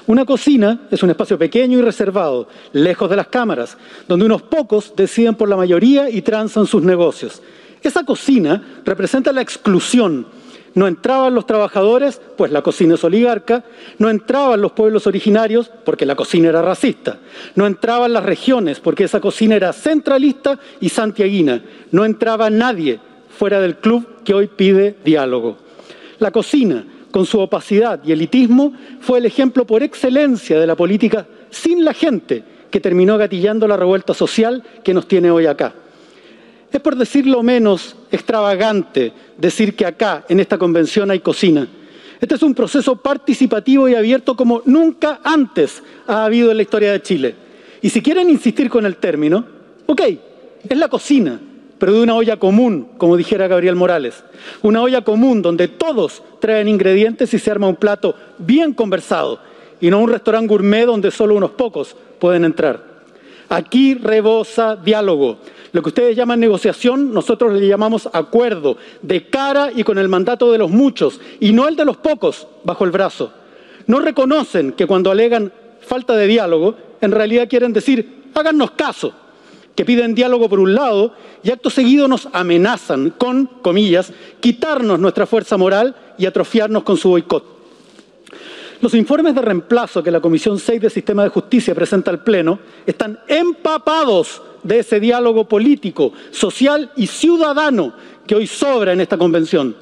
Una 0.06 0.24
cocina 0.24 0.82
es 0.90 1.02
un 1.02 1.10
espacio 1.10 1.38
pequeño 1.38 1.78
y 1.78 1.82
reservado, 1.82 2.48
lejos 2.72 3.08
de 3.10 3.16
las 3.16 3.28
cámaras, 3.28 3.76
donde 4.06 4.26
unos 4.26 4.42
pocos 4.42 4.94
deciden 4.96 5.34
por 5.34 5.48
la 5.48 5.56
mayoría 5.56 6.08
y 6.08 6.22
transan 6.22 6.66
sus 6.66 6.82
negocios. 6.82 7.42
Esa 7.82 8.04
cocina 8.04 8.80
representa 8.84 9.32
la 9.32 9.42
exclusión 9.42 10.26
no 10.74 10.88
entraban 10.88 11.34
los 11.34 11.46
trabajadores, 11.46 12.20
pues 12.36 12.50
la 12.50 12.62
cocina 12.62 12.94
es 12.94 13.04
oligarca. 13.04 13.64
No 13.98 14.10
entraban 14.10 14.60
los 14.60 14.72
pueblos 14.72 15.06
originarios, 15.06 15.70
porque 15.84 16.04
la 16.04 16.16
cocina 16.16 16.48
era 16.48 16.62
racista. 16.62 17.18
No 17.54 17.66
entraban 17.66 18.12
las 18.12 18.24
regiones, 18.24 18.80
porque 18.80 19.04
esa 19.04 19.20
cocina 19.20 19.54
era 19.54 19.72
centralista 19.72 20.58
y 20.80 20.88
santiaguina. 20.88 21.62
No 21.92 22.04
entraba 22.04 22.50
nadie 22.50 22.98
fuera 23.28 23.60
del 23.60 23.76
club 23.76 24.24
que 24.24 24.34
hoy 24.34 24.48
pide 24.48 24.96
diálogo. 25.04 25.58
La 26.18 26.32
cocina, 26.32 26.84
con 27.12 27.24
su 27.24 27.38
opacidad 27.38 28.00
y 28.04 28.10
elitismo, 28.10 28.72
fue 29.00 29.18
el 29.18 29.26
ejemplo 29.26 29.64
por 29.64 29.84
excelencia 29.84 30.58
de 30.58 30.66
la 30.66 30.74
política 30.74 31.26
sin 31.50 31.84
la 31.84 31.94
gente 31.94 32.42
que 32.70 32.80
terminó 32.80 33.16
gatillando 33.16 33.68
la 33.68 33.76
revuelta 33.76 34.14
social 34.14 34.64
que 34.82 34.94
nos 34.94 35.06
tiene 35.06 35.30
hoy 35.30 35.46
acá. 35.46 35.72
Es 36.74 36.80
por 36.80 36.96
decirlo 36.96 37.40
menos 37.44 37.94
extravagante 38.10 39.12
decir 39.38 39.76
que 39.76 39.86
acá, 39.86 40.24
en 40.28 40.40
esta 40.40 40.58
convención, 40.58 41.08
hay 41.08 41.20
cocina. 41.20 41.68
Este 42.20 42.34
es 42.34 42.42
un 42.42 42.52
proceso 42.52 42.96
participativo 42.96 43.88
y 43.88 43.94
abierto 43.94 44.34
como 44.34 44.60
nunca 44.64 45.20
antes 45.22 45.84
ha 46.08 46.24
habido 46.24 46.50
en 46.50 46.56
la 46.56 46.64
historia 46.64 46.90
de 46.90 47.00
Chile. 47.00 47.36
Y 47.80 47.90
si 47.90 48.02
quieren 48.02 48.28
insistir 48.28 48.68
con 48.68 48.86
el 48.86 48.96
término, 48.96 49.46
ok, 49.86 50.00
es 50.68 50.76
la 50.76 50.88
cocina, 50.88 51.40
pero 51.78 51.92
de 51.92 52.02
una 52.02 52.16
olla 52.16 52.38
común, 52.38 52.88
como 52.98 53.16
dijera 53.16 53.46
Gabriel 53.46 53.76
Morales. 53.76 54.24
Una 54.62 54.82
olla 54.82 55.02
común 55.02 55.42
donde 55.42 55.68
todos 55.68 56.24
traen 56.40 56.66
ingredientes 56.66 57.32
y 57.34 57.38
se 57.38 57.52
arma 57.52 57.68
un 57.68 57.76
plato 57.76 58.16
bien 58.38 58.74
conversado 58.74 59.38
y 59.80 59.90
no 59.90 60.00
un 60.00 60.10
restaurante 60.10 60.48
gourmet 60.48 60.86
donde 60.86 61.12
solo 61.12 61.36
unos 61.36 61.52
pocos 61.52 61.94
pueden 62.18 62.44
entrar. 62.44 62.93
Aquí 63.54 63.94
rebosa 63.94 64.74
diálogo, 64.74 65.38
lo 65.70 65.80
que 65.80 65.90
ustedes 65.90 66.16
llaman 66.16 66.40
negociación, 66.40 67.14
nosotros 67.14 67.52
le 67.52 67.68
llamamos 67.68 68.08
acuerdo, 68.12 68.76
de 69.00 69.28
cara 69.28 69.70
y 69.72 69.84
con 69.84 69.96
el 69.96 70.08
mandato 70.08 70.50
de 70.50 70.58
los 70.58 70.72
muchos, 70.72 71.20
y 71.38 71.52
no 71.52 71.68
el 71.68 71.76
de 71.76 71.84
los 71.84 71.96
pocos 71.96 72.48
bajo 72.64 72.84
el 72.84 72.90
brazo. 72.90 73.32
No 73.86 74.00
reconocen 74.00 74.72
que 74.72 74.88
cuando 74.88 75.12
alegan 75.12 75.52
falta 75.80 76.16
de 76.16 76.26
diálogo, 76.26 76.74
en 77.00 77.12
realidad 77.12 77.46
quieren 77.48 77.72
decir, 77.72 78.24
háganos 78.34 78.72
caso, 78.72 79.12
que 79.76 79.84
piden 79.84 80.16
diálogo 80.16 80.48
por 80.48 80.58
un 80.58 80.74
lado 80.74 81.12
y 81.44 81.52
acto 81.52 81.70
seguido 81.70 82.08
nos 82.08 82.28
amenazan 82.32 83.10
con, 83.10 83.46
comillas, 83.62 84.12
quitarnos 84.40 84.98
nuestra 84.98 85.26
fuerza 85.26 85.56
moral 85.56 85.94
y 86.18 86.26
atrofiarnos 86.26 86.82
con 86.82 86.96
su 86.96 87.10
boicot. 87.10 87.53
Los 88.84 88.92
informes 88.92 89.34
de 89.34 89.40
reemplazo 89.40 90.02
que 90.02 90.10
la 90.10 90.20
Comisión 90.20 90.58
6 90.58 90.78
del 90.78 90.90
Sistema 90.90 91.22
de 91.22 91.30
Justicia 91.30 91.74
presenta 91.74 92.10
al 92.10 92.22
Pleno 92.22 92.58
están 92.84 93.18
empapados 93.28 94.42
de 94.62 94.80
ese 94.80 95.00
diálogo 95.00 95.48
político, 95.48 96.12
social 96.30 96.92
y 96.94 97.06
ciudadano 97.06 97.94
que 98.26 98.34
hoy 98.34 98.46
sobra 98.46 98.92
en 98.92 99.00
esta 99.00 99.16
convención. 99.16 99.74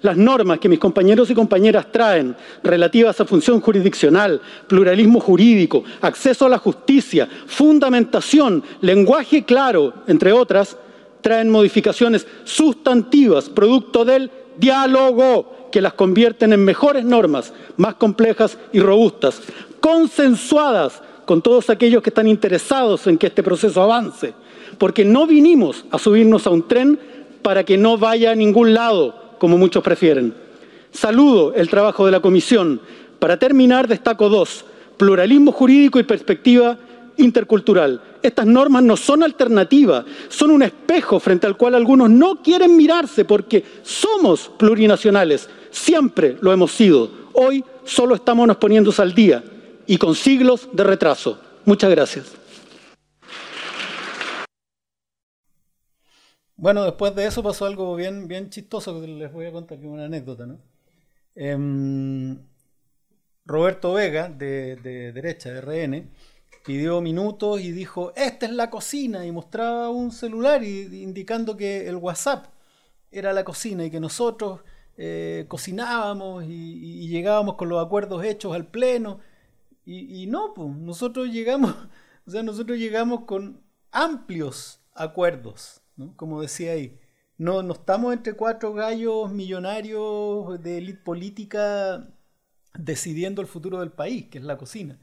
Las 0.00 0.16
normas 0.16 0.60
que 0.60 0.70
mis 0.70 0.78
compañeros 0.78 1.28
y 1.28 1.34
compañeras 1.34 1.92
traen 1.92 2.34
relativas 2.62 3.20
a 3.20 3.26
función 3.26 3.60
jurisdiccional, 3.60 4.40
pluralismo 4.66 5.20
jurídico, 5.20 5.84
acceso 6.00 6.46
a 6.46 6.48
la 6.48 6.56
justicia, 6.56 7.28
fundamentación, 7.46 8.64
lenguaje 8.80 9.44
claro, 9.44 9.92
entre 10.06 10.32
otras, 10.32 10.74
traen 11.20 11.50
modificaciones 11.50 12.26
sustantivas, 12.44 13.50
producto 13.50 14.06
del 14.06 14.30
diálogo 14.56 15.57
que 15.70 15.80
las 15.80 15.94
convierten 15.94 16.52
en 16.52 16.64
mejores 16.64 17.04
normas, 17.04 17.52
más 17.76 17.94
complejas 17.94 18.58
y 18.72 18.80
robustas, 18.80 19.40
consensuadas 19.80 21.02
con 21.24 21.42
todos 21.42 21.70
aquellos 21.70 22.02
que 22.02 22.10
están 22.10 22.26
interesados 22.26 23.06
en 23.06 23.18
que 23.18 23.26
este 23.26 23.42
proceso 23.42 23.82
avance, 23.82 24.34
porque 24.78 25.04
no 25.04 25.26
vinimos 25.26 25.84
a 25.90 25.98
subirnos 25.98 26.46
a 26.46 26.50
un 26.50 26.66
tren 26.66 26.98
para 27.42 27.64
que 27.64 27.76
no 27.76 27.98
vaya 27.98 28.30
a 28.30 28.34
ningún 28.34 28.74
lado, 28.74 29.14
como 29.38 29.58
muchos 29.58 29.82
prefieren. 29.82 30.34
Saludo 30.90 31.52
el 31.54 31.68
trabajo 31.68 32.06
de 32.06 32.12
la 32.12 32.20
Comisión. 32.20 32.80
Para 33.18 33.38
terminar, 33.38 33.88
destaco 33.88 34.28
dos, 34.28 34.64
pluralismo 34.96 35.52
jurídico 35.52 35.98
y 35.98 36.04
perspectiva 36.04 36.78
intercultural. 37.18 38.00
Estas 38.22 38.46
normas 38.46 38.82
no 38.82 38.96
son 38.96 39.22
alternativas, 39.22 40.04
son 40.28 40.50
un 40.50 40.62
espejo 40.62 41.20
frente 41.20 41.46
al 41.46 41.56
cual 41.56 41.74
algunos 41.74 42.10
no 42.10 42.42
quieren 42.42 42.76
mirarse 42.76 43.24
porque 43.24 43.64
somos 43.82 44.50
plurinacionales, 44.56 45.48
siempre 45.70 46.36
lo 46.40 46.52
hemos 46.52 46.72
sido. 46.72 47.10
Hoy 47.34 47.64
solo 47.84 48.14
estamos 48.14 48.56
poniéndose 48.56 49.02
al 49.02 49.14
día 49.14 49.42
y 49.86 49.96
con 49.96 50.14
siglos 50.14 50.68
de 50.72 50.84
retraso. 50.84 51.40
Muchas 51.64 51.90
gracias. 51.90 52.38
Bueno, 56.56 56.82
después 56.84 57.14
de 57.14 57.26
eso 57.26 57.42
pasó 57.42 57.66
algo 57.66 57.94
bien, 57.94 58.26
bien 58.26 58.50
chistoso 58.50 59.00
que 59.00 59.06
les 59.06 59.32
voy 59.32 59.46
a 59.46 59.52
contar, 59.52 59.78
que 59.78 59.86
una 59.86 60.06
anécdota, 60.06 60.44
¿no? 60.44 60.58
Em, 61.36 62.36
Roberto 63.44 63.92
Vega, 63.92 64.28
de, 64.28 64.74
de 64.76 65.12
derecha, 65.12 65.50
de 65.52 65.60
RN, 65.60 66.10
pidió 66.64 67.00
minutos 67.00 67.60
y 67.60 67.70
dijo, 67.70 68.12
esta 68.16 68.46
es 68.46 68.52
la 68.52 68.70
cocina, 68.70 69.24
y 69.24 69.30
mostraba 69.30 69.88
un 69.88 70.10
celular 70.10 70.64
indicando 70.64 71.56
que 71.56 71.88
el 71.88 71.94
WhatsApp 71.94 72.46
era 73.10 73.32
la 73.32 73.44
cocina 73.44 73.84
y 73.84 73.90
que 73.90 74.00
nosotros 74.00 74.60
eh, 74.98 75.46
cocinábamos 75.48 76.44
y, 76.44 77.08
llegábamos 77.08 77.54
con 77.54 77.68
los 77.68 77.84
acuerdos 77.84 78.24
hechos 78.24 78.54
al 78.54 78.66
pleno. 78.66 79.20
Y, 79.84 80.26
no, 80.26 80.52
pues, 80.54 80.68
nosotros 80.68 81.28
llegamos, 81.28 81.74
o 82.26 82.30
sea, 82.30 82.42
nosotros 82.42 82.78
llegamos 82.78 83.24
con 83.24 83.62
amplios 83.90 84.82
acuerdos, 84.94 85.82
como 86.16 86.42
decía 86.42 86.72
ahí. 86.72 87.00
No, 87.38 87.62
no 87.62 87.72
estamos 87.74 88.12
entre 88.12 88.34
cuatro 88.34 88.74
gallos 88.74 89.32
millonarios 89.32 90.60
de 90.62 90.78
élite 90.78 91.00
política 91.02 92.08
decidiendo 92.76 93.40
el 93.40 93.48
futuro 93.48 93.80
del 93.80 93.92
país, 93.92 94.28
que 94.28 94.38
es 94.38 94.44
la 94.44 94.58
cocina. 94.58 94.98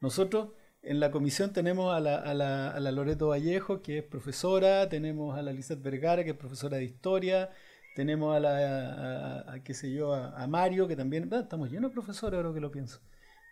Nosotros 0.00 0.50
en 0.82 1.00
la 1.00 1.10
comisión 1.10 1.52
tenemos 1.52 1.94
a 1.94 2.00
la, 2.00 2.16
a, 2.16 2.34
la, 2.34 2.92
Loreto 2.92 3.28
Vallejo, 3.28 3.82
que 3.82 3.98
es 3.98 4.04
profesora, 4.04 4.88
tenemos 4.88 5.38
a 5.38 5.42
la 5.42 5.52
Lizeth 5.52 5.82
Vergara, 5.82 6.24
que 6.24 6.30
es 6.30 6.36
profesora 6.36 6.76
de 6.76 6.84
historia, 6.84 7.50
tenemos 7.96 8.36
a 8.36 8.40
la, 8.40 9.52
a, 9.54 9.64
qué 9.64 9.72
sé 9.72 9.90
yo, 9.90 10.12
a, 10.12 10.46
Mario, 10.46 10.86
que 10.86 10.96
también, 10.96 11.32
estamos 11.32 11.70
llenos 11.70 11.90
de 11.90 11.94
profesores 11.94 12.36
ahora 12.36 12.52
que 12.52 12.60
lo 12.60 12.70
pienso. 12.70 13.00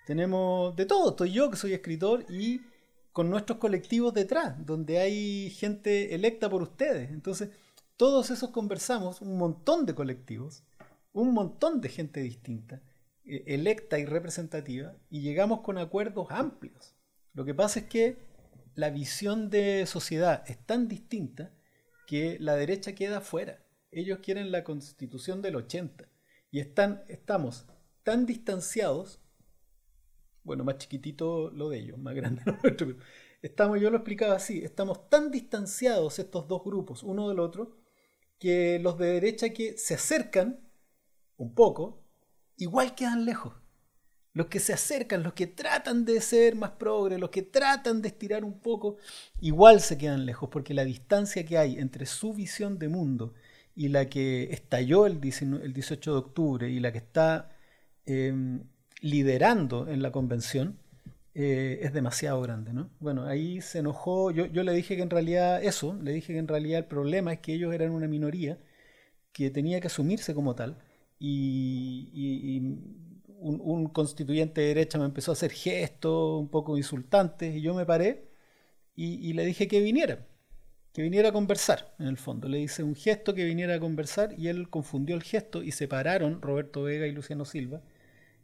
Tenemos 0.06 0.76
de 0.76 0.84
todo, 0.84 1.10
estoy 1.10 1.32
yo 1.32 1.50
que 1.50 1.56
soy 1.56 1.72
escritor 1.72 2.26
y 2.28 2.60
con 3.10 3.30
nuestros 3.30 3.58
colectivos 3.58 4.12
detrás, 4.12 4.54
donde 4.66 4.98
hay 4.98 5.48
gente 5.48 6.14
electa 6.14 6.50
por 6.50 6.60
ustedes. 6.60 7.10
Entonces, 7.10 7.48
todos 7.96 8.30
esos 8.30 8.50
conversamos, 8.50 9.22
un 9.22 9.38
montón 9.38 9.86
de 9.86 9.94
colectivos, 9.94 10.62
un 11.14 11.32
montón 11.32 11.80
de 11.80 11.88
gente 11.88 12.20
distinta, 12.20 12.82
eh, 13.24 13.44
electa 13.46 13.98
y 13.98 14.04
representativa, 14.04 14.94
y 15.08 15.22
llegamos 15.22 15.62
con 15.62 15.78
acuerdos 15.78 16.26
amplios. 16.30 16.94
Lo 17.32 17.46
que 17.46 17.54
pasa 17.54 17.80
es 17.80 17.86
que 17.86 18.18
la 18.74 18.90
visión 18.90 19.48
de 19.48 19.86
sociedad 19.86 20.44
es 20.48 20.58
tan 20.58 20.86
distinta 20.86 21.50
que 22.06 22.36
la 22.40 22.56
derecha 22.56 22.94
queda 22.94 23.22
fuera. 23.22 23.63
Ellos 23.94 24.18
quieren 24.20 24.50
la 24.50 24.64
constitución 24.64 25.40
del 25.40 25.56
80 25.56 26.08
y 26.50 26.58
están, 26.58 27.04
estamos 27.08 27.66
tan 28.02 28.26
distanciados, 28.26 29.20
bueno, 30.42 30.64
más 30.64 30.78
chiquitito 30.78 31.50
lo 31.50 31.68
de 31.68 31.78
ellos, 31.78 31.98
más 31.98 32.14
grande 32.14 32.42
lo 32.46 32.58
nuestro, 32.62 32.96
estamos, 33.40 33.80
yo 33.80 33.90
lo 33.90 33.98
explicaba 33.98 34.34
así, 34.34 34.64
estamos 34.64 35.08
tan 35.08 35.30
distanciados 35.30 36.18
estos 36.18 36.48
dos 36.48 36.64
grupos, 36.64 37.04
uno 37.04 37.28
del 37.28 37.38
otro, 37.38 37.76
que 38.38 38.78
los 38.80 38.98
de 38.98 39.06
derecha 39.06 39.50
que 39.50 39.78
se 39.78 39.94
acercan 39.94 40.60
un 41.36 41.54
poco, 41.54 42.02
igual 42.56 42.94
quedan 42.94 43.24
lejos. 43.24 43.54
Los 44.32 44.46
que 44.46 44.58
se 44.58 44.72
acercan, 44.72 45.22
los 45.22 45.34
que 45.34 45.46
tratan 45.46 46.04
de 46.04 46.20
ser 46.20 46.56
más 46.56 46.72
progres, 46.72 47.20
los 47.20 47.30
que 47.30 47.42
tratan 47.42 48.02
de 48.02 48.08
estirar 48.08 48.44
un 48.44 48.58
poco, 48.58 48.96
igual 49.40 49.80
se 49.80 49.96
quedan 49.96 50.26
lejos, 50.26 50.48
porque 50.50 50.74
la 50.74 50.84
distancia 50.84 51.46
que 51.46 51.56
hay 51.56 51.78
entre 51.78 52.04
su 52.06 52.34
visión 52.34 52.76
de 52.80 52.88
mundo 52.88 53.34
y 53.76 53.88
la 53.88 54.08
que 54.08 54.44
estalló 54.52 55.06
el, 55.06 55.20
18 55.20 56.12
de 56.12 56.18
octubre 56.18 56.70
y 56.70 56.80
la 56.80 56.92
que 56.92 56.98
está 56.98 57.50
em, 58.06 58.64
liderando 59.00 59.88
en 59.88 60.02
la 60.02 60.12
convención 60.12 60.78
eh, 61.34 61.80
es 61.82 61.92
demasiado 61.92 62.40
grande. 62.42 62.72
¿no? 62.72 62.90
Bueno, 63.00 63.24
ahí 63.26 63.60
se 63.60 63.80
enojó, 63.80 64.30
yo, 64.30 64.62
le 64.62 64.72
dije 64.72 64.96
que 64.96 65.02
en 65.02 65.10
realidad 65.10 65.62
eso, 65.62 65.94
le 66.02 66.12
dije 66.12 66.32
que 66.32 66.38
en 66.38 66.48
realidad 66.48 66.80
el 66.80 66.86
problema 66.86 67.32
es 67.32 67.40
que 67.40 67.54
ellos 67.54 67.74
eran 67.74 67.90
una 67.90 68.08
minoría 68.08 68.58
que 69.32 69.50
tenía 69.50 69.80
que 69.80 69.88
asumirse 69.88 70.34
como 70.34 70.54
tal 70.54 70.78
y 71.18 72.60
un, 73.44 73.88
constituyente 73.88 74.60
de 74.60 74.68
derecha 74.68 74.98
me 74.98 75.04
empezó 75.04 75.32
a 75.32 75.34
hacer 75.34 75.52
gestos 75.52 76.40
un 76.40 76.48
poco 76.48 76.76
insultantes 76.76 77.54
y 77.54 77.60
yo 77.60 77.74
me 77.74 77.86
paré 77.86 78.28
y, 78.96 79.32
le 79.32 79.44
dije 79.44 79.66
que 79.66 79.80
viniera, 79.80 80.24
que 80.94 81.02
viniera 81.02 81.30
a 81.30 81.32
conversar, 81.32 81.94
en 81.98 82.06
el 82.06 82.18
fondo. 82.18 82.48
Le 82.48 82.60
hice 82.60 82.84
un 82.84 82.94
gesto 82.96 83.34
que 83.34 83.44
viniera 83.44 83.74
a 83.76 83.80
conversar 83.80 84.34
y 84.38 84.48
él 84.48 84.70
confundió 84.70 85.16
el 85.16 85.24
gesto 85.24 85.62
y 85.62 85.72
se 85.72 85.88
pararon, 85.88 86.40
Roberto 86.42 86.84
Vega 86.84 87.06
y 87.08 87.12
Luciano 87.12 87.44
Silva, 87.44 87.82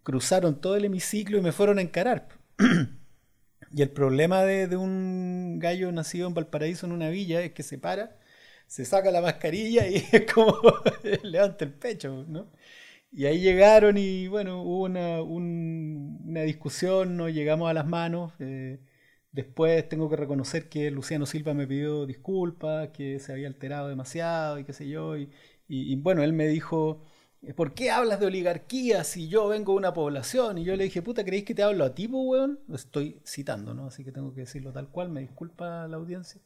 cruzaron 0.04 0.60
todo 0.60 0.76
el 0.76 0.84
hemiciclo 0.86 1.38
y 1.38 1.42
me 1.42 1.52
fueron 1.52 1.78
a 1.78 1.82
encarar. 1.82 2.28
y 3.72 3.82
el 3.82 3.90
problema 3.90 4.42
de, 4.44 4.66
de 4.66 4.76
un 4.76 5.58
gallo 5.60 5.92
nacido 5.92 6.28
en 6.28 6.34
Valparaíso 6.34 6.86
en 6.86 6.92
una 6.92 7.08
villa 7.10 7.40
es 7.42 7.52
que 7.52 7.62
se 7.62 7.78
para, 7.78 8.16
se 8.66 8.84
saca 8.84 9.10
la 9.12 9.20
mascarilla 9.22 9.86
y 9.88 9.96
es 10.12 10.32
como 10.32 10.56
levanta 11.22 11.64
el 11.64 11.72
pecho, 11.74 12.24
¿no? 12.28 12.50
Y 13.12 13.26
ahí 13.26 13.40
llegaron 13.40 13.98
y 13.98 14.28
bueno, 14.28 14.62
hubo 14.62 14.84
una, 14.84 15.22
una 15.22 16.42
discusión, 16.42 17.16
no 17.16 17.28
llegamos 17.28 17.70
a 17.70 17.74
las 17.74 17.86
manos. 17.86 18.32
Eh, 18.40 18.80
después 19.32 19.88
tengo 19.88 20.08
que 20.10 20.16
reconocer 20.16 20.68
que 20.68 20.90
Luciano 20.90 21.26
Silva 21.26 21.54
me 21.54 21.66
pidió 21.66 22.06
disculpas, 22.06 22.90
que 22.90 23.18
se 23.20 23.32
había 23.32 23.48
alterado 23.48 23.88
demasiado 23.88 24.58
y 24.58 24.64
qué 24.64 24.72
sé 24.72 24.88
yo. 24.88 25.16
Y, 25.16 25.96
bueno, 25.96 26.22
él 26.22 26.32
me 26.32 26.48
dijo, 26.48 27.02
¿por 27.56 27.74
qué 27.74 27.90
hablas 27.90 28.20
de 28.20 28.26
oligarquía 28.26 29.04
si 29.04 29.28
yo 29.28 29.48
vengo 29.48 29.72
de 29.72 29.78
una 29.78 29.94
población? 29.94 30.58
Y 30.58 30.64
yo 30.64 30.76
le 30.76 30.84
dije, 30.84 31.02
puta, 31.02 31.24
¿creéis 31.24 31.44
que 31.44 31.54
te 31.54 31.62
hablo 31.62 31.84
a 31.84 31.94
ti, 31.94 32.06
weón? 32.06 32.60
Estoy 32.72 33.20
citando, 33.24 33.74
¿no? 33.74 33.86
Así 33.86 34.04
que 34.04 34.12
tengo 34.12 34.34
que 34.34 34.40
decirlo 34.42 34.72
tal 34.72 34.88
cual, 34.88 35.10
me 35.10 35.20
disculpa 35.20 35.86
la 35.88 35.96
audiencia. 35.96 36.40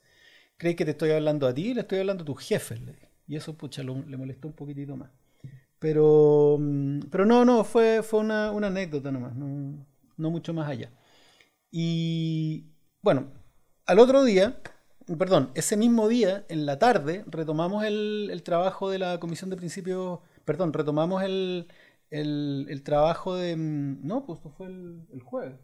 ¿Creéis 0.57 0.77
que 0.77 0.85
te 0.85 0.93
estoy 0.93 1.11
hablando 1.11 1.47
a 1.47 1.55
ti? 1.55 1.75
Le 1.75 1.83
estoy 1.83 2.01
hablando 2.01 2.23
a 2.23 2.27
tus 2.27 2.41
jefes. 2.41 2.81
Y 3.27 3.37
eso, 3.37 3.57
pucha, 3.57 3.83
le 3.83 4.17
molestó 4.17 4.49
un 4.49 4.55
poquitito 4.55 4.97
más. 4.97 5.11
Pero, 5.79 6.57
mm, 6.59 7.01
pero 7.11 7.27
no, 7.27 7.45
no, 7.45 7.65
fue, 7.65 8.03
fue 8.03 8.21
una, 8.21 8.49
anécdota 8.49 9.11
nomás, 9.13 9.35
no, 9.35 9.87
no 10.17 10.31
mucho 10.31 10.55
más 10.55 10.69
allá. 10.69 10.91
Y 11.71 12.74
bueno, 13.05 13.27
al 13.85 13.99
otro 13.99 14.25
día, 14.25 14.57
perdón, 15.19 15.51
ese 15.55 15.77
mismo 15.77 16.09
día, 16.09 16.47
en 16.49 16.65
la 16.65 16.79
tarde, 16.79 17.23
retomamos 17.27 17.85
el, 17.85 18.41
trabajo 18.43 18.89
de 18.89 18.99
la 18.99 19.21
Comisión 19.21 19.51
de 19.51 19.57
Principios, 19.57 20.21
perdón, 20.47 20.73
retomamos 20.73 21.23
el, 21.23 21.69
trabajo 22.83 23.37
de... 23.37 23.57
Mm, 23.57 24.07
no, 24.07 24.25
pues 24.25 24.41
fue 24.57 24.69
el, 24.69 25.07
el, 25.13 25.21
jueves. 25.21 25.55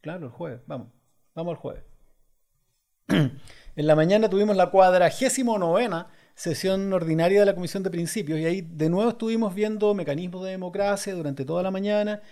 Claro, 0.00 0.24
el 0.24 0.32
jueves, 0.32 0.62
vamos, 0.66 0.88
vamos 1.34 1.50
al 1.52 1.58
jueves. 1.58 1.84
en 3.08 3.86
la 3.86 3.94
mañana 3.94 4.30
tuvimos 4.30 4.56
la 4.56 4.70
cuadragésimo 4.70 5.58
novena 5.58 6.08
sesión 6.34 6.90
ordinaria 6.94 7.40
de 7.40 7.46
la 7.46 7.54
Comisión 7.54 7.82
de 7.82 7.90
Principios 7.90 8.38
y 8.40 8.46
ahí 8.46 8.60
de 8.62 8.88
nuevo 8.88 9.10
estuvimos 9.10 9.54
viendo 9.54 9.92
mecanismos 9.92 10.44
de 10.44 10.52
democracia 10.52 11.14
durante 11.14 11.44
toda 11.44 11.62
la 11.62 11.70
mañana 11.70 12.22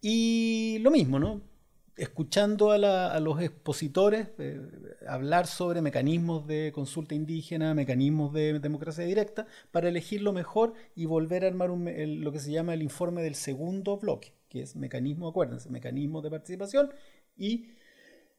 y 0.00 0.78
lo 0.80 0.90
mismo, 0.90 1.18
¿no? 1.18 1.53
Escuchando 1.96 2.72
a, 2.72 3.20
los 3.20 3.40
expositores 3.40 4.28
eh, 4.38 4.60
hablar 5.06 5.46
sobre 5.46 5.80
mecanismos 5.80 6.46
de 6.46 6.72
consulta 6.74 7.14
indígena, 7.14 7.74
mecanismos 7.74 8.32
de 8.32 8.58
democracia 8.58 9.04
directa, 9.04 9.46
para 9.70 9.88
elegir 9.88 10.22
lo 10.22 10.32
mejor 10.32 10.74
y 10.96 11.06
volver 11.06 11.44
a 11.44 11.48
armar 11.48 11.70
lo 11.70 12.32
que 12.32 12.40
se 12.40 12.50
llama 12.50 12.74
el 12.74 12.82
informe 12.82 13.22
del 13.22 13.34
segundo 13.34 13.96
bloque, 13.96 14.32
que 14.48 14.62
es 14.62 14.76
mecanismo, 14.76 15.28
acuérdense, 15.28 15.70
mecanismos 15.70 16.22
de 16.22 16.30
participación 16.30 16.90
y 17.36 17.68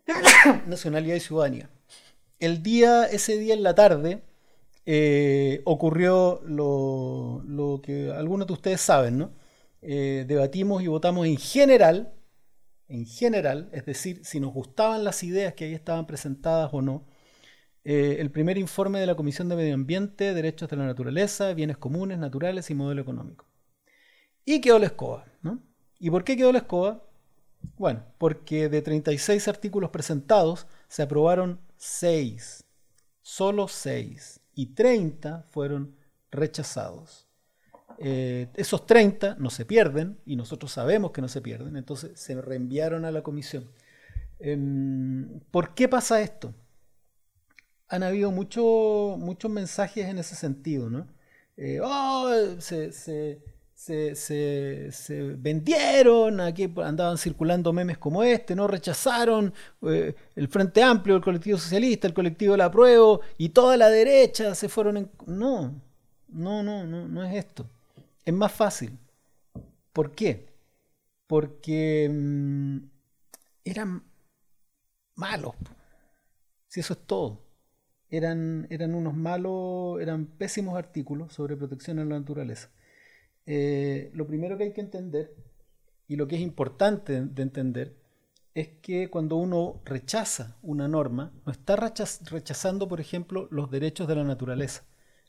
nacionalidad 0.67 1.15
y 1.15 1.19
ciudadanía. 1.19 1.69
El 2.39 2.61
día, 2.61 3.05
ese 3.05 3.37
día 3.37 3.53
en 3.53 3.63
la 3.63 3.75
tarde, 3.75 4.21
eh, 4.85 5.61
ocurrió 5.63 6.41
lo, 6.45 7.81
que 7.83 8.11
algunos 8.11 8.47
de 8.47 8.53
ustedes 8.53 8.81
saben, 8.81 9.17
¿no? 9.17 9.31
Eh, 9.81 10.25
debatimos 10.27 10.83
y 10.83 10.87
votamos 10.87 11.27
en 11.27 11.37
general 11.37 12.14
en 12.87 13.05
general, 13.05 13.69
es 13.73 13.85
decir, 13.85 14.23
si 14.23 14.39
nos 14.39 14.53
gustaban 14.53 15.03
las 15.03 15.23
ideas 15.23 15.53
que 15.53 15.65
ahí 15.65 15.73
estaban 15.73 16.05
presentadas 16.05 16.69
o 16.73 16.81
no, 16.81 17.05
eh, 17.83 18.17
el 18.19 18.31
primer 18.31 18.57
informe 18.57 18.99
de 18.99 19.05
la 19.05 19.15
Comisión 19.15 19.47
de 19.49 19.55
Medio 19.55 19.75
Ambiente, 19.75 20.33
Derechos 20.33 20.69
de 20.69 20.77
la 20.77 20.85
Naturaleza, 20.85 21.53
Bienes 21.53 21.77
Comunes, 21.77 22.17
Naturales 22.17 22.69
y 22.69 22.75
Modelo 22.75 23.01
Económico. 23.01 23.45
Y 24.43 24.61
quedó 24.61 24.79
la 24.79 24.87
escoba. 24.87 25.25
¿no? 25.41 25.61
¿Y 25.99 26.09
por 26.09 26.23
qué 26.23 26.35
quedó 26.35 26.51
la 26.51 26.59
escoba? 26.59 27.03
Bueno, 27.77 28.03
porque 28.17 28.69
de 28.69 28.81
36 28.81 29.47
artículos 29.47 29.89
presentados 29.89 30.67
se 30.87 31.03
aprobaron 31.03 31.59
6, 31.77 32.65
solo 33.21 33.67
6, 33.67 34.39
y 34.53 34.67
30 34.73 35.43
fueron 35.49 35.95
rechazados. 36.31 37.24
Eh, 37.99 38.49
esos 38.55 38.85
30 38.85 39.37
no 39.39 39.49
se 39.49 39.65
pierden 39.65 40.19
y 40.25 40.35
nosotros 40.35 40.71
sabemos 40.71 41.11
que 41.11 41.21
no 41.21 41.27
se 41.27 41.41
pierden, 41.41 41.77
entonces 41.77 42.11
se 42.19 42.39
reenviaron 42.41 43.05
a 43.05 43.11
la 43.11 43.21
comisión. 43.21 43.69
Em, 44.39 45.39
¿Por 45.51 45.73
qué 45.73 45.87
pasa 45.87 46.21
esto? 46.21 46.53
Han 47.87 48.03
habido 48.03 48.31
muchos 48.31 49.49
mensajes 49.49 50.07
en 50.07 50.17
ese 50.17 50.35
sentido, 50.35 50.89
¿no? 50.89 51.07
Eh, 51.57 51.79
oh, 51.81 52.29
se, 52.59 53.41
vendieron, 55.37 56.41
aquí 56.41 56.73
andaban 56.83 57.17
circulando 57.17 57.71
memes 57.71 57.97
como 57.97 58.23
este, 58.23 58.55
no 58.55 58.67
rechazaron 58.67 59.53
eh, 59.83 60.15
el 60.35 60.47
Frente 60.49 60.83
Amplio, 60.83 61.15
el 61.15 61.21
colectivo 61.21 61.57
socialista, 61.57 62.07
el 62.07 62.13
colectivo 62.13 62.53
de 62.53 62.57
la 62.57 62.71
prueba 62.71 63.19
y 63.37 63.49
toda 63.49 63.77
la 63.77 63.89
derecha 63.89 64.53
se 64.55 64.67
fueron 64.67 64.97
en... 64.97 65.11
No, 65.27 65.81
no, 66.29 66.63
no, 66.63 66.85
no, 66.85 67.07
no 67.07 67.23
es 67.23 67.35
esto 67.35 67.69
es 68.25 68.33
más 68.33 68.51
fácil. 68.51 68.97
¿Por 69.93 70.11
qué? 70.11 70.53
Porque 71.27 72.09
mm, 72.11 72.77
eran 73.63 74.03
malos. 75.15 75.55
Si 76.67 76.79
eso 76.81 76.93
es 76.93 76.99
todo. 77.05 77.45
Eran, 78.09 78.67
eran 78.69 78.93
unos 78.93 79.15
malos, 79.15 80.01
eran 80.01 80.25
pésimos 80.25 80.77
artículos 80.77 81.33
sobre 81.33 81.55
protección 81.55 81.99
a 81.99 82.05
la 82.05 82.19
naturaleza. 82.19 82.69
Eh, 83.45 84.11
lo 84.13 84.27
primero 84.27 84.57
que 84.57 84.65
hay 84.65 84.73
que 84.73 84.81
entender, 84.81 85.35
y 86.07 86.15
lo 86.15 86.27
que 86.27 86.35
es 86.35 86.41
importante 86.41 87.21
de 87.21 87.41
entender, 87.41 87.95
es 88.53 88.69
que 88.81 89.09
cuando 89.09 89.35
uno 89.35 89.81
rechaza 89.83 90.57
una 90.61 90.87
norma, 90.87 91.33
no 91.45 91.51
está 91.51 91.75
rechazando, 91.75 92.87
por 92.87 93.01
ejemplo, 93.01 93.47
los 93.51 93.69
derechos 93.69 94.07
de 94.07 94.15
la 94.15 94.23
naturaleza. 94.23 94.83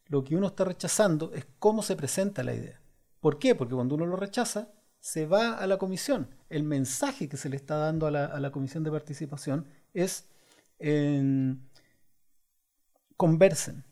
Lo 0.06 0.22
que 0.22 0.36
uno 0.36 0.46
está 0.46 0.64
rechazando 0.64 1.32
es 1.34 1.46
cómo 1.58 1.82
se 1.82 1.96
presenta 1.96 2.44
la 2.44 2.54
idea. 2.54 2.80
¿Por 3.26 3.40
qué? 3.40 3.56
Porque 3.56 3.74
cuando 3.74 3.96
uno 3.96 4.06
lo 4.06 4.14
rechaza, 4.14 4.72
se 5.00 5.26
va 5.26 5.58
a 5.58 5.66
la 5.66 5.78
comisión. 5.78 6.30
El 6.48 6.62
mensaje 6.62 7.28
que 7.28 7.36
se 7.36 7.48
le 7.48 7.56
está 7.56 7.74
dando 7.74 8.06
a 8.06 8.12
la, 8.12 8.50
comisión 8.52 8.84
de 8.84 8.92
participación 8.92 9.66
es 9.94 10.28
conversen. 13.16 13.84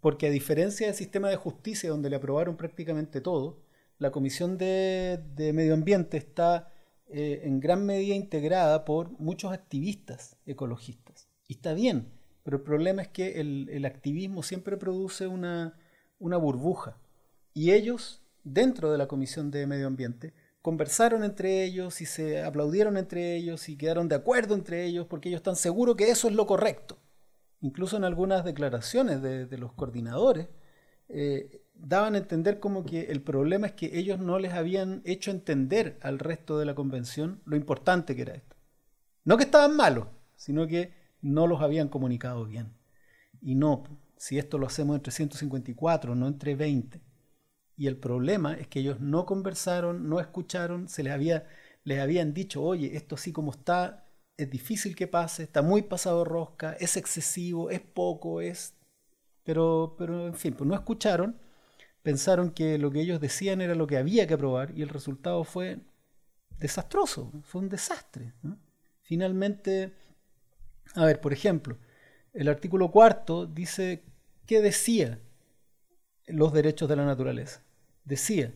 Porque 0.00 0.28
a 0.28 0.30
diferencia 0.30 0.86
del 0.86 0.94
sistema 0.94 1.30
de 1.30 1.34
justicia 1.34 1.90
donde 1.90 2.08
le 2.08 2.14
aprobaron 2.14 2.56
prácticamente 2.56 3.20
todo, 3.20 3.64
la 3.98 4.12
comisión 4.12 4.56
de, 4.56 5.50
medio 5.52 5.74
ambiente 5.74 6.16
está 6.16 6.72
eh, 7.08 7.40
en 7.42 7.58
gran 7.58 7.84
medida 7.84 8.14
integrada 8.14 8.84
por 8.84 9.10
muchos 9.18 9.52
activistas 9.52 10.36
ecologistas. 10.46 11.26
Y 11.48 11.54
está 11.54 11.74
bien, 11.74 12.12
pero 12.44 12.58
el 12.58 12.62
problema 12.62 13.02
es 13.02 13.08
que 13.08 13.40
el, 13.40 13.84
activismo 13.84 14.44
siempre 14.44 14.76
produce 14.76 15.26
una, 15.26 15.76
una 16.20 16.36
burbuja. 16.36 17.00
Y 17.52 17.72
ellos 17.72 18.20
dentro 18.44 18.92
de 18.92 18.98
la 18.98 19.08
Comisión 19.08 19.50
de 19.50 19.66
Medio 19.66 19.86
Ambiente, 19.86 20.34
conversaron 20.62 21.24
entre 21.24 21.64
ellos 21.64 22.00
y 22.00 22.06
se 22.06 22.42
aplaudieron 22.42 22.96
entre 22.96 23.36
ellos 23.36 23.68
y 23.68 23.76
quedaron 23.76 24.08
de 24.08 24.14
acuerdo 24.14 24.54
entre 24.54 24.84
ellos 24.84 25.06
porque 25.06 25.28
ellos 25.28 25.40
están 25.40 25.56
seguros 25.56 25.96
que 25.96 26.10
eso 26.10 26.28
es 26.28 26.34
lo 26.34 26.46
correcto. 26.46 26.98
Incluso 27.60 27.96
en 27.96 28.04
algunas 28.04 28.44
declaraciones 28.44 29.22
de, 29.22 29.58
los 29.58 29.72
coordinadores 29.72 30.48
eh, 31.08 31.62
daban 31.74 32.14
a 32.14 32.18
entender 32.18 32.60
como 32.60 32.84
que 32.84 33.10
el 33.10 33.22
problema 33.22 33.66
es 33.66 33.72
que 33.72 33.98
ellos 33.98 34.18
no 34.18 34.38
les 34.38 34.52
habían 34.52 35.02
hecho 35.04 35.30
entender 35.30 35.98
al 36.02 36.18
resto 36.18 36.58
de 36.58 36.66
la 36.66 36.74
convención 36.74 37.40
lo 37.46 37.56
importante 37.56 38.14
que 38.14 38.22
era 38.22 38.34
esto. 38.34 38.56
No 39.24 39.36
que 39.36 39.44
estaban 39.44 39.76
malos, 39.76 40.08
sino 40.36 40.66
que 40.66 40.92
no 41.22 41.46
los 41.46 41.62
habían 41.62 41.88
comunicado 41.88 42.44
bien. 42.44 42.74
Y 43.40 43.54
no, 43.54 43.84
si 44.16 44.38
esto 44.38 44.58
lo 44.58 44.66
hacemos 44.66 44.96
entre 44.96 45.12
154, 45.12 46.14
no 46.14 46.26
entre 46.26 46.54
20 46.54 47.13
y 47.76 47.86
el 47.86 47.96
problema 47.96 48.54
es 48.54 48.68
que 48.68 48.80
ellos 48.80 49.00
no 49.00 49.26
conversaron, 49.26 50.08
no 50.08 50.20
escucharon, 50.20 50.88
se 50.88 51.02
les, 51.02 51.12
había, 51.12 51.46
les 51.84 52.00
habían 52.00 52.32
dicho, 52.34 52.62
oye, 52.62 52.96
esto 52.96 53.16
así 53.16 53.32
como 53.32 53.50
está, 53.52 54.06
es 54.36 54.50
difícil 54.50 54.94
que 54.94 55.08
pase, 55.08 55.42
está 55.44 55.62
muy 55.62 55.82
pasado 55.82 56.24
rosca, 56.24 56.74
es 56.74 56.96
excesivo, 56.96 57.70
es 57.70 57.80
poco, 57.80 58.40
es... 58.40 58.74
Pero, 59.44 59.94
pero 59.98 60.26
en 60.26 60.34
fin, 60.34 60.54
pues 60.54 60.66
no 60.66 60.74
escucharon, 60.74 61.38
pensaron 62.02 62.50
que 62.50 62.78
lo 62.78 62.90
que 62.90 63.00
ellos 63.00 63.20
decían 63.20 63.60
era 63.60 63.74
lo 63.74 63.86
que 63.86 63.98
había 63.98 64.26
que 64.26 64.34
aprobar 64.34 64.72
y 64.76 64.82
el 64.82 64.88
resultado 64.88 65.44
fue 65.44 65.80
desastroso, 66.58 67.32
fue 67.42 67.62
un 67.62 67.68
desastre. 67.68 68.32
Finalmente, 69.02 69.92
a 70.94 71.04
ver, 71.04 71.20
por 71.20 71.32
ejemplo, 71.32 71.76
el 72.32 72.48
artículo 72.48 72.90
cuarto 72.90 73.46
dice, 73.46 74.04
¿qué 74.46 74.60
decía? 74.60 75.20
Los 76.26 76.52
derechos 76.52 76.88
de 76.88 76.96
la 76.96 77.04
naturaleza. 77.04 77.62
Decía, 78.04 78.52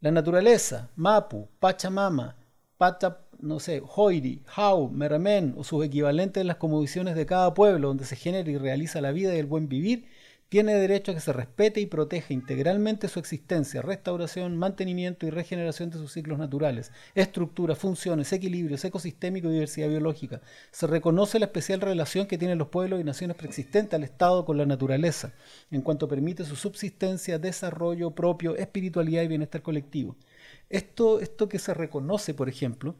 la 0.00 0.10
naturaleza, 0.10 0.90
Mapu, 0.96 1.48
Pachamama, 1.60 2.36
Pata, 2.76 3.20
no 3.40 3.60
sé, 3.60 3.82
Hoiri, 3.84 4.42
Hau, 4.54 4.90
Meremen 4.90 5.54
o 5.56 5.64
sus 5.64 5.84
equivalentes 5.84 6.40
en 6.40 6.46
las 6.46 6.56
conmovisiones 6.56 7.14
de 7.16 7.26
cada 7.26 7.54
pueblo 7.54 7.88
donde 7.88 8.04
se 8.04 8.16
genera 8.16 8.50
y 8.50 8.58
realiza 8.58 9.00
la 9.00 9.12
vida 9.12 9.34
y 9.34 9.38
el 9.38 9.46
buen 9.46 9.68
vivir, 9.68 10.06
tiene 10.48 10.74
derecho 10.74 11.10
a 11.10 11.14
que 11.14 11.20
se 11.20 11.32
respete 11.32 11.80
y 11.80 11.86
proteja 11.86 12.32
integralmente 12.32 13.08
su 13.08 13.18
existencia, 13.18 13.82
restauración, 13.82 14.56
mantenimiento 14.56 15.26
y 15.26 15.30
regeneración 15.30 15.90
de 15.90 15.98
sus 15.98 16.12
ciclos 16.12 16.38
naturales, 16.38 16.92
estructuras, 17.14 17.78
funciones, 17.78 18.32
equilibrios, 18.32 18.84
ecosistémico 18.84 19.48
y 19.48 19.54
diversidad 19.54 19.88
biológica. 19.88 20.42
Se 20.70 20.86
reconoce 20.86 21.38
la 21.38 21.46
especial 21.46 21.80
relación 21.80 22.26
que 22.26 22.38
tienen 22.38 22.58
los 22.58 22.68
pueblos 22.68 23.00
y 23.00 23.04
naciones 23.04 23.36
preexistentes 23.36 23.94
al 23.94 24.04
Estado 24.04 24.44
con 24.44 24.56
la 24.56 24.66
naturaleza, 24.66 25.32
en 25.70 25.82
cuanto 25.82 26.08
permite 26.08 26.44
su 26.44 26.56
subsistencia, 26.56 27.38
desarrollo 27.38 28.12
propio, 28.12 28.56
espiritualidad 28.56 29.22
y 29.22 29.28
bienestar 29.28 29.62
colectivo. 29.62 30.16
Esto, 30.68 31.20
esto 31.20 31.48
que 31.48 31.58
se 31.58 31.74
reconoce, 31.74 32.34
por 32.34 32.48
ejemplo, 32.48 32.96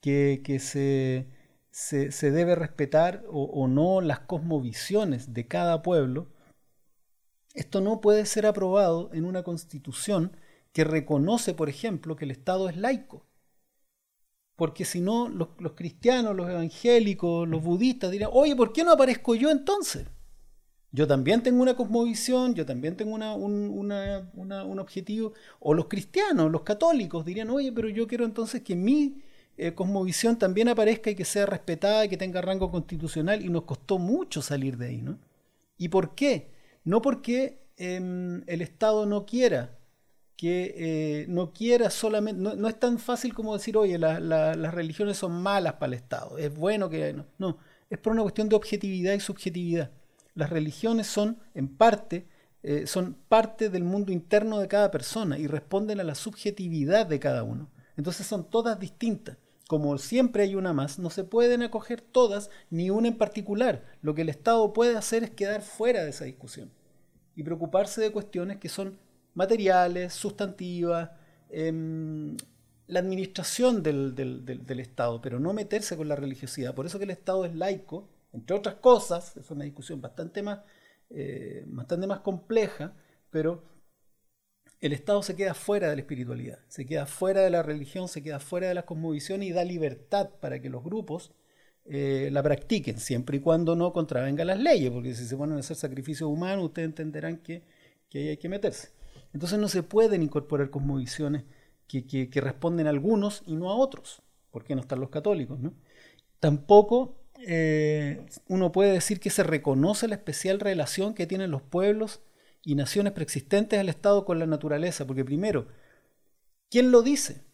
que, 0.00 0.40
se, 0.60 1.28
se, 1.70 2.30
debe 2.30 2.54
respetar 2.56 3.24
o 3.28 3.68
no 3.68 4.00
las 4.00 4.20
cosmovisiones 4.20 5.32
de 5.32 5.46
cada 5.46 5.82
pueblo, 5.82 6.28
esto 7.54 7.80
no 7.80 8.00
puede 8.00 8.26
ser 8.26 8.46
aprobado 8.46 9.10
en 9.12 9.24
una 9.24 9.42
constitución 9.42 10.36
que 10.72 10.84
reconoce, 10.84 11.54
por 11.54 11.68
ejemplo, 11.68 12.16
que 12.16 12.24
el 12.24 12.30
Estado 12.30 12.68
es 12.68 12.76
laico. 12.76 13.26
Porque 14.56 14.84
si 14.84 15.00
no, 15.00 15.28
los, 15.28 15.48
cristianos, 15.74 16.36
los 16.36 16.48
evangélicos, 16.48 17.48
los 17.48 17.62
budistas 17.62 18.10
dirán, 18.10 18.30
oye, 18.32 18.54
¿por 18.54 18.72
qué 18.72 18.84
no 18.84 18.92
aparezco 18.92 19.34
yo 19.34 19.50
entonces? 19.50 20.06
Yo 20.92 21.06
también 21.06 21.42
tengo 21.42 21.62
una 21.62 21.76
cosmovisión, 21.76 22.54
yo 22.54 22.66
también 22.66 22.96
tengo 22.96 23.14
un, 23.14 24.78
objetivo. 24.78 25.32
O 25.60 25.72
los 25.72 25.86
cristianos, 25.86 26.50
los 26.50 26.62
católicos 26.62 27.24
dirían, 27.24 27.48
oye, 27.50 27.72
pero 27.72 27.88
yo 27.88 28.06
quiero 28.06 28.24
entonces 28.24 28.62
que 28.62 28.76
mi 28.76 29.22
eh, 29.56 29.72
cosmovisión 29.72 30.38
también 30.38 30.68
aparezca 30.68 31.10
y 31.10 31.14
que 31.14 31.24
sea 31.24 31.46
respetada 31.46 32.04
y 32.04 32.08
que 32.08 32.16
tenga 32.16 32.40
rango 32.42 32.70
constitucional. 32.70 33.44
Y 33.44 33.48
nos 33.48 33.62
costó 33.62 33.98
mucho 33.98 34.42
salir 34.42 34.76
de 34.76 34.88
ahí, 34.88 35.00
¿no? 35.00 35.18
¿Y 35.78 35.88
por 35.88 36.14
qué? 36.14 36.59
No 36.84 37.02
porque 37.02 37.60
em, 37.76 38.42
el 38.46 38.62
Estado 38.62 39.06
no 39.06 39.26
quiera, 39.26 39.78
que 40.36 40.74
eh, 40.76 41.26
no 41.28 41.52
quiera 41.52 41.90
solamente, 41.90 42.40
no, 42.40 42.68
es 42.68 42.80
tan 42.80 42.98
fácil 42.98 43.34
como 43.34 43.54
decir, 43.54 43.76
oye, 43.76 43.98
las 43.98 44.74
religiones 44.74 45.18
son 45.18 45.42
malas 45.42 45.74
para 45.74 45.88
el 45.88 45.94
Estado, 45.94 46.38
es 46.38 46.54
bueno 46.54 46.88
que... 46.88 47.12
No, 47.12 47.26
no, 47.38 47.58
es 47.90 47.98
por 47.98 48.12
una 48.12 48.22
cuestión 48.22 48.48
de 48.48 48.56
objetividad 48.56 49.12
y 49.12 49.20
subjetividad. 49.20 49.90
Las 50.34 50.48
religiones 50.48 51.08
son, 51.08 51.38
en 51.54 51.68
parte, 51.68 52.26
eh, 52.62 52.86
son 52.86 53.16
parte 53.28 53.68
del 53.68 53.84
mundo 53.84 54.12
interno 54.12 54.60
de 54.60 54.68
cada 54.68 54.90
persona 54.90 55.38
y 55.38 55.46
responden 55.46 56.00
a 56.00 56.04
la 56.04 56.14
subjetividad 56.14 57.06
de 57.06 57.18
cada 57.18 57.42
uno. 57.42 57.68
Entonces 57.96 58.26
son 58.26 58.48
todas 58.48 58.78
distintas. 58.78 59.36
Como 59.70 59.98
siempre 59.98 60.42
hay 60.42 60.56
una 60.56 60.72
más, 60.72 60.98
no 60.98 61.10
se 61.10 61.22
pueden 61.22 61.62
acoger 61.62 62.00
todas 62.00 62.50
ni 62.70 62.90
una 62.90 63.06
en 63.06 63.16
particular. 63.16 63.84
Lo 64.02 64.16
que 64.16 64.22
el 64.22 64.28
Estado 64.28 64.72
puede 64.72 64.96
hacer 64.96 65.22
es 65.22 65.30
quedar 65.30 65.62
fuera 65.62 66.02
de 66.02 66.10
esa 66.10 66.24
discusión 66.24 66.72
y 67.36 67.44
preocuparse 67.44 68.00
de 68.00 68.10
cuestiones 68.10 68.56
que 68.56 68.68
son 68.68 68.98
materiales, 69.34 70.12
sustantivas, 70.12 71.10
em, 71.50 72.36
la 72.88 72.98
administración 72.98 73.84
del, 73.84 74.80
Estado, 74.80 75.22
pero 75.22 75.38
no 75.38 75.52
meterse 75.52 75.96
con 75.96 76.08
la 76.08 76.16
religiosidad. 76.16 76.74
Por 76.74 76.86
eso 76.86 76.98
que 76.98 77.04
el 77.04 77.12
Estado 77.12 77.44
es 77.44 77.54
laico, 77.54 78.08
entre 78.32 78.56
otras 78.56 78.74
cosas, 78.74 79.36
es 79.36 79.52
una 79.52 79.62
discusión 79.62 80.00
bastante 80.00 80.42
más, 80.42 80.62
eh, 81.10 81.62
bastante 81.68 82.08
más 82.08 82.18
compleja, 82.22 82.92
pero 83.30 83.62
el 84.80 84.92
Estado 84.92 85.22
se 85.22 85.36
queda 85.36 85.54
fuera 85.54 85.90
de 85.90 85.96
la 85.96 86.00
espiritualidad, 86.00 86.58
se 86.68 86.86
queda 86.86 87.06
fuera 87.06 87.42
de 87.42 87.50
la 87.50 87.62
religión, 87.62 88.08
se 88.08 88.22
queda 88.22 88.40
fuera 88.40 88.68
de 88.68 88.74
la 88.74 88.86
cosmovisión 88.86 89.42
y 89.42 89.52
da 89.52 89.64
libertad 89.64 90.30
para 90.40 90.60
que 90.60 90.70
los 90.70 90.82
grupos 90.82 91.32
eh, 91.84 92.30
la 92.32 92.42
practiquen, 92.42 92.98
siempre 92.98 93.38
y 93.38 93.40
cuando 93.40 93.76
no 93.76 93.92
contravengan 93.92 94.46
las 94.46 94.58
leyes, 94.58 94.90
porque 94.90 95.14
si 95.14 95.26
se 95.26 95.36
ponen 95.36 95.56
a 95.56 95.60
hacer 95.60 95.76
sacrificios 95.76 96.30
humanos, 96.30 96.66
ustedes 96.66 96.86
entenderán 96.86 97.38
que, 97.38 97.62
ahí 98.14 98.28
hay 98.28 98.36
que 98.38 98.48
meterse. 98.48 98.90
Entonces 99.34 99.58
no 99.58 99.68
se 99.68 99.82
pueden 99.82 100.22
incorporar 100.22 100.70
cosmovisiones 100.70 101.44
que, 101.86 102.06
que, 102.06 102.40
responden 102.40 102.86
a 102.86 102.90
algunos 102.90 103.42
y 103.46 103.56
no 103.56 103.70
a 103.70 103.74
otros, 103.74 104.22
porque 104.50 104.74
no 104.74 104.80
están 104.80 105.00
los 105.00 105.10
católicos. 105.10 105.58
¿no? 105.60 105.74
Tampoco 106.38 107.20
eh, 107.46 108.24
uno 108.48 108.72
puede 108.72 108.92
decir 108.92 109.20
que 109.20 109.30
se 109.30 109.42
reconoce 109.42 110.08
la 110.08 110.14
especial 110.14 110.60
relación 110.60 111.14
que 111.14 111.26
tienen 111.26 111.50
los 111.50 111.62
pueblos 111.62 112.20
y 112.62 112.74
naciones 112.74 113.12
preexistentes 113.12 113.78
al 113.78 113.88
Estado 113.88 114.24
con 114.24 114.38
la 114.38 114.46
naturaleza, 114.46 115.06
porque 115.06 115.24
primero, 115.24 115.68
¿quién 116.70 116.90
lo 116.90 117.02
dice? 117.02 117.44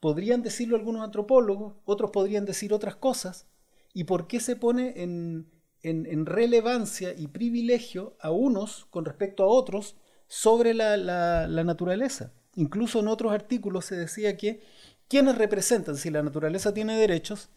Podrían 0.00 0.42
decirlo 0.42 0.76
algunos 0.76 1.02
antropólogos, 1.02 1.74
otros 1.84 2.10
podrían 2.10 2.46
decir 2.46 2.72
otras 2.72 2.96
cosas, 2.96 3.46
¿y 3.92 4.04
por 4.04 4.26
qué 4.26 4.40
se 4.40 4.56
pone 4.56 5.02
en, 5.02 5.50
en, 5.82 6.26
relevancia 6.26 7.12
y 7.12 7.28
privilegio 7.28 8.16
a 8.20 8.30
unos 8.30 8.86
con 8.90 9.04
respecto 9.04 9.42
a 9.42 9.48
otros 9.48 9.96
sobre 10.26 10.72
la, 10.72 10.96
la, 10.96 11.64
naturaleza? 11.64 12.32
Incluso 12.54 13.00
en 13.00 13.08
otros 13.08 13.32
artículos 13.32 13.84
se 13.84 13.96
decía 13.96 14.36
que 14.36 14.62
quienes 15.08 15.36
representan, 15.36 15.96
si 15.96 16.10
la 16.10 16.22
naturaleza 16.22 16.72
tiene 16.72 16.96
derechos, 16.96 17.50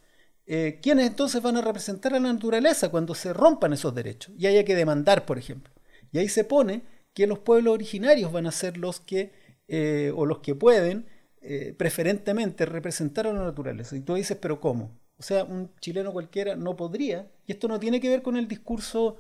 eh, 0.46 0.80
¿quiénes 0.82 1.08
entonces 1.08 1.42
van 1.42 1.56
a 1.56 1.62
representar 1.62 2.14
a 2.14 2.20
la 2.20 2.34
naturaleza 2.34 2.90
cuando 2.90 3.16
se 3.16 3.32
rompan 3.32 3.72
esos 3.72 3.96
derechos 3.96 4.34
y 4.38 4.48
haya 4.48 4.66
que 4.66 4.76
demandar, 4.76 5.26
por 5.26 5.38
ejemplo? 5.38 5.73
Y 6.14 6.20
ahí 6.20 6.30
se 6.30 6.46
pone 6.46 6.84
que 7.14 7.28
los 7.28 7.40
pueblos 7.40 7.74
originarios 7.74 8.32
van 8.32 8.48
a 8.48 8.52
ser 8.52 8.78
los 8.78 9.02
que, 9.02 9.34
eh, 9.68 10.14
o 10.16 10.26
los 10.26 10.40
que 10.40 10.56
pueden, 10.56 11.06
eh, 11.42 11.76
preferentemente 11.78 12.66
representar 12.66 13.28
a 13.28 13.34
la 13.34 13.44
naturaleza. 13.44 13.98
Y 13.98 14.02
tú 14.02 14.14
dices, 14.14 14.38
pero 14.40 14.62
¿cómo? 14.62 14.98
O 15.18 15.24
sea, 15.24 15.44
un 15.44 15.72
chileno 15.82 16.14
cualquiera 16.14 16.56
no 16.56 16.76
podría, 16.76 17.32
y 17.46 17.52
esto 17.52 17.68
no 17.68 17.80
tiene 17.80 18.00
que 18.00 18.10
ver 18.10 18.22
con 18.22 18.38
el 18.38 18.48
discurso 18.48 19.18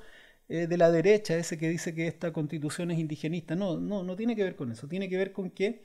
eh, 0.47 0.67
de 0.67 0.77
la 0.77 0.91
derecha, 0.91 1.35
ese 1.35 1.57
que 1.57 1.69
dice 1.69 1.93
que 1.93 2.07
esta 2.07 2.31
constitución 2.33 2.91
es 2.91 2.99
indigenista, 2.99 3.55
no, 3.55 3.79
no, 3.79 4.03
no 4.03 4.15
tiene 4.15 4.35
que 4.35 4.43
ver 4.43 4.55
con 4.55 4.71
eso, 4.71 4.87
tiene 4.87 5.09
que 5.09 5.17
ver 5.17 5.33
con 5.33 5.49
que 5.51 5.83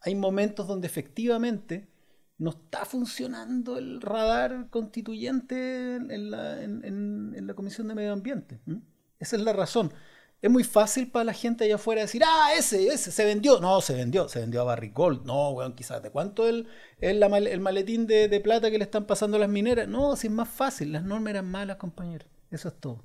hay 0.00 0.14
momentos 0.14 0.66
donde 0.66 0.86
efectivamente 0.86 1.88
no 2.38 2.50
está 2.50 2.84
funcionando 2.84 3.78
el 3.78 4.00
radar 4.00 4.68
constituyente 4.70 5.96
en 5.96 6.30
la, 6.30 6.62
en, 6.62 7.46
la 7.46 7.54
Comisión 7.54 7.88
de 7.88 7.94
Medio 7.94 8.12
Ambiente. 8.12 8.60
Esa 9.22 9.36
es 9.36 9.42
la 9.42 9.52
razón. 9.52 9.92
Es 10.42 10.50
muy 10.50 10.64
fácil 10.64 11.08
para 11.08 11.26
la 11.26 11.32
gente 11.32 11.62
allá 11.62 11.76
afuera 11.76 12.00
decir, 12.00 12.22
ah, 12.26 12.48
ese, 12.58 12.88
ese, 12.88 13.12
se 13.12 13.24
vendió. 13.24 13.60
No, 13.60 13.80
se 13.80 13.94
vendió, 13.94 14.28
se 14.28 14.40
vendió 14.40 14.62
a 14.62 14.64
Barry 14.64 14.90
Gold. 14.90 15.24
No, 15.24 15.50
weón, 15.50 15.76
quizás, 15.76 16.02
¿de 16.02 16.10
cuánto 16.10 16.48
el, 16.48 16.66
el, 16.98 17.22
el 17.22 17.60
maletín 17.60 18.08
de, 18.08 18.40
plata 18.40 18.68
que 18.68 18.78
le 18.78 18.84
están 18.84 19.06
pasando 19.06 19.36
a 19.36 19.40
las 19.40 19.48
mineras? 19.48 19.86
No, 19.86 20.16
si 20.16 20.26
es 20.26 20.32
más 20.32 20.48
fácil, 20.48 20.90
las 20.90 21.04
normas 21.04 21.30
eran 21.30 21.48
malas, 21.48 21.76
compañeros. 21.76 22.28
Eso 22.50 22.66
es 22.66 22.74
todo. 22.80 23.04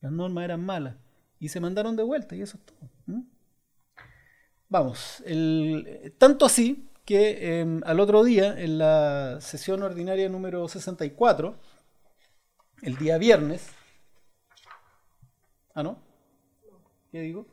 Las 0.00 0.10
normas 0.10 0.44
eran 0.44 0.64
malas. 0.64 0.96
Y 1.38 1.50
se 1.50 1.60
mandaron 1.60 1.94
de 1.96 2.02
vuelta, 2.02 2.34
y 2.34 2.40
eso 2.40 2.56
es 2.56 2.64
todo. 2.64 2.88
Vamos, 4.70 5.22
tanto 6.16 6.46
así 6.46 6.88
que 7.04 7.60
em, 7.60 7.82
al 7.84 8.00
otro 8.00 8.24
día, 8.24 8.58
en 8.58 8.78
la 8.78 9.36
sesión 9.42 9.82
ordinaria 9.82 10.30
número 10.30 10.66
64, 10.66 11.54
el 12.80 12.96
día 12.96 13.18
viernes, 13.18 13.68
¿Ah, 15.74 15.82
no? 15.82 15.96
¿Qué 17.10 17.20
digo? 17.20 17.46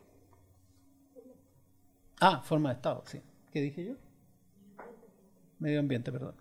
Ah, 2.20 2.42
forma 2.44 2.70
de 2.70 2.76
Estado, 2.76 3.04
sí. 3.06 3.22
¿Qué 3.52 3.62
dije 3.62 3.86
yo? 3.86 3.94
Medio 5.60 5.80
ambiente, 5.80 6.12
perdón. 6.12 6.36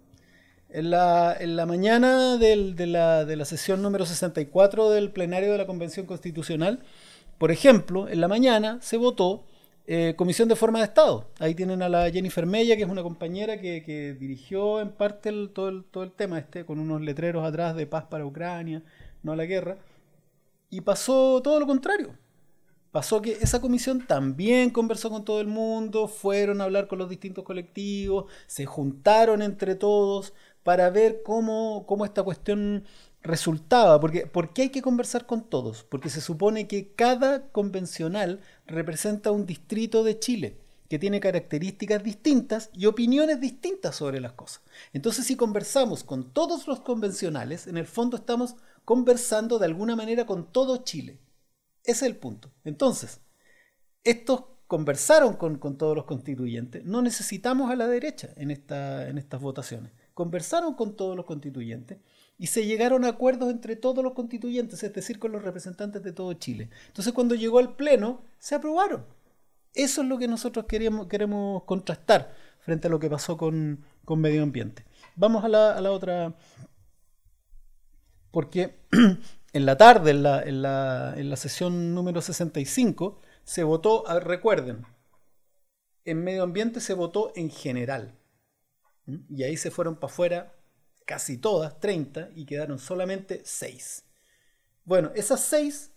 En 0.71 0.91
la, 0.91 1.37
en 1.38 1.57
la 1.57 1.67
mañana 1.67 2.37
del, 2.37 2.75
de, 2.77 2.87
la, 2.87 3.25
de, 3.25 3.37
la, 3.37 3.45
sesión 3.45 3.81
número 3.81 4.05
64 4.05 4.91
del 4.91 5.12
plenario 5.12 5.53
de 5.53 5.59
la 5.59 5.67
Convención 5.67 6.05
Constitucional, 6.05 6.81
por 7.38 7.51
ejemplo, 7.51 8.09
en 8.09 8.21
la 8.21 8.29
mañana 8.29 8.79
se 8.83 8.97
votó 8.97 9.45
eh, 9.87 10.14
Comisión 10.17 10.49
de 10.49 10.57
Forma 10.57 10.81
de 10.81 10.87
Estado. 10.87 11.31
Ahí 11.38 11.55
tienen 11.55 11.81
a 11.83 11.88
la 11.88 12.11
Jennifer 12.11 12.45
Mella, 12.45 12.77
que 12.77 12.83
es 12.83 12.88
una 12.88 13.03
compañera 13.03 13.61
que, 13.61 13.83
que 13.83 14.14
dirigió 14.14 14.81
en 14.81 14.91
parte 14.91 15.33
todo, 15.55 15.69
el, 15.69 15.85
todo 15.85 16.03
el 16.03 16.12
tema 16.12 16.38
este, 16.38 16.64
con 16.64 16.81
unos 16.81 17.01
letreros 17.01 17.47
atrás 17.47 17.75
de 17.75 17.87
paz 17.87 18.05
para 18.05 18.27
Ucrania, 18.27 18.83
no 19.23 19.33
a 19.33 19.37
la 19.37 19.47
guerra. 19.47 19.79
Y 20.70 20.81
pasó 20.83 21.40
todo 21.42 21.59
lo 21.59 21.66
contrario. 21.66 22.14
Pasó 22.90 23.20
que 23.20 23.33
esa 23.33 23.61
comisión 23.61 24.07
también 24.07 24.70
conversó 24.70 25.11
con 25.11 25.24
todo 25.24 25.40
el 25.40 25.46
mundo, 25.46 26.09
fueron 26.09 26.61
a 26.61 26.64
hablar 26.64 26.88
con 26.88 26.98
los 26.98 27.11
distintos 27.11 27.44
colectivos, 27.44 28.24
se 28.46 28.64
juntaron 28.64 29.42
entre 29.42 29.74
todos 29.74 30.33
para 30.62 30.88
ver 30.88 31.22
cómo, 31.22 31.85
cómo 31.87 32.04
esta 32.07 32.22
cuestión 32.22 32.85
resultaba. 33.22 34.00
Porque, 34.00 34.26
¿Por 34.26 34.52
qué 34.52 34.62
hay 34.62 34.68
que 34.70 34.83
conversar 34.83 35.26
con 35.26 35.42
todos? 35.42 35.85
Porque 35.85 36.09
se 36.09 36.22
supone 36.22 36.66
que 36.66 36.92
cada 36.92 37.48
convencional 37.50 38.40
representa 38.66 39.33
un 39.33 39.44
distrito 39.44 40.02
de 40.02 40.18
Chile 40.18 40.59
que 40.88 40.98
tiene 40.98 41.20
características 41.20 42.02
distintas 42.02 42.70
y 42.72 42.87
opiniones 42.87 43.40
distintas 43.40 43.94
sobre 43.96 44.20
las 44.20 44.33
cosas. 44.33 44.62
Entonces, 44.94 45.26
si 45.26 45.37
conversamos 45.37 46.02
con 46.02 46.33
todos 46.33 46.66
los 46.66 46.81
convencionales, 46.81 47.66
en 47.66 47.76
el 47.76 47.87
fondo 47.87 48.16
estamos 48.16 48.57
conversando 48.88 49.59
de 49.59 49.66
alguna 49.66 49.96
manera 49.96 50.24
con 50.24 50.51
todo 50.51 50.79
Chile. 50.79 51.20
Ese 51.85 52.07
es 52.07 52.11
el 52.11 52.16
punto. 52.16 52.51
Entonces, 52.64 53.20
estos 54.03 54.44
conversaron 54.66 55.35
con, 55.37 55.59
todos 55.77 55.94
los 55.94 56.07
constituyentes. 56.07 56.87
No 56.87 57.03
necesitamos 57.03 57.70
a 57.70 57.77
la 57.77 57.87
derecha 57.87 58.31
en, 58.37 58.51
esta, 58.51 59.07
en 59.07 59.18
estas 59.18 59.42
votaciones. 59.42 59.92
Conversaron 60.14 60.72
con 60.72 60.96
todos 60.96 61.14
los 61.18 61.27
constituyentes 61.27 61.98
y 62.38 62.46
se 62.46 62.64
llegaron 62.64 63.05
a 63.05 63.09
acuerdos 63.09 63.51
entre 63.51 63.77
todos 63.77 64.03
los 64.03 64.14
constituyentes, 64.14 64.83
es 64.83 64.94
decir, 64.94 65.18
con 65.18 65.33
los 65.33 65.42
representantes 65.42 66.03
de 66.03 66.14
todo 66.14 66.33
Chile. 66.33 66.70
Entonces, 66.87 67.12
cuando 67.12 67.35
llegó 67.35 67.59
al 67.59 67.77
Pleno, 67.77 68.22
se 68.38 68.55
aprobaron. 68.55 69.05
Eso 69.74 70.01
es 70.01 70.09
lo 70.09 70.16
que 70.16 70.29
nosotros 70.29 70.64
queremos, 70.64 71.09
queremos 71.09 71.64
contrastar 71.64 72.33
frente 72.61 72.87
a 72.87 72.90
lo 72.90 72.98
que 72.98 73.11
pasó 73.11 73.37
con, 73.37 73.85
medio 74.16 74.42
ambiente. 74.42 74.87
Vamos 75.14 75.44
a 75.44 75.48
la, 75.48 75.77
a 75.77 75.81
la 75.83 75.92
otra 75.92 76.35
porque 78.31 78.81
en 79.53 79.67
la 79.67 79.77
tarde, 79.77 80.11
en 80.11 80.23
la, 80.23 80.43
en 80.43 80.62
la, 80.62 81.14
en 81.17 81.31
la 81.31 81.37
sesión 81.37 81.95
número 81.95 82.21
65, 82.21 83.21
se 83.45 83.64
votó, 83.64 84.05
recuerden, 84.21 84.85
en 86.05 86.23
medio 86.23 86.43
ambiente 86.43 86.81
se 86.81 86.95
votó 86.95 87.33
en 87.35 87.51
general. 87.51 88.19
Y 89.31 89.43
ahí 89.43 89.57
se 89.57 89.71
fueron 89.71 89.97
para 89.97 90.12
afuera 90.12 90.55
casi 91.07 91.38
todas, 91.38 91.81
30, 91.81 92.31
y 92.35 92.45
quedaron 92.45 92.79
solamente 92.79 93.41
6. 93.45 94.05
Bueno, 94.85 95.11
esas 95.14 95.41
6 95.45 95.93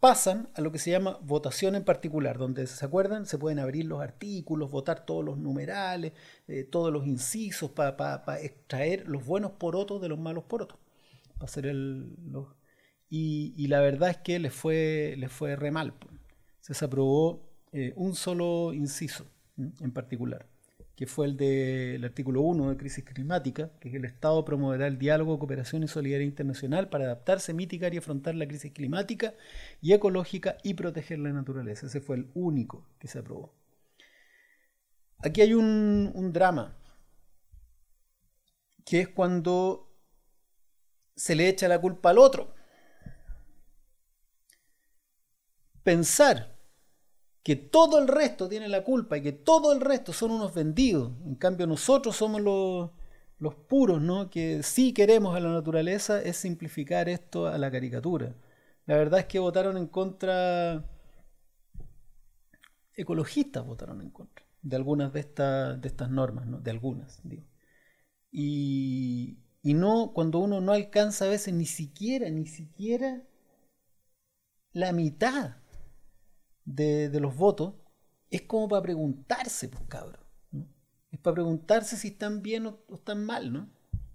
pasan 0.00 0.48
a 0.54 0.60
lo 0.60 0.72
que 0.72 0.78
se 0.78 0.90
llama 0.90 1.18
votación 1.22 1.74
en 1.74 1.84
particular, 1.84 2.38
donde, 2.38 2.66
¿se 2.66 2.84
acuerdan? 2.84 3.26
Se 3.26 3.38
pueden 3.38 3.58
abrir 3.58 3.84
los 3.84 4.00
artículos, 4.00 4.70
votar 4.70 5.04
todos 5.04 5.24
los 5.24 5.36
numerales, 5.36 6.12
eh, 6.48 6.64
todos 6.64 6.90
los 6.92 7.06
incisos, 7.06 7.70
para 7.70 8.40
extraer 8.40 9.06
los 9.08 9.26
buenos 9.26 9.52
porotos 9.52 10.00
de 10.00 10.08
los 10.08 10.18
malos 10.18 10.44
porotos 10.44 10.78
para 11.38 11.70
el... 11.70 12.16
y, 13.08 13.66
la 13.68 13.80
verdad 13.80 14.10
es 14.10 14.16
que 14.18 14.38
le 14.38 14.50
fue, 14.50 15.14
le 15.18 15.28
fue 15.28 15.56
re 15.56 15.70
mal. 15.70 15.94
Se 16.60 16.72
desaprobó 16.72 17.48
eh, 17.72 17.92
un 17.96 18.14
solo 18.14 18.72
inciso 18.72 19.26
en 19.56 19.92
particular, 19.92 20.46
que 20.96 21.06
fue 21.06 21.26
el 21.26 21.36
del 21.36 22.04
artículo 22.04 22.42
1 22.42 22.70
de 22.70 22.76
crisis 22.76 23.04
climática, 23.04 23.70
que 23.80 23.88
es 23.88 23.94
el 23.94 24.04
Estado 24.04 24.44
promoverá 24.44 24.86
el 24.86 24.98
diálogo, 24.98 25.38
cooperación 25.38 25.82
y 25.82 25.88
solidaridad 25.88 26.28
internacional 26.28 26.88
para 26.88 27.04
adaptarse, 27.04 27.54
mitigar 27.54 27.94
y 27.94 27.98
afrontar 27.98 28.34
la 28.34 28.48
crisis 28.48 28.72
climática 28.72 29.34
y 29.80 29.92
ecológica 29.92 30.58
y 30.62 30.74
proteger 30.74 31.18
la 31.18 31.32
naturaleza. 31.32 31.86
Ese 31.86 32.00
fue 32.00 32.16
el 32.16 32.30
único 32.34 32.86
que 32.98 33.08
se 33.08 33.18
aprobó. 33.18 33.54
Aquí 35.18 35.40
hay 35.40 35.54
un 35.54 36.30
drama, 36.32 36.76
que 38.84 39.00
es 39.00 39.08
cuando 39.08 39.95
se 41.16 41.34
le 41.34 41.48
echa 41.48 41.66
la 41.68 41.80
culpa 41.80 42.10
al 42.10 42.18
otro. 42.18 42.54
Pensar 45.82 46.56
que 47.42 47.56
todo 47.56 47.98
el 47.98 48.08
resto 48.08 48.48
tiene 48.48 48.68
la 48.68 48.84
culpa 48.84 49.16
y 49.16 49.22
que 49.22 49.32
todo 49.32 49.72
el 49.72 49.80
resto 49.80 50.12
son 50.12 50.32
unos 50.32 50.54
vendidos. 50.54 51.12
En 51.24 51.36
cambio 51.36 51.66
nosotros 51.66 52.16
somos 52.16 52.40
los, 52.40 52.90
los 53.38 53.54
puros, 53.54 54.00
¿no? 54.00 54.30
Que 54.30 54.62
sí 54.62 54.92
queremos 54.92 55.36
a 55.36 55.40
la 55.40 55.50
naturaleza, 55.52 56.20
es 56.22 56.36
simplificar 56.36 57.08
esto 57.08 57.46
a 57.46 57.58
la 57.58 57.70
caricatura. 57.70 58.34
La 58.86 58.96
verdad 58.96 59.20
es 59.20 59.26
que 59.26 59.38
votaron 59.38 59.76
en 59.76 59.86
contra, 59.86 60.84
ecologistas 62.94 63.64
votaron 63.64 64.00
en 64.02 64.10
contra 64.10 64.46
de 64.66 64.76
algunas 64.76 65.12
de, 65.12 65.20
estas 65.20 65.80
de 65.80 65.88
estas 65.88 66.10
normas, 66.10 66.46
¿no? 66.46 66.58
De 66.58 66.70
algunas, 66.72 67.20
digo. 67.22 67.44
Y, 68.32 69.38
y 69.70 69.74
no, 69.74 70.12
cuando 70.14 70.38
uno 70.38 70.60
no 70.60 70.72
alcanza 70.72 71.24
a 71.26 71.28
veces 71.28 71.54
ni 71.54 71.66
siquiera, 71.66 72.30
ni 72.30 72.46
siquiera 72.46 73.22
la 74.72 74.92
mitad 74.92 75.56
de, 76.64 77.08
de 77.08 77.20
los 77.20 77.36
votos, 77.36 77.74
es 78.30 78.42
como 78.42 78.68
para 78.68 78.82
preguntarse, 78.82 79.68
pues 79.68 79.82
cabrón 79.88 80.26
para 81.22 81.34
preguntarse 81.34 81.96
si 81.96 82.08
están 82.08 82.42
bien 82.42 82.66
o, 82.66 82.78
están 82.94 83.24
mal, 83.24 83.52
¿no? 83.52 83.68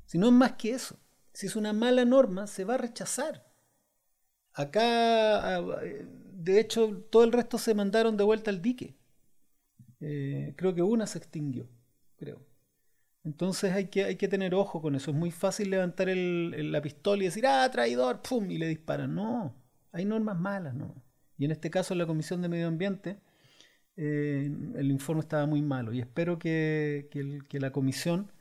Si 0.05 0.17
no 0.17 0.27
es 0.27 0.33
más 0.33 0.53
que 0.53 0.71
eso. 0.71 0.99
Si 1.33 1.47
es 1.47 1.55
una 1.55 1.73
mala 1.73 2.05
norma, 2.05 2.47
se 2.47 2.63
va 2.63 2.75
a 2.75 2.77
rechazar. 2.77 3.45
Acá, 4.53 5.61
de 5.61 6.59
hecho, 6.59 7.03
todo 7.09 7.23
el 7.23 7.31
resto 7.31 7.57
se 7.57 7.73
mandaron 7.73 8.17
de 8.17 8.23
vuelta 8.23 8.51
al 8.51 8.61
dique. 8.61 8.97
Eh, 10.01 10.53
creo 10.57 10.73
que 10.73 10.81
una 10.81 11.07
se 11.07 11.19
extinguió, 11.19 11.69
creo. 12.17 12.45
Entonces 13.24 13.74
hay 13.74 13.88
que, 13.88 14.03
hay 14.05 14.15
que 14.15 14.28
tener 14.28 14.55
ojo 14.55 14.82
con 14.82 14.95
eso. 14.95 15.11
Es 15.11 15.17
muy 15.17 15.32
fácil 15.32 15.69
levantar 15.69 16.07
la 16.09 16.82
pistola 16.82 17.24
y 17.24 17.26
decir, 17.28 17.45
ah, 17.47 17.69
traidor, 17.72 18.22
pum, 18.22 18.49
y 18.51 18.57
le 18.57 18.67
disparan. 18.67 19.13
No, 19.15 19.55
hay 19.91 20.05
normas 20.05 20.39
malas, 20.39 20.74
¿no? 20.74 20.95
Y 21.38 21.45
en 21.45 21.51
este 21.51 21.69
caso, 21.69 21.95
la 21.95 22.05
Comisión 22.05 22.41
de 22.41 22.49
Medio 22.49 22.67
Ambiente 22.67 23.19
eh, 23.97 24.49
el 24.76 24.91
informe 24.91 25.22
estaba 25.22 25.45
muy 25.45 25.61
malo 25.61 25.93
y 25.93 25.99
espero 25.99 26.39
que, 26.39 27.09
la 27.51 27.72
comisión 27.72 28.32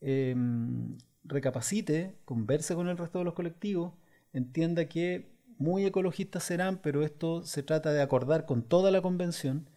em, 0.00 0.98
recapacite, 1.24 2.16
converse 2.24 2.74
con 2.74 2.88
el 2.88 2.98
resto 2.98 3.18
de 3.18 3.24
los 3.24 3.34
colectivos, 3.34 3.94
entienda 4.32 4.86
que 4.86 5.30
muy 5.58 5.84
ecologistas 5.86 6.44
serán, 6.44 6.78
pero 6.82 7.04
esto 7.04 7.42
se 7.44 7.62
trata 7.62 7.92
de 7.92 8.02
acordar 8.02 8.46
con 8.46 8.62
toda 8.62 8.90
la 8.90 9.02
convención 9.02 9.68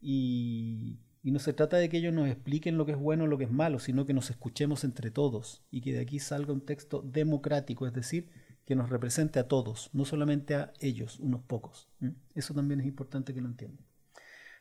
y, 0.00 0.98
y 1.22 1.32
no 1.32 1.38
se 1.38 1.52
trata 1.52 1.76
de 1.76 1.88
que 1.88 1.98
ellos 1.98 2.14
nos 2.14 2.28
expliquen 2.28 2.78
lo 2.78 2.86
que 2.86 2.92
es 2.92 2.98
bueno 2.98 3.24
o 3.24 3.26
lo 3.26 3.36
que 3.36 3.44
es 3.44 3.50
malo, 3.50 3.78
sino 3.78 4.06
que 4.06 4.14
nos 4.14 4.30
escuchemos 4.30 4.84
entre 4.84 5.10
todos 5.10 5.62
y 5.70 5.82
que 5.82 5.92
de 5.92 6.00
aquí 6.00 6.18
salga 6.18 6.52
un 6.52 6.64
texto 6.64 7.02
democrático, 7.02 7.86
es 7.86 7.92
decir, 7.92 8.30
que 8.64 8.74
nos 8.74 8.88
represente 8.88 9.38
a 9.38 9.48
todos, 9.48 9.90
no 9.92 10.04
solamente 10.04 10.54
a 10.54 10.72
ellos, 10.80 11.18
unos 11.20 11.42
pocos. 11.42 11.88
Eso 12.34 12.54
también 12.54 12.80
es 12.80 12.86
importante 12.86 13.34
que 13.34 13.40
lo 13.40 13.48
entiendan. 13.48 13.84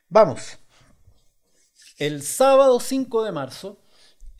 Vamos. 0.09 0.57
El 1.97 2.21
sábado 2.23 2.79
5 2.79 3.23
de 3.23 3.31
marzo 3.31 3.81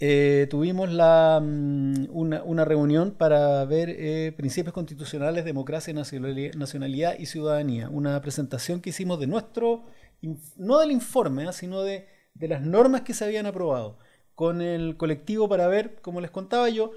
eh, 0.01 0.47
tuvimos 0.49 0.89
mm, 0.89 2.05
una, 2.09 2.65
reunión 2.65 3.11
para 3.11 3.65
ver 3.65 3.89
eh, 3.89 4.33
principios 4.35 4.73
constitucionales, 4.73 5.45
democracia, 5.45 5.93
nacionalidad 5.93 7.19
y 7.19 7.25
ciudadanía. 7.25 7.89
Una 7.89 8.19
presentación 8.21 8.81
que 8.81 8.91
hicimos 8.91 9.19
de 9.19 9.27
nuestro, 9.27 9.85
no 10.57 10.79
del 10.79 10.91
informe, 10.91 11.47
¿ah? 11.47 11.53
sino 11.53 11.81
de, 11.83 12.07
las 12.39 12.61
normas 12.61 13.01
que 13.01 13.13
se 13.13 13.25
habían 13.25 13.45
aprobado 13.45 13.97
con 14.35 14.61
el 14.61 14.95
colectivo 14.95 15.49
para 15.49 15.67
ver, 15.67 15.97
como 16.01 16.21
les 16.21 16.31
contaba 16.31 16.69
yo, 16.69 16.91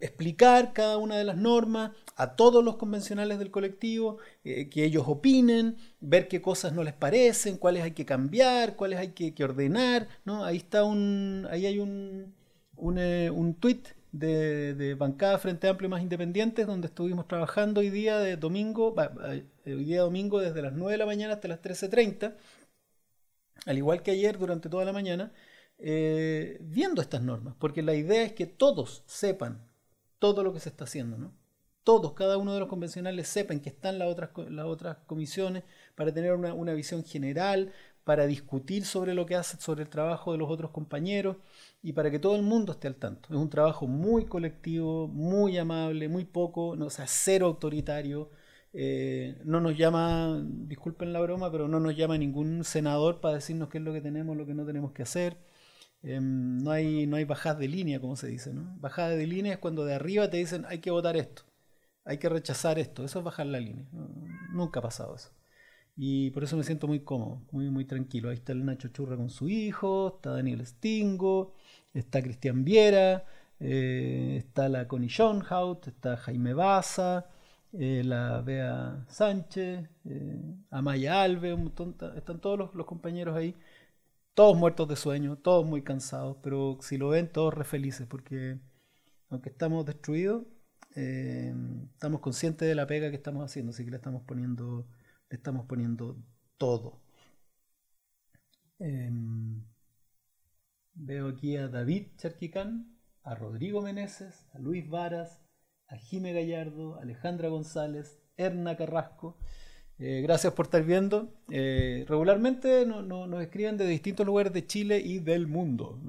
explicar 0.00 0.72
cada 0.72 0.96
una 0.98 1.16
de 1.16 1.24
las 1.24 1.36
normas 1.36 1.92
a 2.16 2.34
todos 2.34 2.64
los 2.64 2.76
convencionales 2.76 3.38
del 3.38 3.50
colectivo, 3.50 4.18
eh, 4.44 4.68
que 4.68 4.84
ellos 4.84 5.04
opinen, 5.06 5.76
ver 6.00 6.26
qué 6.26 6.40
cosas 6.40 6.72
no 6.72 6.82
les 6.82 6.94
parecen, 6.94 7.58
cuáles 7.58 7.84
hay 7.84 7.92
que 7.92 8.06
cambiar, 8.06 8.76
cuáles 8.76 8.98
hay 8.98 9.08
que, 9.10 9.44
ordenar, 9.44 10.08
¿no? 10.24 10.44
Ahí 10.44 10.56
está 10.56 10.84
un, 10.84 11.46
ahí 11.50 11.66
hay 11.66 11.78
un, 11.78 12.34
un, 12.76 12.98
eh, 12.98 13.30
tweet 13.60 13.82
de, 14.12 14.74
de, 14.74 14.94
Bancada 14.94 15.38
Frente 15.38 15.68
Amplio 15.68 15.88
Más 15.88 16.02
Independientes, 16.02 16.66
donde 16.66 16.88
estuvimos 16.88 17.28
trabajando 17.28 17.80
hoy 17.80 17.90
día 17.90 18.18
de 18.18 18.36
domingo, 18.36 18.94
hoy 19.64 19.84
día 19.84 20.00
domingo 20.00 20.40
desde 20.40 20.62
las 20.62 20.72
9 20.72 20.92
de 20.92 20.98
la 20.98 21.06
mañana 21.06 21.34
hasta 21.34 21.48
las 21.48 21.62
13.30, 21.62 22.34
al 23.66 23.78
igual 23.78 24.02
que 24.02 24.10
ayer 24.12 24.38
durante 24.38 24.68
toda 24.68 24.84
la 24.84 24.92
mañana, 24.92 25.32
viendo 25.78 27.00
estas 27.00 27.22
normas, 27.22 27.54
porque 27.58 27.82
la 27.82 27.94
idea 27.94 28.22
es 28.22 28.32
que 28.32 28.46
todos 28.46 29.02
sepan 29.06 29.66
todo 30.20 30.44
lo 30.44 30.52
que 30.52 30.60
se 30.60 30.68
está 30.68 30.84
haciendo, 30.84 31.18
¿no? 31.18 31.32
Todos, 31.82 32.12
cada 32.12 32.36
uno 32.36 32.52
de 32.54 32.60
los 32.60 32.68
convencionales 32.68 33.26
sepan 33.26 33.58
que 33.58 33.70
están 33.70 33.98
las 33.98 34.08
otras, 34.08 34.30
las 34.50 34.66
otras 34.66 34.98
comisiones 35.06 35.64
para 35.94 36.12
tener 36.12 36.34
una, 36.34 36.74
visión 36.74 37.02
general, 37.04 37.72
para 38.04 38.26
discutir 38.26 38.84
sobre 38.84 39.14
lo 39.14 39.24
que 39.26 39.34
hacen, 39.34 39.60
sobre 39.60 39.82
el 39.82 39.88
trabajo 39.88 40.32
de 40.32 40.38
los 40.38 40.50
otros 40.50 40.70
compañeros 40.70 41.38
y 41.82 41.92
para 41.92 42.10
que 42.10 42.18
todo 42.18 42.36
el 42.36 42.42
mundo 42.42 42.72
esté 42.72 42.86
al 42.86 42.96
tanto. 42.96 43.30
Es 43.30 43.40
un 43.40 43.48
trabajo 43.48 43.86
muy 43.86 44.26
colectivo, 44.26 45.08
muy 45.08 45.56
amable, 45.56 46.08
muy 46.08 46.26
poco, 46.26 46.76
no, 46.76 46.86
o 46.86 46.90
sea, 46.90 47.06
cero 47.08 47.46
autoritario. 47.46 48.30
Eh, 48.72 49.40
no 49.44 49.60
nos 49.60 49.76
llama, 49.76 50.40
disculpen 50.44 51.12
la 51.12 51.20
broma, 51.20 51.50
pero 51.50 51.68
no 51.68 51.80
nos 51.80 51.96
llama 51.96 52.18
ningún 52.18 52.64
senador 52.64 53.20
para 53.20 53.34
decirnos 53.36 53.68
qué 53.68 53.78
es 53.78 53.84
lo 53.84 53.92
que 53.92 54.00
tenemos, 54.00 54.36
lo 54.36 54.46
que 54.46 54.54
no 54.54 54.64
tenemos 54.64 54.92
que 54.92 55.02
hacer. 55.02 55.38
Em, 56.02 56.58
no, 56.58 56.70
hay, 56.70 57.06
no 57.06 57.16
hay 57.16 57.24
bajadas 57.24 57.58
de 57.58 57.68
línea, 57.68 58.00
como 58.00 58.16
se 58.16 58.28
dice. 58.28 58.52
¿no? 58.54 58.76
Bajada 58.80 59.10
de 59.10 59.26
línea 59.26 59.54
es 59.54 59.58
cuando 59.58 59.84
de 59.84 59.94
arriba 59.94 60.30
te 60.30 60.38
dicen 60.38 60.64
hay 60.68 60.78
que 60.80 60.90
votar 60.90 61.16
esto, 61.16 61.42
hay 62.04 62.18
que 62.18 62.28
rechazar 62.28 62.78
esto. 62.78 63.04
Eso 63.04 63.18
es 63.20 63.24
bajar 63.24 63.46
la 63.46 63.60
línea. 63.60 63.86
Nunca 64.52 64.80
ha 64.80 64.82
pasado 64.82 65.14
eso. 65.16 65.30
Y 65.96 66.30
por 66.30 66.44
eso 66.44 66.56
me 66.56 66.64
siento 66.64 66.86
muy 66.86 67.00
cómodo, 67.00 67.42
muy, 67.52 67.70
muy 67.70 67.84
tranquilo. 67.84 68.30
Ahí 68.30 68.36
está 68.36 68.52
el 68.52 68.64
Nacho 68.64 68.88
Churra 68.88 69.16
con 69.16 69.30
su 69.30 69.48
hijo, 69.48 70.14
está 70.16 70.30
Daniel 70.30 70.66
Stingo, 70.66 71.52
está 71.92 72.22
Cristian 72.22 72.64
Viera, 72.64 73.26
eh, 73.60 74.36
está 74.38 74.68
la 74.68 74.88
Connie 74.88 75.08
Schoenhout, 75.10 75.88
está 75.88 76.16
Jaime 76.16 76.54
Baza, 76.54 77.26
eh, 77.72 78.02
la 78.04 78.40
Bea 78.42 79.04
Sánchez, 79.08 79.88
eh, 80.04 80.54
Amaya 80.70 81.22
Alve, 81.22 81.56
están 82.16 82.40
todos 82.40 82.74
los 82.74 82.86
compañeros 82.86 83.36
ahí 83.36 83.56
todos 84.40 84.56
muertos 84.56 84.88
de 84.88 84.96
sueño, 84.96 85.36
todos 85.36 85.66
muy 85.66 85.82
cansados, 85.82 86.38
pero 86.42 86.78
si 86.80 86.96
lo 86.98 87.10
ven, 87.10 87.30
todos 87.30 87.52
re 87.54 87.64
felices, 87.64 88.06
porque 88.06 88.58
aunque 89.28 89.50
estamos 89.50 89.84
destruidos, 89.86 90.46
eh, 90.96 91.54
estamos 91.92 92.20
conscientes 92.20 92.66
de 92.68 92.74
la 92.74 92.86
pega 92.86 93.10
que 93.10 93.16
estamos 93.16 93.44
haciendo, 93.44 93.70
así 93.70 93.84
que 93.84 93.90
le 93.90 93.98
estamos 93.98 94.22
poniendo, 94.22 94.86
le 95.28 95.36
estamos 95.36 95.66
poniendo 95.66 96.16
todo. 96.58 97.00
Em, 98.78 99.62
veo 100.94 101.28
aquí 101.28 101.56
a 101.56 101.68
David 101.68 102.06
Charquicán, 102.16 102.96
a 103.22 103.34
Rodrigo 103.34 103.82
Meneses, 103.82 104.46
a 104.54 104.58
Luis 104.58 104.88
Varas, 104.88 105.40
a 105.90 105.96
Jime 105.96 106.32
Gallardo, 106.32 106.98
Alejandra 107.00 107.48
González, 107.48 108.18
Erna 108.36 108.76
Carrasco. 108.76 109.36
Eh, 109.98 110.20
gracias 110.22 110.52
por 110.54 110.66
estar 110.66 110.84
viendo. 110.84 111.34
Eh, 111.50 112.04
regularmente 112.08 112.86
nos 112.86 113.42
escriben 113.42 113.76
de 113.76 113.86
distintos 113.86 114.24
lugares 114.24 114.52
de 114.52 114.66
Chile 114.66 114.98
y 114.98 115.18
del 115.18 115.46
mundo. 115.46 116.00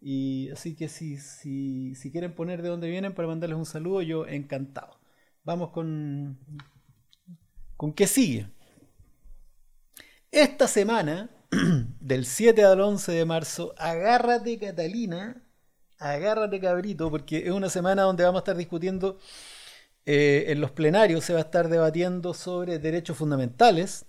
Y 0.00 0.50
así 0.50 0.74
que 0.74 0.88
si, 0.88 1.16
si, 1.16 1.94
si, 1.94 2.10
quieren 2.10 2.34
poner 2.34 2.60
de 2.62 2.68
dónde 2.68 2.90
vienen 2.90 3.14
para 3.14 3.28
mandarles 3.28 3.58
un 3.58 3.66
saludo, 3.66 4.02
yo 4.02 4.26
encantado. 4.26 4.98
Vamos 5.44 5.70
con, 5.70 6.38
con 7.76 7.92
qué 7.92 8.06
sigue. 8.06 8.48
Esta 10.32 10.66
semana, 10.68 11.30
del 12.00 12.26
7 12.26 12.64
al 12.64 12.80
11 12.80 13.12
de 13.12 13.24
marzo, 13.24 13.74
agárrate 13.78 14.58
Catalina, 14.58 15.42
agárrate 16.00 16.60
cabrito, 16.60 17.10
porque 17.10 17.46
es 17.46 17.52
una 17.52 17.70
semana 17.70 18.02
donde 18.02 18.24
vamos 18.24 18.40
a 18.40 18.42
estar 18.42 18.56
discutiendo 18.56 19.18
eh, 20.06 20.46
en 20.48 20.60
los 20.60 20.70
plenarios 20.72 21.24
se 21.24 21.34
va 21.34 21.40
a 21.40 21.42
estar 21.42 21.68
debatiendo 21.68 22.34
sobre 22.34 22.78
derechos 22.78 23.16
fundamentales, 23.16 24.06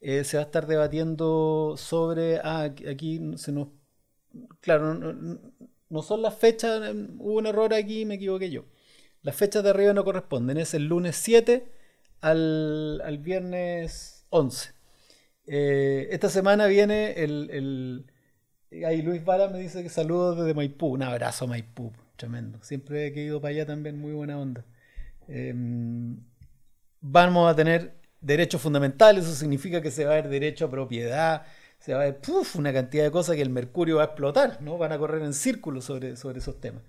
eh, 0.00 0.24
se 0.24 0.36
va 0.36 0.42
a 0.42 0.46
estar 0.46 0.66
debatiendo 0.66 1.74
sobre, 1.78 2.38
ah, 2.38 2.70
aquí 2.88 3.20
se 3.36 3.52
nos, 3.52 3.68
claro, 4.60 4.94
no, 4.94 6.02
son 6.02 6.22
las 6.22 6.36
fechas, 6.36 6.94
hubo 7.18 7.38
un 7.38 7.46
error 7.46 7.72
aquí, 7.74 8.04
me 8.04 8.14
equivoqué 8.16 8.50
yo. 8.50 8.64
Las 9.22 9.36
fechas 9.36 9.64
de 9.64 9.70
arriba 9.70 9.92
no 9.94 10.04
corresponden, 10.04 10.58
es 10.58 10.74
el 10.74 10.86
lunes 10.86 11.16
7 11.16 11.66
al, 12.20 13.18
viernes 13.22 14.26
11. 14.30 14.72
Eh, 15.46 16.08
esta 16.10 16.28
semana 16.30 16.66
viene 16.66 17.12
el, 17.24 18.06
Ahí 18.82 19.02
Luis 19.02 19.24
Vara 19.24 19.48
me 19.48 19.58
dice 19.58 19.82
que 19.82 19.88
saludos 19.88 20.38
desde 20.38 20.54
Maipú. 20.54 20.88
Un 20.88 21.02
abrazo 21.02 21.46
Maipú, 21.46 21.92
tremendo. 22.16 22.58
Siempre 22.62 23.06
he 23.06 23.20
ido 23.20 23.40
para 23.40 23.50
allá 23.50 23.66
también, 23.66 23.98
muy 23.98 24.12
buena 24.12 24.38
onda. 24.38 24.64
Em, 25.28 26.18
vamos 27.00 27.50
a 27.50 27.54
tener 27.54 27.94
derechos 28.20 28.60
fundamentales, 28.60 29.24
eso 29.24 29.34
significa 29.34 29.80
que 29.80 29.90
se 29.90 30.04
va 30.04 30.12
a 30.12 30.14
ver 30.16 30.28
derecho 30.28 30.64
a 30.64 30.70
propiedad, 30.70 31.42
se 31.78 31.92
va 31.92 32.00
a 32.00 32.04
ver 32.04 32.20
una 32.54 32.72
cantidad 32.72 33.04
de 33.04 33.10
cosas 33.10 33.36
que 33.36 33.42
el 33.42 33.50
mercurio 33.50 33.96
va 33.96 34.02
a 34.02 34.06
explotar, 34.06 34.62
¿no? 34.62 34.78
van 34.78 34.92
a 34.92 34.98
correr 34.98 35.22
en 35.22 35.34
círculos 35.34 35.84
sobre, 35.84 36.16
sobre 36.16 36.38
esos 36.38 36.60
temas. 36.60 36.82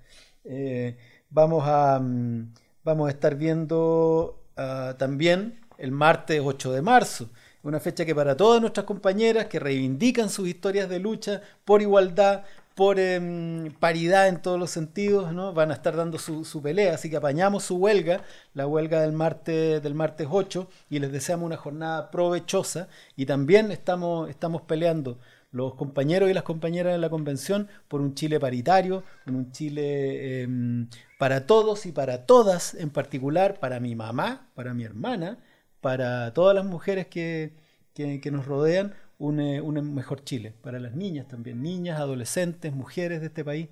Eh, 0.46 0.98
vamos, 1.30 1.64
a, 1.68 2.00
mm, 2.00 2.54
vamos 2.84 3.08
a 3.08 3.12
estar 3.12 3.36
viendo 3.36 4.44
ah, 4.56 4.96
también 4.98 5.60
el 5.78 5.92
martes 5.92 6.42
8 6.44 6.72
de 6.72 6.82
marzo 6.82 7.30
una 7.66 7.80
fecha 7.80 8.06
que 8.06 8.14
para 8.14 8.38
todas 8.38 8.62
nuestras 8.62 8.86
compañeras 8.86 9.48
que 9.48 9.60
reivindican 9.60 10.30
sus 10.30 10.48
historias 10.48 10.88
de 10.88 11.00
lucha 11.00 11.42
por 11.66 11.82
igualdad, 11.82 12.44
por 12.76 13.00
em, 13.00 13.72
paridad 13.80 14.28
en 14.28 14.42
todos 14.42 14.60
los 14.60 14.70
sentidos, 14.70 15.34
¿no? 15.34 15.52
van 15.54 15.72
a 15.72 15.74
estar 15.74 15.96
dando 15.96 16.20
su, 16.20 16.62
pelea, 16.62 16.94
así 16.94 17.10
que 17.10 17.18
apañamos 17.18 17.64
su 17.64 17.78
huelga, 17.78 18.22
la 18.54 18.68
huelga 18.68 19.02
del 19.02 19.14
martes, 19.14 19.82
del 19.82 19.96
martes 19.96 20.28
8, 20.30 20.70
y 20.92 21.00
les 21.00 21.12
deseamos 21.12 21.48
una 21.48 21.58
jornada 21.58 22.12
provechosa, 22.12 22.88
y 23.16 23.26
también 23.26 23.72
estamos, 23.72 24.30
estamos 24.30 24.62
peleando 24.62 25.18
los 25.52 25.74
compañeros 25.74 26.30
y 26.30 26.34
las 26.34 26.44
compañeras 26.44 26.94
de 26.94 27.00
la 27.00 27.10
convención 27.10 27.70
por 27.88 28.02
un 28.02 28.14
Chile 28.14 28.40
paritario, 28.40 29.04
un 29.26 29.52
Chile 29.54 30.44
em, 30.44 30.90
para 31.18 31.48
todos 31.48 31.86
y 31.86 31.94
para 31.94 32.26
todas, 32.26 32.76
en 32.76 32.92
particular 32.92 33.60
para 33.60 33.80
mi 33.80 33.96
mamá, 33.96 34.50
para 34.54 34.74
mi 34.74 34.84
hermana, 34.84 35.40
para 35.86 36.34
todas 36.34 36.56
las 36.56 36.66
mujeres 36.66 37.06
que, 37.06 37.54
que, 37.94 38.32
nos 38.32 38.48
rodean, 38.48 38.96
un, 39.20 39.40
eh, 39.40 39.62
un, 39.62 39.94
mejor 39.94 40.24
Chile, 40.24 40.52
para 40.64 40.80
las 40.80 40.96
niñas 40.96 41.28
también, 41.28 41.62
niñas, 41.62 42.00
adolescentes, 42.00 42.74
mujeres 42.74 43.22
de 43.22 43.28
este 43.28 43.46
país, 43.46 43.70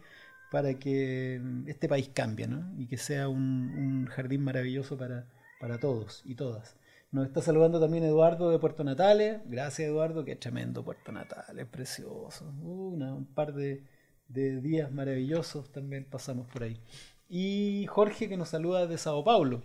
para 0.52 0.76
que 0.76 1.38
em, 1.38 1.68
este 1.68 1.88
país 1.90 2.12
cambie 2.14 2.46
¿no? 2.48 2.72
y 2.78 2.86
que 2.86 2.98
sea 2.98 3.30
un, 3.30 3.42
un 3.42 4.06
jardín 4.06 4.44
maravilloso 4.44 4.96
para, 4.96 5.26
para 5.60 5.80
todos 5.80 6.22
y 6.24 6.36
todas. 6.36 6.76
Nos 7.12 7.26
está 7.26 7.42
saludando 7.42 7.80
también 7.80 8.04
Eduardo 8.04 8.52
de 8.52 8.60
Puerto 8.60 8.84
Natales. 8.84 9.42
Gracias, 9.46 9.90
Eduardo. 9.90 10.24
Qué 10.24 10.36
tremendo 10.36 10.84
Puerto 10.84 11.12
Natales, 11.12 11.66
precioso. 11.66 12.46
un 12.62 13.28
par 13.34 13.56
de, 13.56 13.82
días 14.28 14.92
maravillosos 14.92 15.72
también 15.72 16.06
pasamos 16.06 16.46
por 16.46 16.62
ahí. 16.62 16.80
Y 17.28 17.88
Jorge 17.88 18.30
que 18.30 18.38
nos 18.38 18.50
saluda 18.50 18.86
de 18.86 19.00
Sao 19.00 19.24
Paulo. 19.24 19.64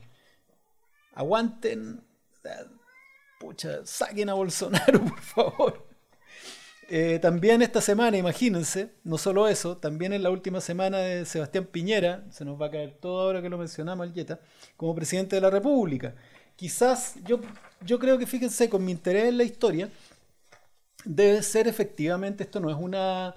Aguanten. 1.12 2.07
Pucha, 3.40 3.84
saquen 3.84 4.28
a 4.28 4.34
Bolsonaro, 4.34 5.00
por 5.04 5.20
favor. 5.20 5.88
Eh, 6.90 7.18
también 7.20 7.60
esta 7.62 7.80
semana, 7.80 8.16
imagínense, 8.16 8.94
no 9.04 9.18
solo 9.18 9.46
eso, 9.46 9.76
también 9.76 10.12
en 10.12 10.22
la 10.22 10.30
última 10.30 10.60
semana 10.60 10.98
de 10.98 11.26
Sebastián 11.26 11.66
Piñera, 11.66 12.24
se 12.30 12.44
nos 12.44 12.60
va 12.60 12.66
a 12.66 12.70
caer 12.70 12.96
todo 12.98 13.20
ahora 13.20 13.42
que 13.42 13.50
lo 13.50 13.58
mencionamos, 13.58 14.12
Yeta, 14.14 14.40
como 14.76 14.94
presidente 14.94 15.36
de 15.36 15.42
la 15.42 15.50
República 15.50 16.14
quizás 16.58 17.14
yo, 17.24 17.40
yo 17.86 17.98
creo 18.00 18.18
que 18.18 18.26
fíjense, 18.26 18.68
con 18.68 18.84
mi 18.84 18.90
interés 18.90 19.28
en 19.28 19.38
la 19.38 19.44
historia, 19.44 19.88
debe 21.04 21.42
ser 21.42 21.68
efectivamente, 21.68 22.42
esto 22.44 22.58
no 22.60 22.68
es 22.68 22.76
una, 22.76 23.34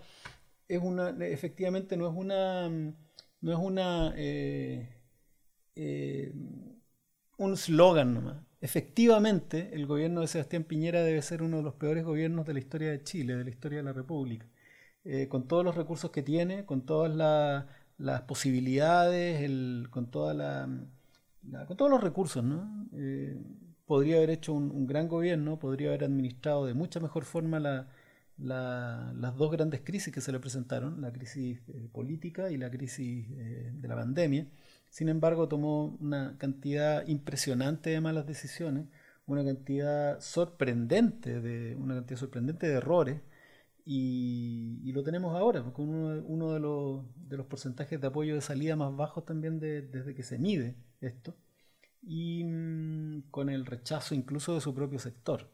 es 0.68 0.82
una, 0.82 1.10
efectivamente 1.28 1.96
no 1.96 2.08
es 2.08 2.14
una, 2.16 2.68
no 2.70 3.52
es 3.52 3.58
una, 3.60 4.14
eh, 4.18 4.90
eh, 5.76 6.34
un 7.38 7.56
slogan 7.58 8.16
nomás. 8.16 8.38
Efectivamente, 8.62 9.72
el 9.74 9.88
gobierno 9.88 10.22
de 10.22 10.28
Sebastián 10.28 10.64
Piñera 10.64 11.02
debe 11.02 11.22
ser 11.24 11.42
uno 11.42 11.58
de 11.58 11.64
los 11.64 11.74
peores 11.74 12.06
gobiernos 12.06 12.46
de 12.46 12.54
la 12.54 12.60
historia 12.60 12.92
de 12.92 13.04
Chile, 13.04 13.36
de 13.36 13.44
la 13.44 13.50
historia 13.50 13.80
de 13.80 13.84
la 13.84 13.94
República. 13.94 14.46
Eh, 15.04 15.28
con 15.28 15.48
todos 15.48 15.66
los 15.66 15.76
recursos 15.76 16.12
que 16.12 16.22
tiene, 16.22 16.64
con 16.66 16.86
todas 16.86 17.12
las 17.98 18.22
posibilidades, 18.22 19.50
con 19.90 20.12
todos 20.12 20.36
los 21.90 22.02
recursos, 22.04 22.44
¿no? 22.44 22.88
Eh, 22.94 23.36
podría 23.88 24.18
haber 24.18 24.30
hecho 24.30 24.54
un, 24.54 24.86
gran 24.86 25.08
gobierno, 25.08 25.58
podría 25.58 25.90
haber 25.90 26.04
administrado 26.04 26.68
de 26.68 26.76
mucha 26.76 27.00
mejor 27.00 27.26
forma 27.26 27.60
las 28.38 29.36
dos 29.38 29.52
grandes 29.52 29.82
crisis 29.82 30.14
que 30.14 30.22
se 30.22 30.32
le 30.32 30.40
presentaron, 30.40 31.02
la 31.02 31.12
crisis 31.12 31.60
eh, 31.68 31.90
política 31.92 32.52
y 32.52 32.58
la 32.58 32.70
crisis 32.70 33.28
de 33.30 33.88
la 33.88 33.96
pandemia. 33.96 34.48
Sin 34.92 35.08
embargo, 35.08 35.48
tomó 35.48 35.98
una 36.02 36.38
cantidad 36.38 37.08
impresionante 37.08 37.92
de 37.92 38.02
malas 38.02 38.28
decisiones, 38.28 38.88
una 39.26 39.44
cantidad 39.46 40.20
sorprendente 40.20 41.40
de, 41.40 41.78
una 41.78 41.96
cantidad 41.96 42.20
sorprendente 42.20 42.68
de 42.68 42.74
errores, 42.74 43.22
y, 43.86 44.92
lo 44.92 45.02
tenemos 45.02 45.34
ahora, 45.36 45.64
con 45.72 45.90
uno, 45.90 46.54
de, 46.54 46.60
los, 46.60 47.06
de, 47.16 47.38
los, 47.38 47.46
porcentajes 47.46 48.02
de 48.02 48.08
apoyo 48.08 48.36
de 48.36 48.42
salida 48.42 48.76
más 48.76 48.94
bajos 48.96 49.26
también 49.26 49.60
desde 49.62 50.14
que 50.14 50.24
se 50.24 50.38
mide 50.38 50.76
esto, 51.00 51.38
y 52.02 52.44
mm, 52.44 53.30
con 53.32 53.50
el 53.50 53.66
rechazo 53.66 54.14
incluso 54.14 54.56
de 54.56 54.62
su 54.62 54.76
propio 54.76 55.00
sector. 55.00 55.50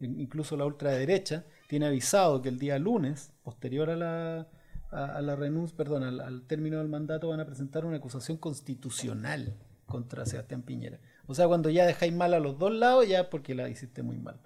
Incluso 0.00 0.56
la 0.56 0.64
ultraderecha 0.64 1.44
tiene 1.68 1.86
avisado 1.86 2.40
que 2.40 2.48
el 2.48 2.58
día 2.58 2.78
lunes, 2.78 3.34
posterior 3.42 3.90
a 3.90 3.96
la, 3.96 4.48
a, 4.90 5.20
la 5.22 5.36
renuncia, 5.36 5.76
perdón, 5.76 6.20
al, 6.20 6.42
término 6.46 6.78
del 6.78 6.88
mandato, 6.88 7.28
van 7.28 7.40
a 7.40 7.46
presentar 7.46 7.84
una 7.84 7.98
acusación 7.98 8.36
constitucional 8.38 9.54
contra 9.86 10.26
Sebastián 10.26 10.62
Piñera. 10.62 11.00
O 11.26 11.34
sea, 11.34 11.46
cuando 11.48 11.70
ya 11.70 11.86
dejáis 11.86 12.12
mal 12.12 12.34
a 12.34 12.40
los 12.40 12.58
dos 12.58 12.72
lados, 12.72 13.06
ya 13.08 13.30
porque 13.30 13.54
la 13.54 13.68
hiciste 13.68 14.02
muy 14.02 14.18
mal. 14.18 14.40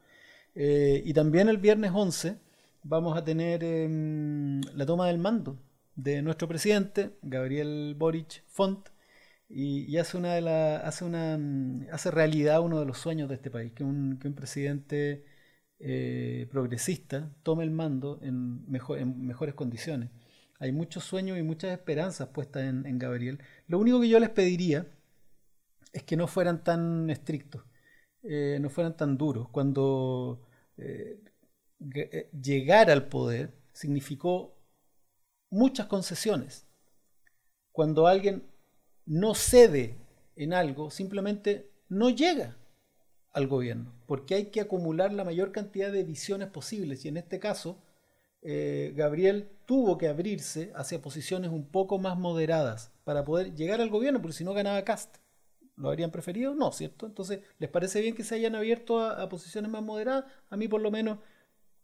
Eh, 0.54 1.02
y 1.04 1.12
también 1.14 1.48
el 1.48 1.58
viernes 1.58 1.90
11 1.94 2.38
vamos 2.82 3.16
a 3.16 3.24
tener 3.24 3.64
em, 3.64 4.60
la 4.74 4.86
toma 4.86 5.08
del 5.08 5.18
mando 5.18 5.58
de 5.96 6.22
nuestro 6.22 6.48
presidente, 6.48 7.16
Gabriel 7.22 7.94
Boric 7.96 8.44
Font, 8.46 8.88
y, 9.48 9.96
hace 9.98 10.16
una 10.16 10.34
de 10.34 10.40
la, 10.40 10.78
hace 10.78 11.04
una 11.04 11.38
mm, 11.38 11.86
hace 11.92 12.10
realidad 12.10 12.60
uno 12.60 12.80
de 12.80 12.86
los 12.86 12.98
sueños 12.98 13.28
de 13.28 13.36
este 13.36 13.50
país, 13.50 13.72
que 13.72 13.84
un, 13.84 14.18
que 14.18 14.28
un 14.28 14.34
presidente 14.34 15.24
eh, 15.78 16.48
progresista 16.50 17.30
tome 17.42 17.64
el 17.64 17.70
mando 17.70 18.18
en, 18.22 18.68
mejor, 18.70 18.98
en 18.98 19.26
mejores 19.26 19.54
condiciones. 19.54 20.10
Hay 20.64 20.72
muchos 20.72 21.04
sueños 21.04 21.36
y 21.36 21.42
muchas 21.42 21.72
esperanzas 21.72 22.28
puestas 22.28 22.62
en, 22.62 22.98
Gabriel. 22.98 23.38
Lo 23.66 23.78
único 23.78 24.00
que 24.00 24.08
yo 24.08 24.18
les 24.18 24.30
pediría 24.30 24.86
es 25.92 26.02
que 26.04 26.16
no 26.16 26.26
fueran 26.26 26.64
tan 26.64 27.10
estrictos, 27.10 27.66
eh, 28.22 28.56
no 28.62 28.70
fueran 28.70 28.96
tan 28.96 29.18
duros. 29.18 29.50
Cuando 29.50 30.48
eh, 30.78 31.22
llegar 32.32 32.90
al 32.90 33.08
poder 33.08 33.52
significó 33.74 34.56
muchas 35.50 35.86
concesiones. 35.86 36.66
Cuando 37.70 38.06
alguien 38.06 38.50
no 39.04 39.34
cede 39.34 39.98
en 40.34 40.54
algo, 40.54 40.90
simplemente 40.90 41.74
no 41.90 42.08
llega 42.08 42.56
al 43.32 43.48
gobierno, 43.48 43.92
porque 44.06 44.34
hay 44.34 44.46
que 44.46 44.62
acumular 44.62 45.12
la 45.12 45.24
mayor 45.24 45.52
cantidad 45.52 45.92
de 45.92 46.04
visiones 46.04 46.48
posibles. 46.48 47.04
Y 47.04 47.08
en 47.08 47.18
este 47.18 47.38
caso, 47.38 47.84
eh, 48.44 48.92
Gabriel 48.94 49.50
tuvo 49.66 49.98
que 49.98 50.08
abrirse 50.08 50.72
hacia 50.76 51.02
posiciones 51.02 51.50
un 51.50 51.66
poco 51.66 51.98
más 51.98 52.16
moderadas 52.16 52.92
para 53.02 53.24
poder 53.24 53.54
llegar 53.54 53.80
al 53.80 53.90
gobierno, 53.90 54.22
porque 54.22 54.36
si 54.36 54.44
no 54.44 54.54
ganaba 54.54 54.84
Cast. 54.84 55.16
¿Lo 55.76 55.88
habrían 55.88 56.12
preferido? 56.12 56.54
No, 56.54 56.70
¿cierto? 56.70 57.06
Entonces, 57.06 57.40
¿les 57.58 57.68
parece 57.68 58.00
bien 58.00 58.14
que 58.14 58.22
se 58.22 58.36
hayan 58.36 58.54
abierto 58.54 59.00
a 59.00 59.28
posiciones 59.28 59.68
más 59.68 59.82
moderadas? 59.82 60.26
A 60.48 60.56
mí 60.56 60.68
por 60.68 60.80
lo 60.80 60.92
menos 60.92 61.18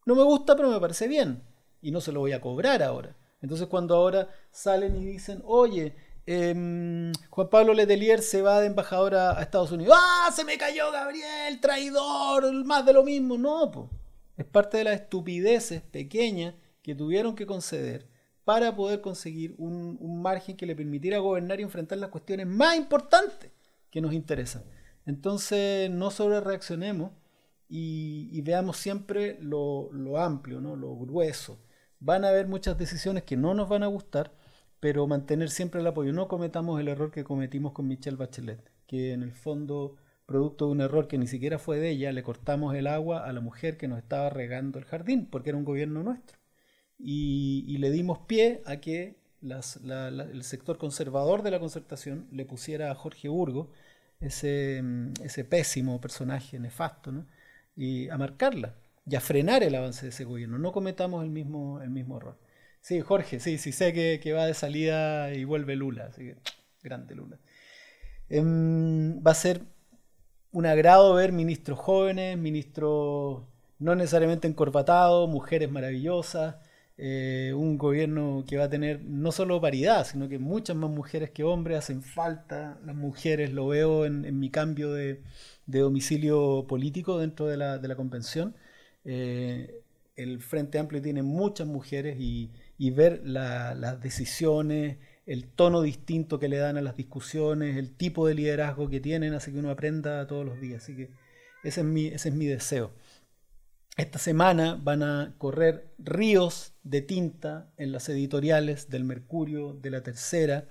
no 0.07 0.15
me 0.15 0.23
gusta, 0.23 0.55
pero 0.55 0.71
me 0.71 0.79
parece 0.79 1.09
bien. 1.09 1.43
Y 1.83 1.91
no 1.91 2.01
se 2.01 2.13
lo 2.13 2.21
voy 2.21 2.31
a 2.31 2.41
cobrar 2.41 2.85
ahora. 2.85 3.17
Entonces 3.43 3.67
cuando 3.67 3.97
ahora 3.97 4.29
salen 4.53 4.95
y 4.95 5.05
dicen, 5.05 5.43
oye, 5.45 5.97
Em, 6.27 7.13
Juan 7.31 7.49
Pablo 7.49 7.75
Letelier 7.75 8.23
se 8.23 8.41
va 8.41 8.61
de 8.61 8.69
embajador 8.69 9.17
a, 9.17 9.43
Estados 9.43 9.73
Unidos. 9.73 9.97
¡Ah! 9.99 10.31
Se 10.33 10.45
me 10.45 10.57
cayó 10.57 10.93
Gabriel, 10.93 11.61
traidor, 11.61 12.53
más 12.65 12.87
de 12.87 12.93
lo 12.93 13.03
mismo. 13.03 13.37
No, 13.37 13.91
es 14.41 14.47
parte 14.47 14.79
de 14.79 14.85
las 14.85 15.01
estupideces 15.01 15.83
pequeñas 15.83 16.55
que 16.83 16.95
tuvieron 16.95 17.35
que 17.35 17.47
conceder 17.47 18.09
para 18.45 18.75
poder 18.75 19.01
conseguir 19.01 19.55
un, 19.59 20.23
margen 20.23 20.57
que 20.57 20.67
le 20.67 20.75
permitiera 20.75 21.19
gobernar 21.19 21.61
y 21.61 21.63
enfrentar 21.63 21.99
las 21.99 22.11
cuestiones 22.11 22.47
más 22.47 22.77
importantes 22.77 23.51
que 23.91 24.01
nos 24.01 24.13
interesan. 24.13 24.65
Entonces, 25.07 25.91
no 25.91 26.11
sobre 26.11 26.41
reaccionemos 26.41 27.13
y, 27.69 28.41
veamos 28.43 28.77
siempre 28.77 29.39
lo, 29.41 29.93
lo 29.93 30.19
amplio, 30.19 30.61
¿no? 30.61 30.77
lo 30.77 30.97
grueso. 30.97 31.59
Van 32.01 32.25
a 32.25 32.29
haber 32.29 32.49
muchas 32.49 32.79
decisiones 32.79 33.25
que 33.25 33.37
no 33.37 33.55
nos 33.55 33.69
van 33.69 33.83
a 33.83 33.87
gustar 33.87 34.33
pero 34.81 35.07
mantener 35.07 35.51
siempre 35.51 35.81
el 35.81 35.87
apoyo. 35.87 36.13
No 36.13 36.27
cometamos 36.27 36.81
el 36.81 36.89
error 36.89 37.11
que 37.11 37.23
cometimos 37.23 37.73
con 37.73 37.87
Michelle 37.87 38.17
Bachelet, 38.17 38.61
que 38.87 39.13
en 39.13 39.23
el 39.23 39.33
fondo, 39.33 39.97
producto 40.31 40.67
de 40.67 40.73
un 40.73 40.81
error 40.81 41.09
que 41.09 41.19
ni 41.19 41.27
siquiera 41.27 41.59
fue 41.59 41.81
de 41.81 41.91
ella, 41.91 42.13
le 42.13 42.23
cortamos 42.23 42.77
el 42.77 42.87
agua 42.87 43.27
a 43.27 43.33
la 43.33 43.41
mujer 43.41 43.77
que 43.77 43.89
nos 43.89 43.99
estaba 43.99 44.31
regando 44.31 44.79
el 44.79 44.85
jardín, 44.85 45.27
porque 45.27 45.51
era 45.51 45.59
un 45.59 45.65
gobierno 45.65 46.05
nuestro. 46.05 46.39
Y, 46.99 47.77
le 47.79 47.91
dimos 47.91 48.21
pie 48.21 48.63
a 48.65 48.77
que 48.77 49.17
el 49.43 50.43
sector 50.45 50.79
conservador 50.79 51.43
de 51.43 51.51
la 51.51 51.59
concertación 51.59 52.29
le 52.31 52.45
pusiera 52.45 52.93
a 52.93 52.95
Jorge 52.95 53.29
Burgo, 53.29 53.73
ese, 54.21 54.85
ese 55.25 55.45
pésimo 55.45 56.01
personaje 56.01 56.61
nefasto, 56.61 57.11
¿no? 57.11 57.27
y 57.75 58.09
a 58.11 58.17
marcarla 58.17 58.77
y 59.07 59.17
a 59.17 59.21
frenar 59.21 59.65
el 59.65 59.75
avance 59.75 60.03
de 60.07 60.11
ese 60.11 60.25
gobierno. 60.25 60.59
No 60.59 60.71
cometamos 60.71 61.25
el 61.25 61.31
mismo, 61.31 61.81
el 61.83 61.91
mismo 61.91 62.19
error. 62.19 62.39
Sí, 62.81 63.01
Jorge, 63.01 63.41
sí, 63.41 63.59
sí, 63.59 63.73
sé 63.73 63.93
que, 63.93 64.33
va 64.33 64.47
de 64.47 64.55
salida 64.55 65.35
y 65.35 65.45
vuelve 65.45 65.75
Lula, 65.77 66.07
así 66.07 66.23
que 66.23 66.37
grande 66.83 67.15
Lula. 67.17 67.39
Em, 68.29 69.21
va 69.27 69.33
a 69.33 69.35
ser 69.35 69.63
un 70.53 70.67
agrado 70.67 71.15
ver 71.15 71.33
ministros 71.33 71.79
jóvenes, 71.79 72.37
ministros 72.39 73.43
no 73.79 73.95
necesariamente 73.95 74.49
encorbatados, 74.49 75.29
mujeres 75.29 75.71
maravillosas, 75.71 76.57
eh, 76.99 77.55
un 77.57 77.79
gobierno 77.79 78.45
que 78.47 78.59
va 78.59 78.65
a 78.65 78.69
tener 78.69 79.03
no 79.05 79.33
solo 79.33 79.61
paridad, 79.61 80.07
sino 80.07 80.29
que 80.29 80.39
muchas 80.39 80.77
más 80.77 80.91
mujeres 80.91 81.31
que 81.31 81.45
hombres, 81.45 81.79
hacen 81.79 82.03
falta 82.03 82.79
las 82.85 82.95
mujeres, 82.95 83.53
lo 83.53 83.69
veo 83.69 84.05
en, 84.05 84.39
mi 84.39 84.51
cambio 84.51 84.93
de, 84.93 85.23
domicilio 85.67 86.67
político 86.69 87.19
dentro 87.19 87.47
de 87.47 87.57
la, 87.57 87.79
la 87.79 87.97
convención. 87.97 88.55
Eh, 89.05 89.83
el 90.17 90.41
Frente 90.41 90.79
Amplio 90.79 91.01
tiene 91.01 91.23
muchas 91.23 91.67
mujeres 91.67 92.17
y, 92.21 92.51
ver 92.91 93.23
las 93.25 94.01
decisiones, 94.01 94.99
el 95.31 95.47
tono 95.47 95.81
distinto 95.81 96.41
que 96.41 96.49
le 96.49 96.57
dan 96.57 96.77
a 96.77 96.83
las 96.83 96.97
discusiones, 96.97 97.77
el 97.77 97.97
tipo 97.97 98.27
de 98.27 98.35
liderazgo 98.35 98.91
que 98.91 98.99
tienen, 98.99 99.33
hace 99.33 99.53
que 99.53 99.61
uno 99.61 99.71
aprenda 99.71 100.27
todos 100.27 100.45
los 100.45 100.61
días. 100.61 100.83
Así 100.83 100.97
que 100.97 101.11
ese 101.63 101.83
es 101.83 101.87
mi, 101.87 102.09
ese 102.09 102.31
es 102.31 102.35
mi 102.35 102.47
deseo. 102.47 102.91
Esta 103.97 104.19
semana 104.19 104.77
van 104.83 105.05
a 105.05 105.37
correr 105.39 105.93
ríos 105.99 106.73
de 106.83 107.03
tinta 107.03 107.71
en 107.77 107.93
las 107.93 108.09
editoriales 108.09 108.91
del 108.91 109.05
Mercurio, 109.05 109.73
de 109.75 109.91
la 109.91 110.03
Tercera. 110.03 110.69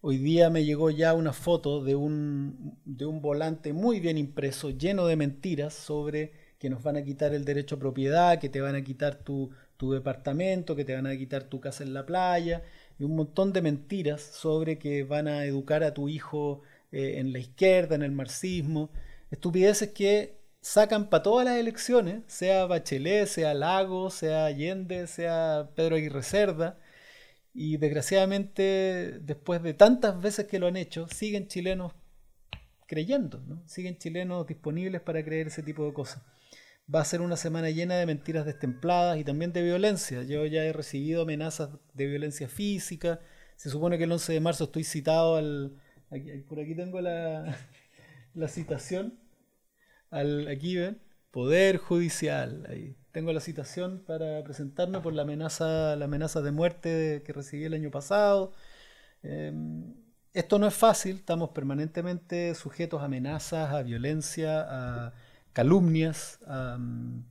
Hoy 0.00 0.16
día 0.16 0.48
me 0.48 0.64
llegó 0.64 0.88
ya 0.88 1.12
una 1.12 1.34
foto 1.34 1.84
de 1.84 1.94
un, 1.94 2.80
de 2.86 3.04
un 3.04 3.20
volante 3.20 3.74
muy 3.74 4.00
bien 4.00 4.16
impreso, 4.16 4.70
lleno 4.70 5.04
de 5.04 5.16
mentiras 5.16 5.74
sobre 5.74 6.32
que 6.58 6.70
nos 6.70 6.82
van 6.82 6.96
a 6.96 7.02
quitar 7.02 7.34
el 7.34 7.44
derecho 7.44 7.74
a 7.74 7.78
propiedad, 7.78 8.38
que 8.38 8.48
te 8.48 8.60
van 8.60 8.74
a 8.74 8.84
quitar 8.84 9.16
tu, 9.16 9.50
departamento, 9.78 10.76
que 10.76 10.84
te 10.84 10.94
van 10.94 11.06
a 11.06 11.16
quitar 11.16 11.44
tu 11.44 11.58
casa 11.58 11.82
en 11.82 11.94
la 11.94 12.04
playa, 12.04 12.62
y 13.00 13.04
un 13.04 13.16
montón 13.16 13.52
de 13.54 13.62
mentiras 13.62 14.20
sobre 14.20 14.78
que 14.78 15.04
van 15.04 15.26
a 15.26 15.46
educar 15.46 15.82
a 15.82 15.94
tu 15.94 16.08
hijo 16.10 16.60
eh, 16.92 17.14
en 17.18 17.32
la 17.32 17.38
izquierda, 17.38 17.94
en 17.94 18.02
el 18.02 18.12
marxismo. 18.12 18.90
Estupideces 19.30 19.90
que 19.92 20.38
sacan 20.60 21.08
para 21.08 21.22
todas 21.22 21.46
las 21.46 21.56
elecciones, 21.56 22.22
sea 22.26 22.66
Bachelet, 22.66 23.26
sea 23.26 23.54
Lago, 23.54 24.10
sea 24.10 24.44
Allende, 24.44 25.06
sea 25.06 25.70
Pedro 25.74 25.96
Aguirre 25.96 26.22
Cerda, 26.22 26.78
y 27.54 27.78
desgraciadamente 27.78 29.18
después 29.22 29.62
de 29.62 29.74
tantas 29.74 30.20
veces 30.20 30.46
que 30.46 30.58
lo 30.58 30.66
han 30.66 30.76
hecho, 30.76 31.08
siguen 31.08 31.48
chilenos 31.48 31.92
creyendo, 32.86 33.40
¿no? 33.46 33.62
siguen 33.66 33.96
chilenos 33.96 34.46
disponibles 34.46 35.00
para 35.00 35.24
creer 35.24 35.46
ese 35.46 35.62
tipo 35.62 35.86
de 35.86 35.94
cosas. 35.94 36.22
Va 36.92 37.00
a 37.00 37.04
ser 37.04 37.20
una 37.20 37.36
semana 37.36 37.70
llena 37.70 37.96
de 37.96 38.06
mentiras 38.06 38.46
destempladas 38.46 39.18
y 39.18 39.24
también 39.24 39.52
de 39.52 39.62
violencia. 39.62 40.22
Yo 40.24 40.44
ya 40.46 40.64
he 40.64 40.72
recibido 40.72 41.22
amenazas 41.22 41.70
de 41.94 42.06
violencia 42.06 42.48
física. 42.48 43.20
Se 43.56 43.70
supone 43.70 43.96
que 43.98 44.04
el 44.04 44.12
11 44.12 44.32
de 44.32 44.40
marzo 44.40 44.64
estoy 44.64 44.84
citado 44.84 45.36
al... 45.36 45.76
por 46.48 46.60
aquí 46.60 46.74
tengo 46.74 47.00
la, 47.00 47.56
la 48.34 48.48
citación 48.48 49.18
al, 50.10 50.48
aquí 50.48 50.76
ven, 50.76 51.00
Poder 51.30 51.76
Judicial. 51.78 52.96
Tengo 53.12 53.32
la 53.32 53.40
citación 53.40 54.02
para 54.06 54.42
presentarme 54.42 55.00
por 55.00 55.12
la 55.12 55.22
amenaza, 55.22 55.96
la 55.96 56.06
amenaza 56.06 56.42
de 56.42 56.52
muerte 56.52 57.22
que 57.24 57.32
recibí 57.32 57.64
el 57.64 57.74
año 57.74 57.90
pasado. 57.90 58.52
Em, 59.22 59.94
esto 60.32 60.58
no 60.58 60.66
es 60.66 60.74
fácil, 60.74 61.16
estamos 61.16 61.50
permanentemente 61.50 62.54
sujetos 62.54 63.02
a 63.02 63.06
amenazas, 63.06 63.72
a 63.72 63.82
violencia, 63.82 64.60
a 64.68 65.14
calumnias, 65.52 66.38
em, 66.48 67.24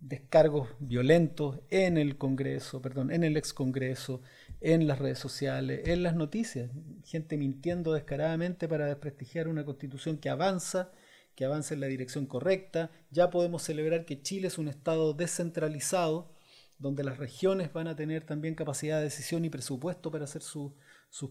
descargos 0.00 0.70
violentos 0.78 1.60
en 1.68 1.98
el 1.98 2.16
Congreso, 2.16 2.80
perdón, 2.80 3.10
en 3.12 3.24
el 3.24 3.36
ex 3.36 3.52
Congreso, 3.52 4.22
en 4.60 4.86
las 4.86 4.98
redes 4.98 5.18
sociales, 5.18 5.86
en 5.86 6.02
las 6.02 6.16
noticias, 6.16 6.70
gente 7.04 7.36
mintiendo 7.36 7.92
descaradamente 7.92 8.68
para 8.68 8.86
desprestigiar 8.86 9.48
una 9.48 9.64
constitución 9.64 10.16
que 10.16 10.30
avanza 10.30 10.92
que 11.34 11.44
avance 11.44 11.74
en 11.74 11.80
la 11.80 11.86
dirección 11.86 12.26
correcta. 12.26 12.90
Ya 13.10 13.30
podemos 13.30 13.62
celebrar 13.62 14.04
que 14.04 14.22
Chile 14.22 14.48
es 14.48 14.58
un 14.58 14.68
Estado 14.68 15.14
descentralizado, 15.14 16.30
donde 16.78 17.04
las 17.04 17.18
regiones 17.18 17.72
van 17.72 17.86
a 17.86 17.96
tener 17.96 18.24
también 18.24 18.54
capacidad 18.54 18.98
de 18.98 19.04
decisión 19.04 19.44
y 19.44 19.50
presupuesto 19.50 20.10
para 20.10 20.24
hacer 20.24 20.42
sus 20.42 20.72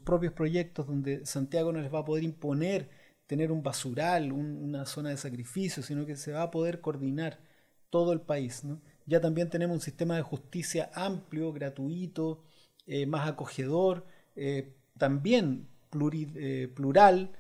propios 0.03 0.33
proyectos, 0.33 0.87
donde 0.87 1.25
Santiago 1.25 1.71
no 1.71 1.81
les 1.81 1.93
va 1.93 1.99
a 1.99 2.05
poder 2.05 2.23
imponer 2.23 2.89
tener 3.31 3.49
un 3.49 3.63
basural, 3.63 4.33
una 4.33 4.85
zona 4.85 5.11
de 5.11 5.15
sacrificio, 5.15 5.81
sino 5.81 6.05
que 6.05 6.17
se 6.17 6.33
va 6.33 6.41
a 6.41 6.51
poder 6.51 6.81
coordinar 6.81 7.39
todo 7.89 8.11
el 8.11 8.19
país. 8.19 8.63
Ya 9.05 9.21
también 9.21 9.49
tenemos 9.49 9.75
un 9.75 9.79
sistema 9.79 10.17
de 10.17 10.21
justicia 10.21 10.91
amplio, 10.93 11.53
gratuito, 11.53 12.43
eh, 12.85 13.05
más 13.05 13.29
acogedor, 13.29 14.05
eh, 14.35 14.73
también 14.97 15.69
eh, 16.35 16.69
plural, 16.75 17.31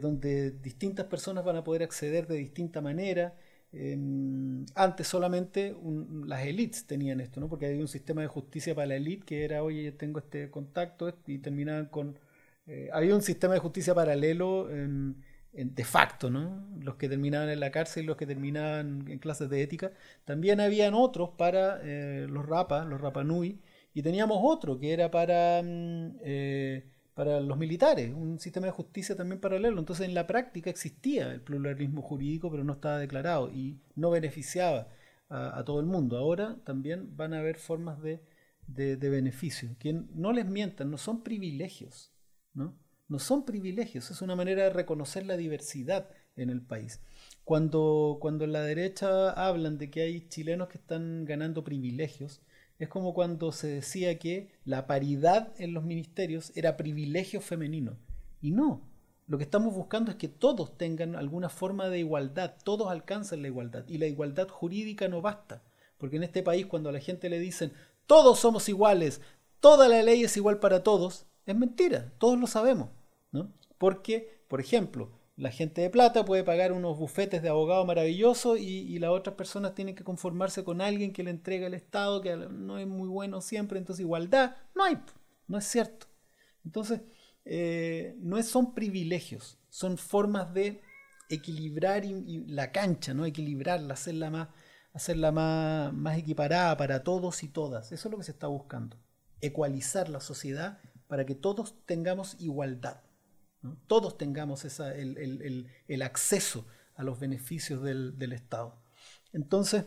donde 0.00 0.52
distintas 0.52 1.06
personas 1.06 1.44
van 1.44 1.56
a 1.56 1.64
poder 1.64 1.82
acceder 1.82 2.28
de 2.28 2.36
distinta 2.36 2.80
manera. 2.80 3.34
Em, 3.72 4.64
antes 4.76 5.08
solamente 5.08 5.76
las 6.26 6.46
élites 6.46 6.86
tenían 6.86 7.20
esto, 7.20 7.40
¿no? 7.40 7.48
porque 7.48 7.66
había 7.66 7.80
un 7.80 7.88
sistema 7.88 8.22
de 8.22 8.28
justicia 8.28 8.72
para 8.72 8.86
la 8.86 8.94
élite 8.94 9.26
que 9.26 9.44
era, 9.44 9.64
oye, 9.64 9.90
tengo 9.90 10.20
este 10.20 10.48
contacto 10.48 11.12
y 11.26 11.38
terminaban 11.38 11.86
con... 11.86 12.20
Eh, 12.66 12.88
había 12.92 13.14
un 13.14 13.22
sistema 13.22 13.54
de 13.54 13.60
justicia 13.60 13.94
paralelo 13.94 14.68
de 15.52 15.84
facto, 15.84 16.30
¿no? 16.30 16.66
los 16.80 16.96
que 16.96 17.08
terminaban 17.08 17.48
en 17.48 17.60
la 17.60 17.70
cárcel 17.70 18.04
y 18.04 18.06
los 18.06 18.16
que 18.16 18.26
terminaban 18.26 19.04
en 19.08 19.18
clases 19.18 19.48
de 19.50 19.62
ética. 19.62 19.92
También 20.24 20.60
habían 20.60 20.94
otros 20.94 21.30
para 21.38 21.80
eh, 21.82 22.26
los 22.28 22.44
rapas, 22.46 22.86
los 22.86 23.00
rapanui, 23.00 23.60
y 23.92 24.02
teníamos 24.02 24.38
otro 24.42 24.78
que 24.78 24.92
era 24.92 25.10
para... 25.10 25.62
Mm, 25.62 26.18
para 27.14 27.40
los 27.40 27.56
militares, 27.56 28.12
un 28.12 28.40
sistema 28.40 28.66
de 28.66 28.72
justicia 28.72 29.16
también 29.16 29.40
paralelo. 29.40 29.78
Entonces 29.78 30.06
en 30.06 30.14
la 30.14 30.26
práctica 30.26 30.68
existía 30.68 31.32
el 31.32 31.40
pluralismo 31.40 32.02
jurídico, 32.02 32.50
pero 32.50 32.64
no 32.64 32.72
estaba 32.72 32.98
declarado 32.98 33.50
y 33.50 33.78
no 33.94 34.10
beneficiaba 34.10 34.88
a, 35.28 35.62
todo 35.64 35.80
el 35.80 35.86
mundo. 35.86 36.18
Ahora 36.18 36.56
también 36.64 37.16
van 37.16 37.34
a 37.34 37.38
haber 37.38 37.56
formas 37.56 38.00
de, 38.02 38.20
de, 38.66 39.08
beneficio, 39.08 39.76
que 39.78 39.92
no 40.14 40.32
les 40.32 40.46
mientan, 40.46 40.90
no 40.90 40.98
son 40.98 41.22
privilegios, 41.22 42.12
¿no? 42.54 42.74
Son 43.18 43.44
privilegios, 43.44 44.10
es 44.10 44.22
una 44.22 44.34
manera 44.34 44.64
de 44.64 44.70
reconocer 44.70 45.26
la 45.26 45.36
diversidad 45.36 46.08
en 46.36 46.50
el 46.50 46.62
país. 46.62 47.00
Cuando, 47.44 48.18
cuando 48.20 48.46
la 48.46 48.62
derecha 48.62 49.30
hablan 49.30 49.78
de 49.78 49.90
que 49.90 50.02
hay 50.02 50.28
chilenos 50.28 50.68
que 50.68 50.78
están 50.78 51.24
ganando 51.24 51.64
privilegios, 51.64 52.40
es 52.78 52.88
como 52.88 53.14
cuando 53.14 53.52
se 53.52 53.68
decía 53.68 54.18
que 54.18 54.50
la 54.64 54.86
paridad 54.86 55.52
en 55.58 55.74
los 55.74 55.84
ministerios 55.84 56.52
era 56.56 56.76
privilegio 56.76 57.40
femenino. 57.40 57.98
Y 58.40 58.50
no, 58.50 58.82
lo 59.26 59.38
que 59.38 59.44
estamos 59.44 59.74
buscando 59.74 60.10
es 60.10 60.16
que 60.16 60.28
todos 60.28 60.76
tengan 60.76 61.14
alguna 61.14 61.48
forma 61.48 61.88
de 61.88 62.00
igualdad, 62.00 62.56
todos 62.64 62.90
alcancen 62.90 63.42
la 63.42 63.48
igualdad. 63.48 63.84
Y 63.86 63.98
la 63.98 64.06
igualdad 64.06 64.48
jurídica 64.48 65.08
no 65.08 65.22
basta, 65.22 65.62
porque 65.98 66.16
en 66.16 66.24
este 66.24 66.42
país 66.42 66.66
cuando 66.66 66.88
a 66.88 66.92
la 66.92 67.00
gente 67.00 67.28
le 67.28 67.38
dicen 67.38 67.72
todos 68.06 68.38
somos 68.40 68.68
iguales, 68.68 69.20
toda 69.60 69.88
la 69.88 70.02
ley 70.02 70.24
es 70.24 70.36
igual 70.36 70.58
para 70.58 70.82
todos, 70.82 71.26
es 71.46 71.56
mentira, 71.56 72.12
todos 72.18 72.38
lo 72.38 72.46
sabemos. 72.46 72.90
¿no? 73.32 73.52
Porque, 73.78 74.44
por 74.48 74.60
ejemplo, 74.60 75.10
la 75.36 75.50
gente 75.50 75.80
de 75.80 75.90
plata 75.90 76.24
puede 76.24 76.44
pagar 76.44 76.72
unos 76.72 76.96
bufetes 76.96 77.42
de 77.42 77.48
abogado 77.48 77.84
maravillosos 77.84 78.58
y, 78.58 78.98
las 78.98 79.10
otras 79.10 79.34
personas 79.34 79.74
tienen 79.74 79.94
que 79.94 80.04
conformarse 80.04 80.62
con 80.62 80.80
alguien 80.80 81.12
que 81.12 81.24
le 81.24 81.30
entrega 81.30 81.66
el 81.66 81.74
Estado, 81.74 82.20
que 82.20 82.36
no 82.36 82.78
es 82.78 82.86
muy 82.86 83.08
bueno 83.08 83.40
siempre, 83.40 83.78
entonces 83.78 84.02
igualdad, 84.04 84.56
no 84.74 84.84
hay, 84.84 84.98
no 85.48 85.58
es 85.58 85.64
cierto. 85.64 86.06
Entonces, 86.64 87.00
eh, 87.44 88.14
no 88.20 88.40
son 88.42 88.74
privilegios, 88.74 89.58
son 89.68 89.98
formas 89.98 90.54
de 90.54 90.80
equilibrar 91.28 92.04
la 92.04 92.70
cancha, 92.70 93.12
¿no? 93.12 93.26
equilibrarla, 93.26 93.94
hacerla 93.94 94.30
más, 94.30 94.48
hacerla 94.92 95.32
más, 95.32 95.92
más 95.92 96.16
equiparada 96.16 96.76
para 96.76 97.02
todos 97.02 97.42
y 97.42 97.48
todas. 97.48 97.90
Eso 97.90 98.08
es 98.08 98.12
lo 98.12 98.18
que 98.18 98.24
se 98.24 98.32
está 98.32 98.46
buscando, 98.46 98.96
ecualizar 99.40 100.08
la 100.08 100.20
sociedad 100.20 100.78
para 101.14 101.24
que 101.24 101.36
todos 101.36 101.76
tengamos 101.86 102.34
igualdad 102.40 102.96
todos 103.86 104.18
tengamos 104.18 104.64
el, 104.80 106.02
acceso 106.02 106.66
a 106.96 107.02
los 107.02 107.18
beneficios 107.18 107.82
del, 107.82 108.32
Estado. 108.32 108.76
Entonces, 109.32 109.84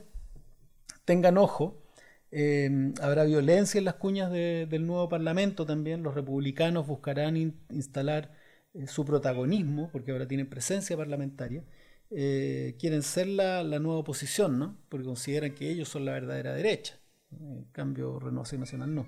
tengan 1.05 1.37
ojo, 1.37 1.83
eh, 2.31 2.93
habrá 3.01 3.23
violencia 3.23 3.79
en 3.79 3.85
las 3.85 3.95
cuñas 3.95 4.31
del 4.31 4.85
nuevo 4.85 5.07
Parlamento 5.09 5.65
también, 5.65 6.03
los 6.03 6.15
republicanos 6.15 6.87
buscarán 6.87 7.37
instalar 7.69 8.33
eh, 8.73 8.87
su 8.87 9.05
protagonismo, 9.05 9.89
porque 9.91 10.11
ahora 10.11 10.27
tienen 10.27 10.49
presencia 10.49 10.97
parlamentaria, 10.97 11.63
eh, 12.09 12.75
quieren 12.79 13.03
ser 13.03 13.27
la, 13.27 13.63
nueva 13.79 13.99
oposición, 13.99 14.59
¿no? 14.59 14.77
porque 14.89 15.05
consideran 15.05 15.53
que 15.53 15.69
ellos 15.69 15.89
son 15.89 16.05
la 16.05 16.13
verdadera 16.13 16.53
derecha, 16.53 16.99
en 17.31 17.65
cambio 17.71 18.19
Renovación 18.19 18.61
Nacional 18.61 18.93
no. 18.93 19.05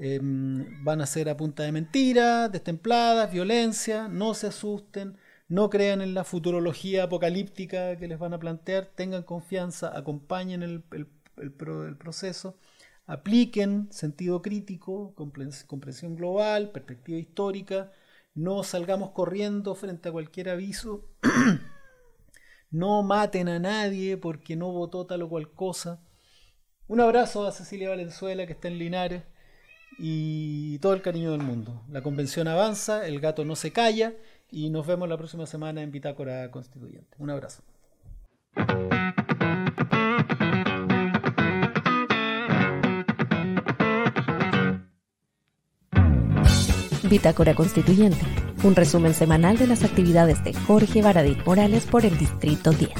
Em, 0.00 0.84
van 0.84 1.00
a 1.00 1.06
ser 1.06 1.28
a 1.28 1.36
punta 1.36 1.64
de 1.64 1.72
mentiras, 1.72 2.52
destempladas, 2.52 3.32
violencia, 3.32 4.06
no 4.08 4.32
se 4.34 4.46
asusten, 4.46 5.18
no 5.48 5.70
crean 5.70 6.00
en 6.02 6.14
la 6.14 6.22
futurología 6.24 7.04
apocalíptica 7.04 7.96
que 7.96 8.06
les 8.06 8.18
van 8.18 8.32
a 8.32 8.38
plantear, 8.38 8.86
tengan 8.86 9.24
confianza, 9.24 9.96
acompañen 9.96 10.62
el, 10.62 10.84
proceso, 11.98 12.56
apliquen 13.06 13.88
sentido 13.90 14.40
crítico, 14.42 15.14
comprensión 15.14 16.14
global, 16.16 16.70
perspectiva 16.70 17.18
histórica, 17.18 17.92
no 18.34 18.62
salgamos 18.62 19.10
corriendo 19.10 19.74
frente 19.74 20.08
a 20.10 20.12
cualquier 20.12 20.50
aviso, 20.50 21.08
no 22.70 23.02
maten 23.02 23.48
a 23.48 23.58
nadie 23.58 24.16
porque 24.16 24.54
no 24.54 24.70
votó 24.72 25.06
tal 25.06 25.22
o 25.22 25.28
cual 25.28 25.50
cosa. 25.52 26.00
Un 26.86 27.00
abrazo 27.00 27.46
a 27.46 27.52
Cecilia 27.52 27.88
Valenzuela 27.90 28.46
que 28.46 28.52
está 28.52 28.68
en 28.68 28.78
Linares 28.78 29.24
y 29.98 30.78
todo 30.78 30.94
el 30.94 31.02
cariño 31.02 31.32
del 31.32 31.42
mundo. 31.42 31.82
La 31.90 32.02
convención 32.02 32.48
avanza, 32.48 33.06
el 33.06 33.20
gato 33.20 33.44
no 33.44 33.56
se 33.56 33.72
calla 33.72 34.14
y 34.50 34.70
nos 34.70 34.86
vemos 34.86 35.08
la 35.08 35.18
próxima 35.18 35.46
semana 35.46 35.82
en 35.82 35.90
Bitácora 35.90 36.50
Constituyente. 36.50 37.16
Un 37.18 37.30
abrazo. 37.30 37.62
Bitácora 47.08 47.54
Constituyente, 47.54 48.20
un 48.62 48.74
resumen 48.74 49.14
semanal 49.14 49.56
de 49.56 49.66
las 49.66 49.82
actividades 49.82 50.44
de 50.44 50.52
Jorge 50.52 51.00
Baradit 51.00 51.44
Morales 51.46 51.86
por 51.86 52.04
el 52.04 52.16
Distrito 52.18 52.70
10. 52.70 52.90